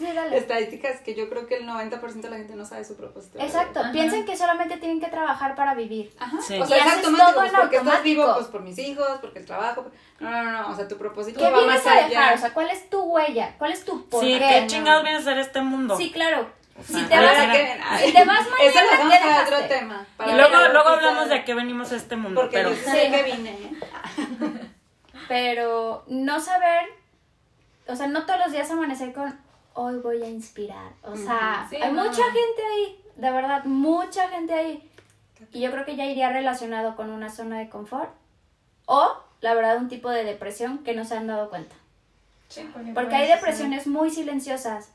Sí, 0.00 0.12
dale. 0.12 0.36
estadísticas 0.38 1.00
que 1.02 1.14
yo 1.14 1.28
creo 1.28 1.46
que 1.46 1.56
el 1.56 1.66
90% 1.68 2.00
de 2.22 2.30
la 2.30 2.36
gente 2.38 2.56
no 2.56 2.64
sabe 2.64 2.84
su 2.84 2.96
propósito. 2.96 3.38
Exacto, 3.38 3.82
piensan 3.92 4.24
que 4.24 4.36
solamente 4.36 4.78
tienen 4.78 4.98
que 5.00 5.08
trabajar 5.08 5.54
para 5.54 5.74
vivir. 5.74 6.12
Ajá. 6.18 6.38
Sí. 6.40 6.58
O 6.58 6.66
sea, 6.66 6.76
Y 6.78 6.80
es 6.80 6.86
haces 6.86 7.04
automático, 7.04 7.30
todo 7.30 7.40
pues, 7.40 7.52
en 7.52 7.60
porque 7.60 7.76
estás 7.76 8.02
vivo 8.02 8.22
automático. 8.22 8.34
pues 8.34 8.46
por 8.48 8.62
mis 8.62 8.78
hijos, 8.78 9.18
porque 9.20 9.38
el 9.40 9.44
trabajo. 9.46 9.86
No, 10.18 10.30
no, 10.30 10.42
no, 10.52 10.70
o 10.70 10.74
sea, 10.74 10.88
tu 10.88 10.96
propósito 10.96 11.38
¿Qué 11.38 11.50
va 11.50 11.58
vienes 11.60 11.84
más 11.84 11.86
a 11.94 12.06
dejar? 12.08 12.34
O 12.34 12.38
sea, 12.38 12.52
¿cuál 12.54 12.70
es 12.70 12.88
tu 12.90 13.00
huella? 13.02 13.54
¿Cuál 13.58 13.72
es 13.72 13.84
tu 13.84 14.08
por 14.08 14.24
Sí, 14.24 14.38
qué? 14.38 14.48
¿qué 14.48 14.66
chingados 14.66 15.02
viene 15.04 15.18
a 15.18 15.22
ser 15.22 15.38
este 15.38 15.60
mundo? 15.62 15.96
Sí, 15.96 16.10
claro. 16.10 16.50
sea, 16.82 16.98
Si 16.98 17.04
te 17.06 17.14
a 17.14 17.20
vas, 17.20 17.32
que- 17.56 18.06
si 18.06 18.12
te 18.14 18.24
vas 18.24 18.40
Eso 18.40 18.80
lo 18.80 19.04
mañana, 19.04 19.26
vamos 19.26 19.48
¿qué 19.48 19.54
a 19.54 19.56
otro 19.58 19.68
tema. 19.68 20.06
Y 20.12 20.16
para 20.16 20.34
luego, 20.34 20.68
luego 20.72 20.88
hablamos 20.88 21.28
de 21.28 21.34
a 21.34 21.44
qué 21.44 21.52
venimos 21.54 21.92
a 21.92 21.96
este 21.96 22.16
mundo, 22.16 22.40
Porque 22.40 22.56
pero... 22.56 22.70
yo 22.70 22.76
sé 22.90 23.10
que 23.10 23.22
vine. 23.22 23.50
¿eh? 23.50 23.70
Pero 25.28 26.04
no 26.08 26.40
saber, 26.40 26.86
o 27.86 27.94
sea, 27.96 28.06
no 28.06 28.24
todos 28.26 28.40
los 28.40 28.52
días 28.52 28.70
amanecer 28.70 29.12
con 29.12 29.38
hoy 29.80 29.96
voy 29.98 30.22
a 30.22 30.28
inspirar. 30.28 30.92
O 31.02 31.16
sea, 31.16 31.66
Sí, 31.70 31.76
hay 31.76 31.92
no. 31.92 32.04
mucha 32.04 32.22
gente 32.24 32.62
ahí, 32.74 33.04
de 33.16 33.30
verdad, 33.30 33.64
mucha 33.64 34.28
gente 34.28 34.52
ahí. 34.52 34.90
Y 35.52 35.60
yo 35.60 35.70
creo 35.70 35.84
que 35.86 35.96
ya 35.96 36.04
iría 36.04 36.30
relacionado 36.30 36.96
con 36.96 37.10
una 37.10 37.30
zona 37.30 37.58
de 37.58 37.68
confort 37.68 38.10
o, 38.86 39.12
la 39.40 39.54
verdad, 39.54 39.78
un 39.78 39.88
tipo 39.88 40.10
de 40.10 40.24
depresión 40.24 40.78
que 40.78 40.94
no 40.94 41.04
se 41.04 41.16
han 41.16 41.26
dado 41.26 41.48
cuenta. 41.48 41.74
Sí, 42.48 42.68
porque 42.94 43.14
hay 43.14 43.28
depresiones 43.28 43.86
muy 43.86 44.10
silenciosas, 44.10 44.90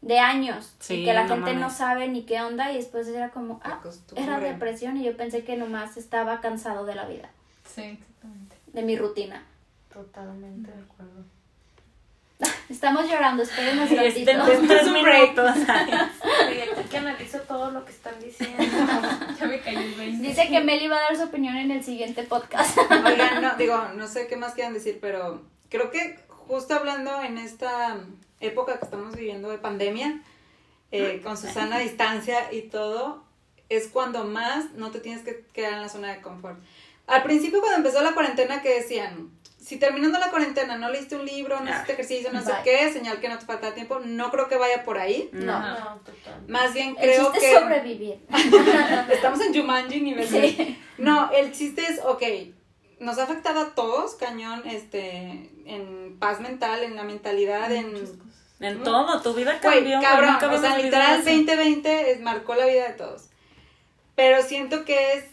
de 0.00 0.18
años, 0.18 0.74
Sí, 0.80 0.94
y 0.94 1.04
que 1.04 1.12
la 1.14 1.24
no 1.24 1.34
gente 1.34 1.54
no 1.54 1.68
sabe 1.70 2.08
ni 2.08 2.22
qué 2.22 2.40
onda 2.40 2.72
y 2.72 2.76
después 2.76 3.06
era 3.08 3.30
como, 3.30 3.60
ah, 3.64 3.80
era 4.16 4.40
depresión 4.40 4.96
y 4.96 5.04
yo 5.04 5.16
pensé 5.16 5.44
que 5.44 5.56
nomás 5.56 5.96
estaba 5.96 6.40
cansado 6.40 6.84
de 6.86 6.94
la 6.96 7.04
vida, 7.06 7.28
Sí, 7.64 7.82
exactamente. 7.82 8.56
de 8.72 8.82
mi 8.82 8.96
rutina. 8.96 9.44
Totalmente 9.92 10.70
de 10.72 10.82
acuerdo. 10.82 11.24
Estamos 12.70 13.08
llorando, 13.08 13.42
espérenos 13.42 13.90
ratito. 13.90 14.30
este, 14.30 14.36
Un 14.88 15.02
break. 15.02 15.30
minutos. 15.30 15.66
De 15.66 16.62
aquí 16.62 16.88
que 16.90 16.96
analizo 16.96 17.38
todo 17.40 17.70
lo 17.70 17.84
que 17.84 17.92
están 17.92 18.14
diciendo. 18.20 18.62
Ya 19.38 19.46
me 19.46 19.60
cayó 19.60 19.80
el 19.80 19.94
20. 19.94 20.28
Dice 20.28 20.48
que 20.48 20.60
Meli 20.60 20.88
va 20.88 20.98
a 20.98 21.00
dar 21.00 21.16
su 21.16 21.24
opinión 21.24 21.56
en 21.56 21.70
el 21.70 21.82
siguiente 21.84 22.22
podcast. 22.22 22.76
Oigan, 23.06 23.42
no, 23.42 23.56
digo, 23.56 23.76
no 23.94 24.06
sé 24.06 24.26
qué 24.26 24.36
más 24.36 24.54
quieran 24.54 24.74
decir, 24.74 24.98
pero 25.00 25.42
creo 25.68 25.90
que 25.90 26.18
justo 26.28 26.74
hablando 26.74 27.22
en 27.22 27.38
esta 27.38 27.96
época 28.40 28.78
que 28.78 28.84
estamos 28.84 29.16
viviendo 29.16 29.48
de 29.48 29.58
pandemia, 29.58 30.20
eh, 30.90 31.20
con 31.24 31.36
su 31.36 31.46
sana 31.48 31.78
distancia 31.78 32.52
y 32.52 32.62
todo, 32.62 33.24
es 33.68 33.88
cuando 33.88 34.24
más 34.24 34.72
no 34.74 34.90
te 34.90 35.00
tienes 35.00 35.22
que 35.22 35.44
quedar 35.52 35.74
en 35.74 35.82
la 35.82 35.88
zona 35.88 36.12
de 36.12 36.20
confort. 36.20 36.58
Al 37.06 37.22
principio 37.22 37.60
cuando 37.60 37.78
empezó 37.78 38.02
la 38.02 38.12
cuarentena 38.12 38.62
que 38.62 38.74
decían, 38.74 39.30
si 39.72 39.78
terminando 39.78 40.18
la 40.18 40.28
cuarentena 40.28 40.76
no 40.76 40.90
leíste 40.90 41.16
un 41.16 41.24
libro, 41.24 41.58
no 41.60 41.70
hiciste 41.70 41.92
ejercicio, 41.94 42.30
no 42.30 42.42
sé 42.42 42.52
qué, 42.62 42.92
señal 42.92 43.20
que 43.20 43.28
no 43.30 43.38
te 43.38 43.46
falta 43.46 43.72
tiempo, 43.72 44.00
no 44.04 44.30
creo 44.30 44.46
que 44.46 44.56
vaya 44.56 44.84
por 44.84 44.98
ahí. 44.98 45.30
No. 45.32 45.58
No, 45.58 46.00
total. 46.04 46.42
Más 46.46 46.74
bien 46.74 46.90
El 46.98 47.10
creo 47.10 47.32
chiste 47.32 47.38
que... 47.40 47.52
es 47.54 47.58
sobrevivir. 47.58 48.20
Estamos 49.10 49.40
en 49.40 49.54
Jumanji 49.54 50.00
nivel 50.02 50.28
Sí. 50.28 50.78
No, 50.98 51.30
el 51.32 51.52
chiste 51.52 51.82
es, 51.88 52.00
ok, 52.04 52.22
nos 53.00 53.18
ha 53.18 53.22
afectado 53.24 53.60
a 53.60 53.74
todos, 53.74 54.14
cañón, 54.16 54.62
este, 54.66 55.50
en 55.64 56.18
paz 56.18 56.40
mental, 56.40 56.82
en 56.82 56.94
la 56.94 57.04
mentalidad, 57.04 57.72
en... 57.72 57.94
En 58.60 58.82
todo, 58.84 59.20
tu 59.22 59.32
vida 59.32 59.58
cambió. 59.58 60.00
cabrón, 60.02 60.36
o 60.36 60.60
sea, 60.60 60.76
literal 60.76 61.22
vivido 61.22 61.32
así. 61.32 61.44
2020 61.44 62.10
es- 62.12 62.20
marcó 62.20 62.54
la 62.54 62.66
vida 62.66 62.88
de 62.88 62.94
todos. 62.94 63.24
Pero 64.14 64.42
siento 64.42 64.84
que 64.84 65.14
es, 65.14 65.24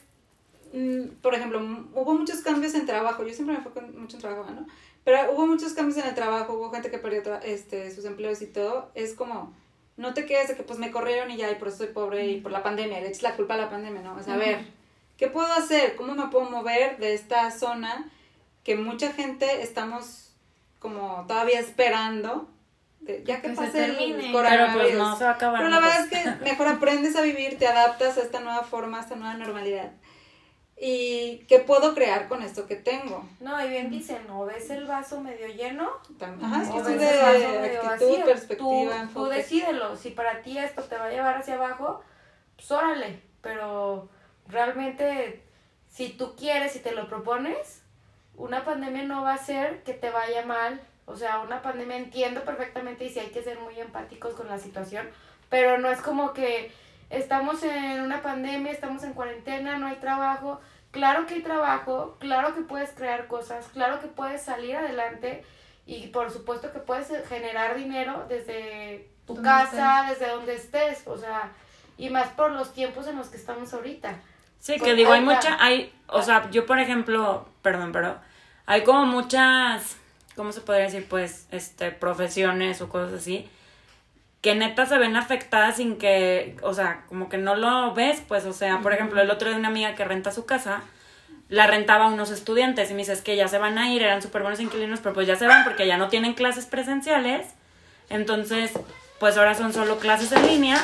por 1.21 1.33
ejemplo, 1.35 1.59
hubo 1.93 2.13
muchos 2.13 2.39
cambios 2.41 2.73
en 2.75 2.85
trabajo, 2.85 3.23
yo 3.25 3.33
siempre 3.33 3.53
me 3.53 3.59
enfoco 3.59 3.79
en- 3.79 3.99
mucho 3.99 4.17
en 4.17 4.21
trabajo, 4.21 4.49
¿no? 4.51 4.65
Pero 5.03 5.31
hubo 5.33 5.47
muchos 5.47 5.73
cambios 5.73 5.97
en 5.97 6.07
el 6.07 6.15
trabajo, 6.15 6.53
hubo 6.53 6.69
gente 6.71 6.91
que 6.91 6.97
perdió 6.99 7.21
este, 7.41 7.89
sus 7.93 8.05
empleos 8.05 8.41
y 8.41 8.47
todo, 8.47 8.91
es 8.95 9.13
como... 9.13 9.53
No 9.97 10.13
te 10.13 10.25
quedes 10.25 10.47
de 10.47 10.55
que 10.55 10.63
pues 10.63 10.79
me 10.79 10.91
corrieron 10.91 11.29
y 11.29 11.35
ya, 11.35 11.51
y 11.51 11.55
por 11.55 11.67
eso 11.67 11.77
soy 11.79 11.87
pobre 11.87 12.25
y 12.27 12.39
por 12.39 12.53
la 12.53 12.63
pandemia, 12.63 13.01
le 13.01 13.09
echas 13.09 13.21
la 13.21 13.35
culpa 13.35 13.55
a 13.55 13.57
la 13.57 13.69
pandemia, 13.69 14.01
¿no? 14.01 14.15
O 14.15 14.23
sea, 14.23 14.35
a 14.35 14.37
ver, 14.37 14.59
¿qué 15.17 15.27
puedo 15.27 15.51
hacer? 15.51 15.97
¿Cómo 15.97 16.15
me 16.15 16.27
puedo 16.27 16.49
mover 16.49 16.97
de 16.99 17.13
esta 17.13 17.51
zona 17.51 18.09
que 18.63 18.77
mucha 18.77 19.11
gente 19.11 19.61
estamos 19.61 20.31
como 20.79 21.25
todavía 21.27 21.59
esperando? 21.59 22.47
de- 23.01 23.23
ya 23.25 23.41
que, 23.41 23.53
Que 23.53 23.63
el 23.63 23.71
termine. 23.71 24.19
Pero 24.21 24.31
coronavirus. 24.33 24.81
pues 24.83 24.97
no 24.97 25.17
se 25.17 25.23
va 25.25 25.29
a 25.31 25.33
acabar. 25.33 25.59
Pero 25.59 25.69
la 25.69 25.79
verdad 25.79 25.99
es 26.01 26.09
que 26.09 26.43
mejor 26.45 26.67
aprendes 26.67 27.15
a 27.15 27.21
vivir, 27.21 27.57
te 27.57 27.65
adaptas 27.67 28.17
a 28.17 28.21
esta 28.21 28.39
nueva 28.41 28.63
forma, 28.63 28.99
a 28.99 29.01
esta 29.01 29.15
nueva 29.15 29.33
normalidad. 29.35 29.91
¿Y 30.81 31.39
qué 31.49 31.59
puedo 31.59 31.93
crear 31.93 32.29
con 32.29 32.41
esto 32.41 32.65
que 32.65 32.75
tengo? 32.77 33.27
No, 33.41 33.63
y 33.65 33.69
bien 33.69 33.89
dicen, 33.91 34.29
o 34.29 34.45
ves 34.45 34.69
el 34.69 34.85
vaso 34.85 35.19
medio 35.19 35.47
lleno, 35.47 35.89
Tam- 36.17 36.41
Ajá, 36.41 36.61
es 36.63 36.69
o 36.69 36.71
cuestión 36.73 36.97
ves 36.99 37.11
el 37.11 37.19
vaso 37.21 37.51
de 37.51 37.59
medio 37.59 37.81
actitud, 37.81 38.09
vacío. 38.11 38.25
perspectiva, 38.25 39.07
Tú, 39.07 39.13
tú 39.13 39.25
decídelo, 39.25 39.95
si 39.97 40.11
para 40.11 40.41
ti 40.41 40.57
esto 40.57 40.81
te 40.83 40.95
va 40.97 41.05
a 41.05 41.09
llevar 41.11 41.35
hacia 41.37 41.55
abajo, 41.55 42.01
pues 42.55 42.71
órale, 42.71 43.19
pero 43.41 44.07
realmente 44.47 45.43
si 45.89 46.09
tú 46.09 46.35
quieres 46.35 46.75
y 46.75 46.79
te 46.79 46.91
lo 46.93 47.07
propones, 47.09 47.81
una 48.35 48.63
pandemia 48.63 49.03
no 49.03 49.23
va 49.23 49.31
a 49.31 49.35
hacer 49.35 49.83
que 49.83 49.93
te 49.93 50.09
vaya 50.09 50.45
mal. 50.45 50.79
O 51.05 51.15
sea, 51.17 51.39
una 51.39 51.61
pandemia 51.61 51.97
entiendo 51.97 52.45
perfectamente 52.45 53.03
y 53.05 53.09
sí 53.09 53.19
hay 53.19 53.31
que 53.31 53.41
ser 53.43 53.59
muy 53.59 53.79
empáticos 53.79 54.33
con 54.35 54.47
la 54.47 54.59
situación, 54.59 55.09
pero 55.49 55.77
no 55.79 55.89
es 55.89 55.99
como 56.01 56.33
que 56.33 56.71
estamos 57.09 57.63
en 57.63 58.01
una 58.01 58.21
pandemia, 58.21 58.71
estamos 58.71 59.03
en 59.03 59.13
cuarentena, 59.13 59.77
no 59.77 59.87
hay 59.87 59.97
trabajo. 59.97 60.59
Claro 60.91 61.27
que 61.27 61.35
hay 61.35 61.41
trabajo, 61.43 62.17
claro 62.19 62.55
que 62.55 62.61
puedes 62.61 62.91
crear 62.91 63.27
cosas, 63.27 63.67
claro 63.67 63.99
que 63.99 64.07
puedes 64.07 64.41
salir 64.41 64.75
adelante 64.75 65.43
y 65.85 66.07
por 66.07 66.31
supuesto 66.31 66.71
que 66.71 66.79
puedes 66.79 67.11
generar 67.27 67.75
dinero 67.75 68.25
desde 68.27 69.07
tu 69.27 69.39
casa, 69.41 70.07
desde 70.09 70.27
donde 70.29 70.55
estés, 70.55 71.03
o 71.05 71.17
sea, 71.17 71.51
y 71.97 72.09
más 72.09 72.29
por 72.29 72.51
los 72.51 72.73
tiempos 72.73 73.05
en 73.07 73.17
los 73.17 73.27
que 73.27 73.37
estamos 73.37 73.71
ahorita. 73.73 74.15
Sí, 74.59 74.79
que 74.79 74.95
digo, 74.95 75.11
hay 75.11 75.21
mucha, 75.21 75.63
hay, 75.63 75.93
o 76.07 76.21
sea, 76.21 76.49
yo 76.49 76.65
por 76.65 76.79
ejemplo, 76.79 77.47
perdón, 77.61 77.91
pero 77.91 78.17
hay 78.65 78.83
como 78.83 79.05
muchas, 79.05 79.97
¿cómo 80.35 80.51
se 80.51 80.61
podría 80.61 80.85
decir? 80.85 81.07
Pues, 81.07 81.47
este, 81.51 81.91
profesiones 81.91 82.81
o 82.81 82.89
cosas 82.89 83.13
así, 83.13 83.49
que 84.41 84.55
neta 84.55 84.85
se 84.85 84.97
ven 84.97 85.15
afectadas 85.17 85.77
sin 85.77 85.97
que, 85.97 86.55
o 86.61 86.73
sea, 86.73 87.01
como 87.09 87.27
que 87.29 87.37
no 87.37 87.55
lo 87.55 87.93
ves, 87.93 88.21
pues, 88.27 88.45
o 88.45 88.53
sea, 88.53 88.79
por 88.79 88.93
ejemplo, 88.93 89.21
el 89.21 89.29
otro 89.31 89.49
de 89.49 89.55
una 89.55 89.67
amiga 89.67 89.95
que 89.95 90.05
renta 90.05 90.31
su 90.31 90.45
casa, 90.45 90.81
la 91.49 91.67
rentaba 91.67 92.05
a 92.05 92.07
unos 92.09 92.31
estudiantes 92.31 92.89
y 92.89 92.93
me 92.93 92.99
dice, 92.99 93.13
es 93.13 93.21
que 93.21 93.35
ya 93.35 93.47
se 93.47 93.57
van 93.57 93.77
a 93.77 93.89
ir, 93.91 94.01
eran 94.03 94.21
súper 94.21 94.41
buenos 94.43 94.59
inquilinos, 94.59 94.99
pero 95.01 95.13
pues 95.13 95.27
ya 95.27 95.35
se 95.35 95.47
van 95.47 95.63
porque 95.63 95.87
ya 95.87 95.97
no 95.97 96.07
tienen 96.07 96.35
clases 96.35 96.65
presenciales, 96.67 97.47
entonces, 98.09 98.71
pues 99.19 99.37
ahora 99.37 99.55
son 99.55 99.73
solo 99.73 99.97
clases 99.97 100.31
en 100.31 100.45
línea 100.47 100.77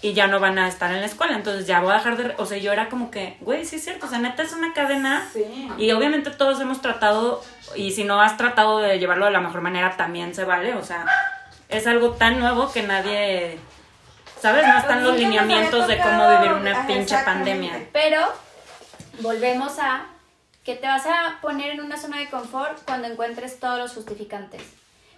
y 0.00 0.12
ya 0.14 0.26
no 0.26 0.40
van 0.40 0.58
a 0.58 0.66
estar 0.68 0.92
en 0.92 1.00
la 1.00 1.06
escuela, 1.06 1.34
entonces 1.34 1.66
ya 1.66 1.80
voy 1.80 1.92
a 1.92 1.94
dejar 1.96 2.16
de, 2.16 2.34
o 2.38 2.46
sea, 2.46 2.58
yo 2.58 2.72
era 2.72 2.88
como 2.88 3.10
que, 3.10 3.36
güey, 3.40 3.64
sí 3.64 3.76
es 3.76 3.84
cierto, 3.84 4.06
o 4.06 4.08
sea, 4.08 4.18
neta 4.18 4.42
es 4.42 4.52
una 4.52 4.72
cadena 4.72 5.26
Sí. 5.32 5.68
y 5.76 5.90
obviamente 5.92 6.30
todos 6.30 6.60
hemos 6.60 6.80
tratado, 6.80 7.42
y 7.76 7.92
si 7.92 8.04
no 8.04 8.20
has 8.20 8.36
tratado 8.36 8.78
de 8.80 8.98
llevarlo 8.98 9.26
de 9.26 9.32
la 9.32 9.40
mejor 9.40 9.60
manera, 9.60 9.96
también 9.96 10.34
se 10.34 10.44
vale, 10.44 10.74
o 10.74 10.82
sea, 10.84 11.04
es 11.68 11.86
algo 11.86 12.10
tan 12.12 12.38
nuevo 12.40 12.70
que 12.72 12.82
nadie 12.82 13.58
¿sabes? 14.40 14.66
No 14.66 14.78
están 14.78 15.04
los 15.04 15.16
lineamientos 15.16 15.86
de 15.86 15.98
cómo 15.98 16.30
vivir 16.30 16.52
una 16.52 16.86
pinche 16.86 17.16
pandemia. 17.24 17.88
Pero 17.92 18.20
volvemos 19.20 19.78
a 19.78 20.06
que 20.64 20.74
te 20.74 20.86
vas 20.86 21.06
a 21.06 21.38
poner 21.40 21.70
en 21.70 21.80
una 21.80 21.96
zona 21.96 22.18
de 22.18 22.28
confort 22.28 22.78
cuando 22.84 23.08
encuentres 23.08 23.58
todos 23.58 23.78
los 23.78 23.94
justificantes. 23.94 24.62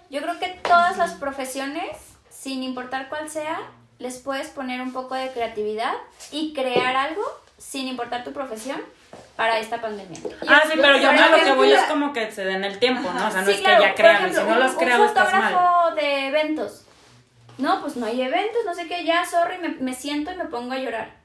Yo 0.09 0.23
creo 0.23 0.39
que 0.39 0.49
todas 0.63 0.97
las 0.97 1.13
profesiones, 1.15 1.97
sin 2.29 2.63
importar 2.63 3.09
cuál 3.09 3.29
sea, 3.29 3.61
les 3.99 4.19
puedes 4.19 4.49
poner 4.49 4.81
un 4.81 4.93
poco 4.93 5.15
de 5.15 5.31
creatividad 5.31 5.93
y 6.31 6.53
crear 6.55 6.97
algo, 6.97 7.23
sin 7.59 7.87
importar 7.87 8.25
tu 8.25 8.33
profesión, 8.33 8.81
para 9.37 9.59
esta 9.59 9.81
pandemia. 9.81 10.19
Ah, 10.49 10.63
sí, 10.71 10.79
pero 10.81 10.99
yo 10.99 11.09
a 11.11 11.29
lo 11.29 11.37
que 11.45 11.53
voy 11.53 11.73
es 11.73 11.83
como 11.85 12.13
que 12.13 12.31
se 12.31 12.45
den 12.45 12.63
el 12.65 12.79
tiempo, 12.79 13.11
¿no? 13.13 13.29
O 13.29 13.31
sea, 13.31 13.41
no 13.41 13.47
Sí, 13.47 13.53
es 13.55 13.61
claro, 13.61 13.81
que 13.83 13.89
ya 13.89 13.95
crean, 13.95 14.35
si 14.35 14.43
no 14.43 14.57
los 14.59 14.73
creado 14.75 15.03
un 15.03 15.09
estás 15.09 15.33
mal. 15.33 15.53
fotógrafo 15.53 15.95
de 15.95 16.27
eventos. 16.29 16.85
No, 17.59 17.81
pues 17.81 17.97
no 17.97 18.07
hay 18.07 18.21
eventos, 18.23 18.65
no 18.65 18.75
sé 18.75 18.87
qué, 18.87 19.05
ya, 19.05 19.25
sorry, 19.25 19.59
me, 19.59 19.69
me 19.71 19.95
siento 19.95 20.31
y 20.33 20.37
me 20.37 20.45
pongo 20.47 20.73
a 20.73 20.79
llorar. 20.79 21.21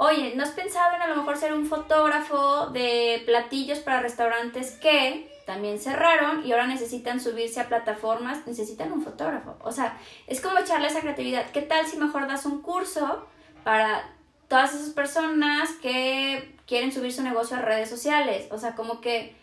Oye, 0.00 0.34
¿no 0.36 0.44
has 0.44 0.50
pensado 0.50 0.94
en 0.94 1.02
a 1.02 1.08
lo 1.08 1.16
mejor 1.16 1.36
ser 1.36 1.52
un 1.52 1.66
fotógrafo 1.66 2.68
de 2.68 3.22
platillos 3.26 3.78
para 3.80 4.00
restaurantes 4.00 4.72
que 4.72 5.28
también 5.44 5.80
cerraron 5.80 6.46
y 6.46 6.52
ahora 6.52 6.66
necesitan 6.68 7.20
subirse 7.20 7.60
a 7.60 7.66
plataformas? 7.68 8.46
Necesitan 8.46 8.92
un 8.92 9.02
fotógrafo. 9.02 9.56
O 9.62 9.72
sea, 9.72 9.98
es 10.28 10.40
como 10.40 10.58
echarle 10.58 10.86
esa 10.86 11.00
creatividad. 11.00 11.50
¿Qué 11.50 11.62
tal 11.62 11.84
si 11.86 11.96
mejor 11.96 12.28
das 12.28 12.46
un 12.46 12.62
curso 12.62 13.26
para 13.64 14.08
todas 14.48 14.74
esas 14.74 14.90
personas 14.90 15.70
que 15.82 16.56
quieren 16.66 16.92
subir 16.92 17.12
su 17.12 17.22
negocio 17.22 17.56
a 17.56 17.60
redes 17.62 17.88
sociales? 17.90 18.48
O 18.50 18.58
sea, 18.58 18.74
como 18.74 19.00
que 19.00 19.36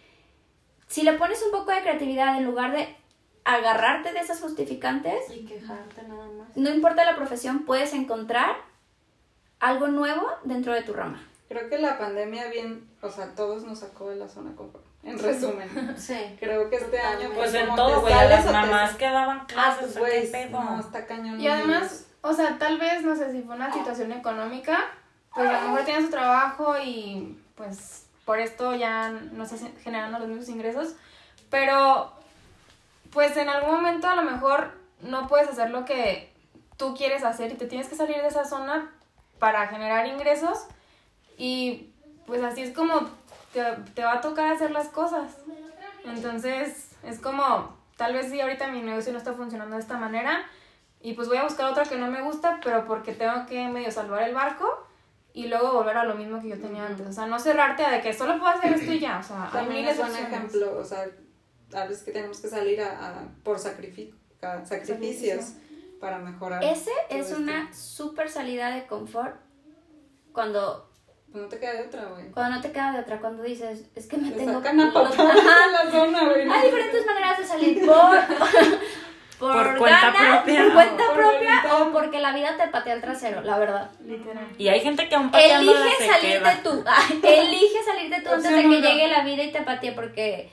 si 0.88 1.04
le 1.04 1.14
pones 1.14 1.42
un 1.44 1.52
poco 1.52 1.72
de 1.72 1.82
creatividad 1.82 2.38
en 2.38 2.46
lugar 2.46 2.72
de 2.72 2.96
agarrarte 3.44 4.12
de 4.14 4.20
esas 4.20 4.42
justificantes, 4.42 5.16
Y 5.30 5.46
quejarte 5.46 6.04
nada 6.08 6.28
más. 6.38 6.56
no 6.56 6.70
importa 6.74 7.06
la 7.06 7.16
profesión, 7.16 7.66
puedes 7.66 7.94
encontrar 7.94 8.56
algo 9.60 9.88
nuevo 9.88 10.28
dentro 10.44 10.74
de 10.74 10.82
tu 10.82 10.94
rama. 10.94 11.24
Creo 11.48 11.70
que 11.70 11.78
la 11.78 11.98
pandemia 11.98 12.48
bien, 12.50 12.90
o 13.02 13.10
sea, 13.10 13.36
todos 13.36 13.64
nos 13.64 13.80
sacó 13.80 14.10
de 14.10 14.16
la 14.16 14.28
zona 14.28 14.56
confort. 14.56 14.84
En 15.04 15.20
resumen. 15.20 15.70
Sí. 15.98 16.18
Creo 16.40 16.68
que 16.72 16.78
este 16.78 17.00
año 17.00 17.30
Pues 17.36 17.52
fue 17.52 17.60
en 17.60 17.66
como 17.68 17.76
todo, 17.78 18.02
güey, 18.02 18.14
las 18.16 18.44
o 18.44 18.48
te- 18.48 18.54
mamás 18.54 18.96
que 18.96 19.06
daban 19.06 19.38
Ah, 19.42 19.46
clases, 19.48 19.78
pues 19.78 19.90
o 19.92 19.94
sea, 19.94 20.06
¿qué 20.06 20.20
güey, 20.20 20.32
pedo? 20.50 20.64
no, 20.64 20.80
está 20.80 21.06
cañón. 21.06 21.40
Y 21.40 21.48
además, 21.48 22.08
o 22.26 22.34
sea, 22.34 22.58
tal 22.58 22.80
vez, 22.80 23.04
no 23.04 23.16
sé 23.16 23.32
si 23.32 23.44
fue 23.44 23.56
una 23.56 23.72
situación 23.72 24.12
económica, 24.12 24.80
pues 25.36 25.48
a 25.48 25.62
lo 25.62 25.68
mejor 25.68 25.86
tiene 25.86 26.02
su 26.02 26.10
trabajo 26.10 26.76
y 26.84 27.38
pues 27.54 28.08
por 28.26 28.40
esto 28.40 28.74
ya 28.74 29.12
no 29.12 29.46
se 29.46 29.56
están 29.56 29.76
generando 29.84 30.18
los 30.18 30.28
mismos 30.28 30.50
ingresos, 30.50 30.96
pero 31.52 32.12
pues 33.14 33.38
en 33.38 33.48
algún 33.48 33.76
momento 33.76 34.08
a 34.08 34.16
lo 34.16 34.24
mejor 34.24 34.72
no 35.02 35.28
puedes 35.28 35.48
hacer 35.50 35.70
lo 35.70 35.86
que 35.86 36.34
tú 36.78 36.96
quieres 36.96 37.24
hacer 37.24 37.52
y 37.52 37.56
te 37.56 37.68
tienes 37.68 37.88
que 37.88 37.96
salir 37.96 38.16
de 38.16 38.28
esa 38.28 38.44
zona 38.44 38.92
para 39.38 39.68
generar 39.68 40.08
ingresos 40.08 40.66
y 41.38 41.92
pues 42.26 42.42
así 42.42 42.64
es 42.64 42.76
como 42.76 43.08
te, 43.54 43.62
te 43.94 44.04
va 44.04 44.14
a 44.14 44.22
tocar 44.22 44.52
hacer 44.52 44.72
las 44.72 44.88
cosas. 44.88 45.38
Entonces 46.04 46.90
es 47.04 47.20
como, 47.20 47.78
tal 47.98 48.14
vez 48.14 48.32
sí 48.32 48.42
ahorita 48.42 48.70
mi 48.70 48.82
negocio 48.82 49.12
no 49.12 49.20
está 49.20 49.34
funcionando 49.34 49.76
de 49.76 49.82
esta 49.84 49.98
manera 49.98 50.44
y 51.02 51.14
pues 51.14 51.28
voy 51.28 51.38
a 51.38 51.44
buscar 51.44 51.72
otra 51.72 51.84
que 51.84 51.98
no 51.98 52.10
me 52.10 52.22
gusta, 52.22 52.60
pero 52.64 52.86
porque 52.86 53.14
tengo 53.14 53.46
que 53.46 53.68
medio 53.68 53.92
salvar 53.92 54.24
el 54.24 54.34
barco 54.34 54.88
y 55.34 55.48
luego 55.48 55.74
volver 55.74 55.98
a 55.98 56.04
lo 56.06 56.16
mismo 56.16 56.42
que 56.42 56.50
yo 56.50 56.58
tenía 56.60 56.86
antes. 56.86 57.06
O 57.08 57.12
sea, 57.14 57.26
no 57.28 57.38
cerrarte 57.40 57.84
a 57.86 57.92
de 57.92 58.02
que 58.02 58.14
solo 58.14 58.40
puedo 58.40 58.52
hacer 58.54 58.74
esto 58.74 58.92
y 58.92 59.00
ya. 59.00 59.20
O 59.20 59.24
sea, 59.24 59.46
hay 59.46 59.52
También 59.52 59.86
es 59.88 60.00
un 60.00 60.16
ejemplo, 60.16 60.78
o 60.80 60.84
sea, 60.84 61.06
a 61.74 61.86
veces 61.86 62.04
que 62.04 62.12
tenemos 62.12 62.40
que 62.40 62.48
salir 62.48 62.82
a, 62.82 63.08
a- 63.10 63.24
por 63.44 63.58
sacrifi- 63.58 64.14
a- 64.42 64.66
sacrificios 64.66 65.54
para 66.00 66.18
mejorar. 66.20 66.64
Ese 66.64 66.92
es 67.10 67.28
esto. 67.28 67.38
una 67.42 67.74
super 67.74 68.30
salida 68.30 68.70
de 68.72 68.88
confort 68.88 69.36
cuando, 70.32 70.90
Pues 71.32 71.44
no 71.44 71.50
te 71.50 71.60
queda 71.60 71.74
de 71.74 71.88
otra, 71.88 72.06
güey. 72.06 72.32
cuando 72.32 72.56
no 72.58 72.62
te 72.62 72.72
queda 72.72 72.92
de 72.94 73.00
otra, 73.00 73.20
cuando 73.20 73.44
dices, 73.44 73.86
es 73.96 74.08
que 74.08 74.18
me 74.18 74.32
Te 74.32 74.38
tengo 74.38 74.54
sacan 74.60 74.80
a 74.80 74.86
los- 74.86 74.94
papá 74.94 75.10
Ajá. 75.10 75.34
de 75.68 75.72
la 75.86 75.92
zona, 75.92 76.30
güey. 76.30 76.50
Hay 76.50 76.66
diferentes 76.68 77.06
maneras 77.06 77.38
de 77.40 77.46
salir 77.46 77.86
por, 77.86 77.96
por, 79.40 79.54
Por 79.54 79.78
cuenta 79.78 80.12
ganas, 80.12 80.38
propia. 80.44 80.64
por 80.64 80.74
cuenta 80.74 81.04
Por 81.08 81.16
propia 81.16 81.62
o 81.76 81.92
porque 81.92 82.20
la 82.20 82.32
vida 82.34 82.56
te 82.58 82.68
patea 82.70 82.94
el 82.94 83.02
trasero, 83.02 83.42
la 83.42 83.58
verdad. 83.60 83.92
Literal. 84.06 84.48
Y 84.58 84.68
hay 84.70 84.80
gente 84.82 85.10
que 85.10 85.16
aún 85.16 85.32
pateándola 85.32 85.82
Elige 85.82 85.96
se 85.98 86.08
salirte 86.08 86.40
queda. 86.40 86.64
tú. 86.64 86.84
Ay, 86.88 87.20
Elige 87.24 87.84
salirte 87.84 88.22
tú 88.22 88.30
antes 88.34 88.52
de 88.52 88.62
que 88.64 88.82
llegue 88.82 89.08
la 89.08 89.24
vida 89.24 89.44
y 89.44 89.52
te 89.52 89.62
patee, 89.62 89.92
porque 89.92 90.50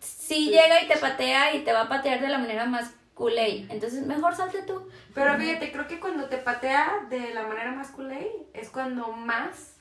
si 0.00 0.50
llega 0.50 0.82
y 0.82 0.86
te 0.88 0.96
patea 0.96 1.54
y 1.54 1.60
te 1.60 1.72
va 1.72 1.82
a 1.82 1.88
patear 1.88 2.20
de 2.20 2.28
la 2.28 2.38
manera 2.38 2.66
más 2.66 2.92
culé. 3.14 3.66
Entonces, 3.70 4.06
mejor 4.06 4.34
salte 4.36 4.62
tú. 4.62 4.88
Pero 5.14 5.36
fíjate, 5.38 5.72
creo 5.72 5.86
que 5.88 5.98
cuando 5.98 6.26
te 6.28 6.36
patea 6.36 7.06
de 7.08 7.32
la 7.32 7.44
manera 7.44 7.72
más 7.72 7.90
culé 7.90 8.30
es 8.52 8.68
cuando 8.70 9.08
más 9.12 9.75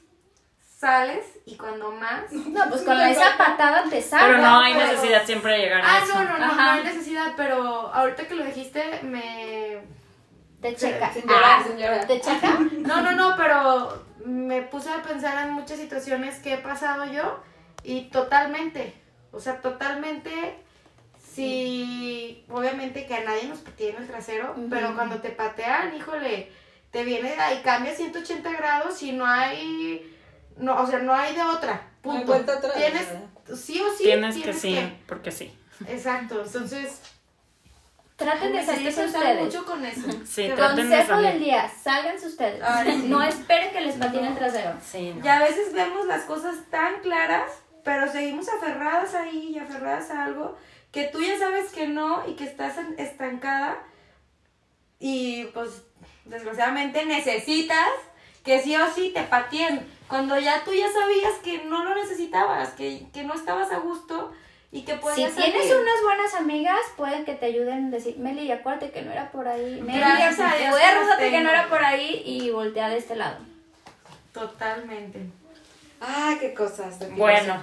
sales 0.86 1.26
y 1.48 1.56
cuando 1.58 1.92
más... 1.92 2.32
No, 2.32 2.70
pues 2.70 2.84
con 2.84 3.00
esa 3.02 3.36
patada 3.38 3.86
te 3.90 4.02
salva. 4.04 4.28
Pero 4.28 4.38
no 4.40 4.60
hay 4.60 4.74
pero- 4.76 4.88
necesidad 4.88 5.26
siempre 5.26 5.54
de 5.54 5.58
llegar 5.60 5.82
a 5.82 5.96
Ah, 5.96 6.00
eso. 6.04 6.14
no, 6.14 6.24
no, 6.26 6.38
no, 6.38 6.46
Ajá. 6.46 6.56
no 6.56 6.72
hay 6.72 6.84
necesidad, 6.84 7.34
pero 7.36 7.92
ahorita 7.92 8.28
que 8.28 8.36
lo 8.36 8.44
dijiste 8.46 9.00
me... 9.04 9.80
Te 10.62 10.76
checa. 10.76 11.12
Sin 11.14 11.24
llorar, 11.24 11.44
Ah, 11.60 11.64
sin 11.68 11.78
llorar. 11.78 12.06
¿Te 12.08 12.22
checa? 12.22 12.60
No, 12.90 13.02
no, 13.02 13.12
no, 13.14 13.36
pero 13.36 14.04
me 14.26 14.62
puse 14.62 14.90
a 14.92 15.02
pensar 15.02 15.48
en 15.48 15.54
muchas 15.54 15.80
situaciones 15.80 16.38
que 16.40 16.54
he 16.54 16.58
pasado 16.60 17.06
yo 17.06 17.40
y 17.84 18.04
totalmente, 18.10 18.94
o 19.32 19.40
sea, 19.40 19.62
totalmente, 19.62 20.32
si 21.34 22.46
obviamente 22.50 23.06
que 23.06 23.16
a 23.16 23.24
nadie 23.24 23.46
nos 23.46 23.60
patea 23.60 23.92
en 23.92 23.98
el 24.04 24.08
trasero, 24.08 24.56
pero 24.70 24.96
cuando 24.96 25.18
te 25.18 25.30
patean, 25.30 25.96
híjole, 25.96 26.52
te 26.92 27.04
viene 27.04 27.36
y 27.56 27.62
cambia 27.64 27.94
180 27.94 28.52
grados 28.54 29.02
y 29.04 29.12
no 29.12 29.26
hay, 29.26 30.15
no, 30.58 30.82
o 30.82 30.88
sea, 30.88 31.00
no 31.00 31.14
hay 31.14 31.36
de 31.36 31.44
otra, 31.44 31.82
No 32.04 32.12
hay 32.14 32.26
punto. 32.26 32.52
atrás, 32.52 32.74
Tienes, 32.76 33.08
¿verdad? 33.08 33.22
sí 33.56 33.82
o 33.82 33.92
sí, 33.96 34.04
Tienes 34.04 34.38
que 34.38 34.54
sí, 34.54 34.98
porque 35.08 35.32
sí. 35.32 35.54
Exacto, 35.88 36.42
entonces 36.46 37.02
Traten 38.16 38.54
de 38.54 38.60
hiciste 38.62 38.92
salirse 38.92 39.06
ustedes. 39.08 39.44
mucho 39.44 39.66
con 39.66 39.86
eso. 39.86 40.08
Sí, 40.26 40.50
traten 40.56 40.90
de 40.90 40.98
Consejo 40.98 41.20
del 41.22 41.40
día, 41.40 41.70
sálganse 41.70 42.28
ustedes. 42.28 42.64
Ay, 42.64 42.98
sí. 43.02 43.08
No 43.10 43.22
esperen 43.22 43.72
que 43.72 43.82
les 43.82 43.96
patine 43.96 44.30
el 44.30 44.36
trasero. 44.38 44.72
Sí, 44.82 45.14
no. 45.14 45.26
Y 45.26 45.28
a 45.28 45.40
veces 45.40 45.74
vemos 45.74 46.06
las 46.06 46.22
cosas 46.24 46.56
tan 46.72 47.02
claras, 47.02 47.52
pero 47.84 48.10
seguimos 48.10 48.48
aferradas 48.48 49.14
ahí 49.16 49.50
y 49.54 49.60
aferradas 49.60 50.10
a 50.12 50.24
algo 50.24 50.58
que 50.94 51.04
tú 51.08 51.22
ya 51.22 51.38
sabes 51.38 51.72
que 51.72 51.88
no 51.88 52.24
y 52.26 52.36
que 52.36 52.46
estás 52.46 52.78
estancada 52.98 53.78
y 54.98 55.44
pues 55.54 55.84
desgraciadamente 56.24 57.06
necesitas 57.06 57.90
que 58.46 58.62
sí 58.62 58.76
o 58.76 58.90
sí 58.94 59.12
te 59.14 59.24
pateen 59.24 59.86
cuando 60.08 60.40
ya 60.40 60.64
tú 60.64 60.72
ya 60.74 60.88
sabías 60.92 61.34
que 61.44 61.64
no 61.66 61.84
lo 61.84 61.96
necesitabas, 61.96 62.70
que, 62.70 63.08
que 63.12 63.24
no 63.24 63.34
estabas 63.34 63.72
a 63.72 63.80
gusto 63.80 64.32
y 64.72 64.84
que 64.84 64.94
Si 64.94 65.00
podías 65.00 65.34
tienes 65.36 65.68
salir. 65.68 65.76
unas 65.82 66.04
buenas 66.04 66.34
amigas, 66.36 66.80
pueden 66.96 67.26
que 67.26 67.34
te 67.34 67.48
ayuden 67.48 67.88
a 67.88 67.90
decir, 67.90 68.18
Meli, 68.18 68.52
acuérdate 68.52 68.92
que 68.92 69.02
no 69.02 69.12
era 69.12 69.32
por 69.32 69.48
ahí. 69.48 69.82
Meli, 69.82 70.00
Gracias 70.00 70.40
a 70.40 70.56
Dios 70.58 70.76
que 71.18 71.42
no 71.42 71.50
era 71.50 71.68
por 71.68 71.84
ahí 71.84 72.22
y 72.26 72.52
voltea 72.52 72.90
de 72.90 72.98
este 72.98 73.16
lado. 73.16 73.38
Totalmente. 74.34 75.20
Ah, 76.02 76.36
qué 76.40 76.54
cosas 76.54 77.00
de 77.00 77.08
Bueno. 77.08 77.58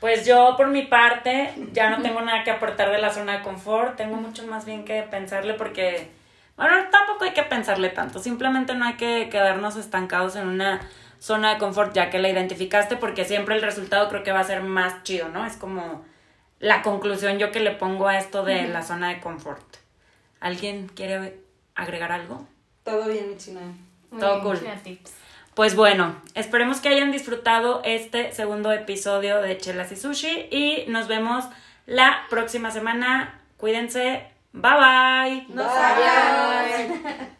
Pues 0.00 0.26
yo 0.26 0.54
por 0.56 0.66
mi 0.66 0.82
parte 0.82 1.54
ya 1.72 1.90
no 1.90 2.02
tengo 2.02 2.20
nada 2.20 2.42
que 2.42 2.50
aportar 2.50 2.90
de 2.90 2.98
la 2.98 3.10
zona 3.12 3.38
de 3.38 3.42
confort, 3.44 3.96
tengo 3.96 4.16
mucho 4.16 4.44
más 4.46 4.64
bien 4.64 4.84
que 4.84 5.02
pensarle 5.02 5.54
porque, 5.54 6.10
bueno, 6.58 6.74
tampoco 6.90 7.24
hay 7.24 7.32
que 7.32 7.44
pensarle 7.44 7.88
tanto, 7.88 8.18
simplemente 8.18 8.74
no 8.74 8.84
hay 8.84 8.94
que 8.94 9.28
quedarnos 9.30 9.76
estancados 9.76 10.36
en 10.36 10.48
una 10.48 10.80
zona 11.20 11.54
de 11.54 11.58
confort 11.58 11.94
ya 11.94 12.10
que 12.10 12.18
la 12.18 12.28
identificaste 12.28 12.96
porque 12.96 13.24
siempre 13.24 13.54
el 13.54 13.62
resultado 13.62 14.08
creo 14.08 14.22
que 14.22 14.32
va 14.32 14.40
a 14.40 14.44
ser 14.44 14.62
más 14.62 15.02
chido, 15.04 15.28
¿no? 15.28 15.46
Es 15.46 15.56
como 15.56 16.04
la 16.58 16.82
conclusión 16.82 17.38
yo 17.38 17.50
que 17.52 17.60
le 17.60 17.70
pongo 17.70 18.08
a 18.08 18.18
esto 18.18 18.44
de 18.44 18.68
la 18.68 18.82
zona 18.82 19.08
de 19.08 19.20
confort. 19.20 19.64
¿Alguien 20.40 20.88
quiere 20.88 21.40
agregar 21.74 22.12
algo? 22.12 22.46
Todo 22.84 23.06
bien, 23.06 23.30
mi 23.30 23.36
china. 23.36 23.60
Muy 24.10 24.20
Todo 24.20 24.34
bien, 24.34 24.44
cool. 24.44 24.58
China 24.58 24.80
Tips. 24.82 25.14
Pues 25.54 25.74
bueno, 25.74 26.14
esperemos 26.34 26.80
que 26.80 26.88
hayan 26.88 27.10
disfrutado 27.10 27.82
este 27.84 28.32
segundo 28.32 28.72
episodio 28.72 29.40
de 29.40 29.58
Chelas 29.58 29.90
y 29.90 29.96
Sushi 29.96 30.48
y 30.50 30.84
nos 30.88 31.08
vemos 31.08 31.44
la 31.86 32.26
próxima 32.30 32.70
semana. 32.70 33.40
Cuídense. 33.56 34.37
Bye 34.52 34.76
bye. 34.76 35.46
No 35.54 35.62
Bye. 35.64 35.72
sabía. 35.74 37.34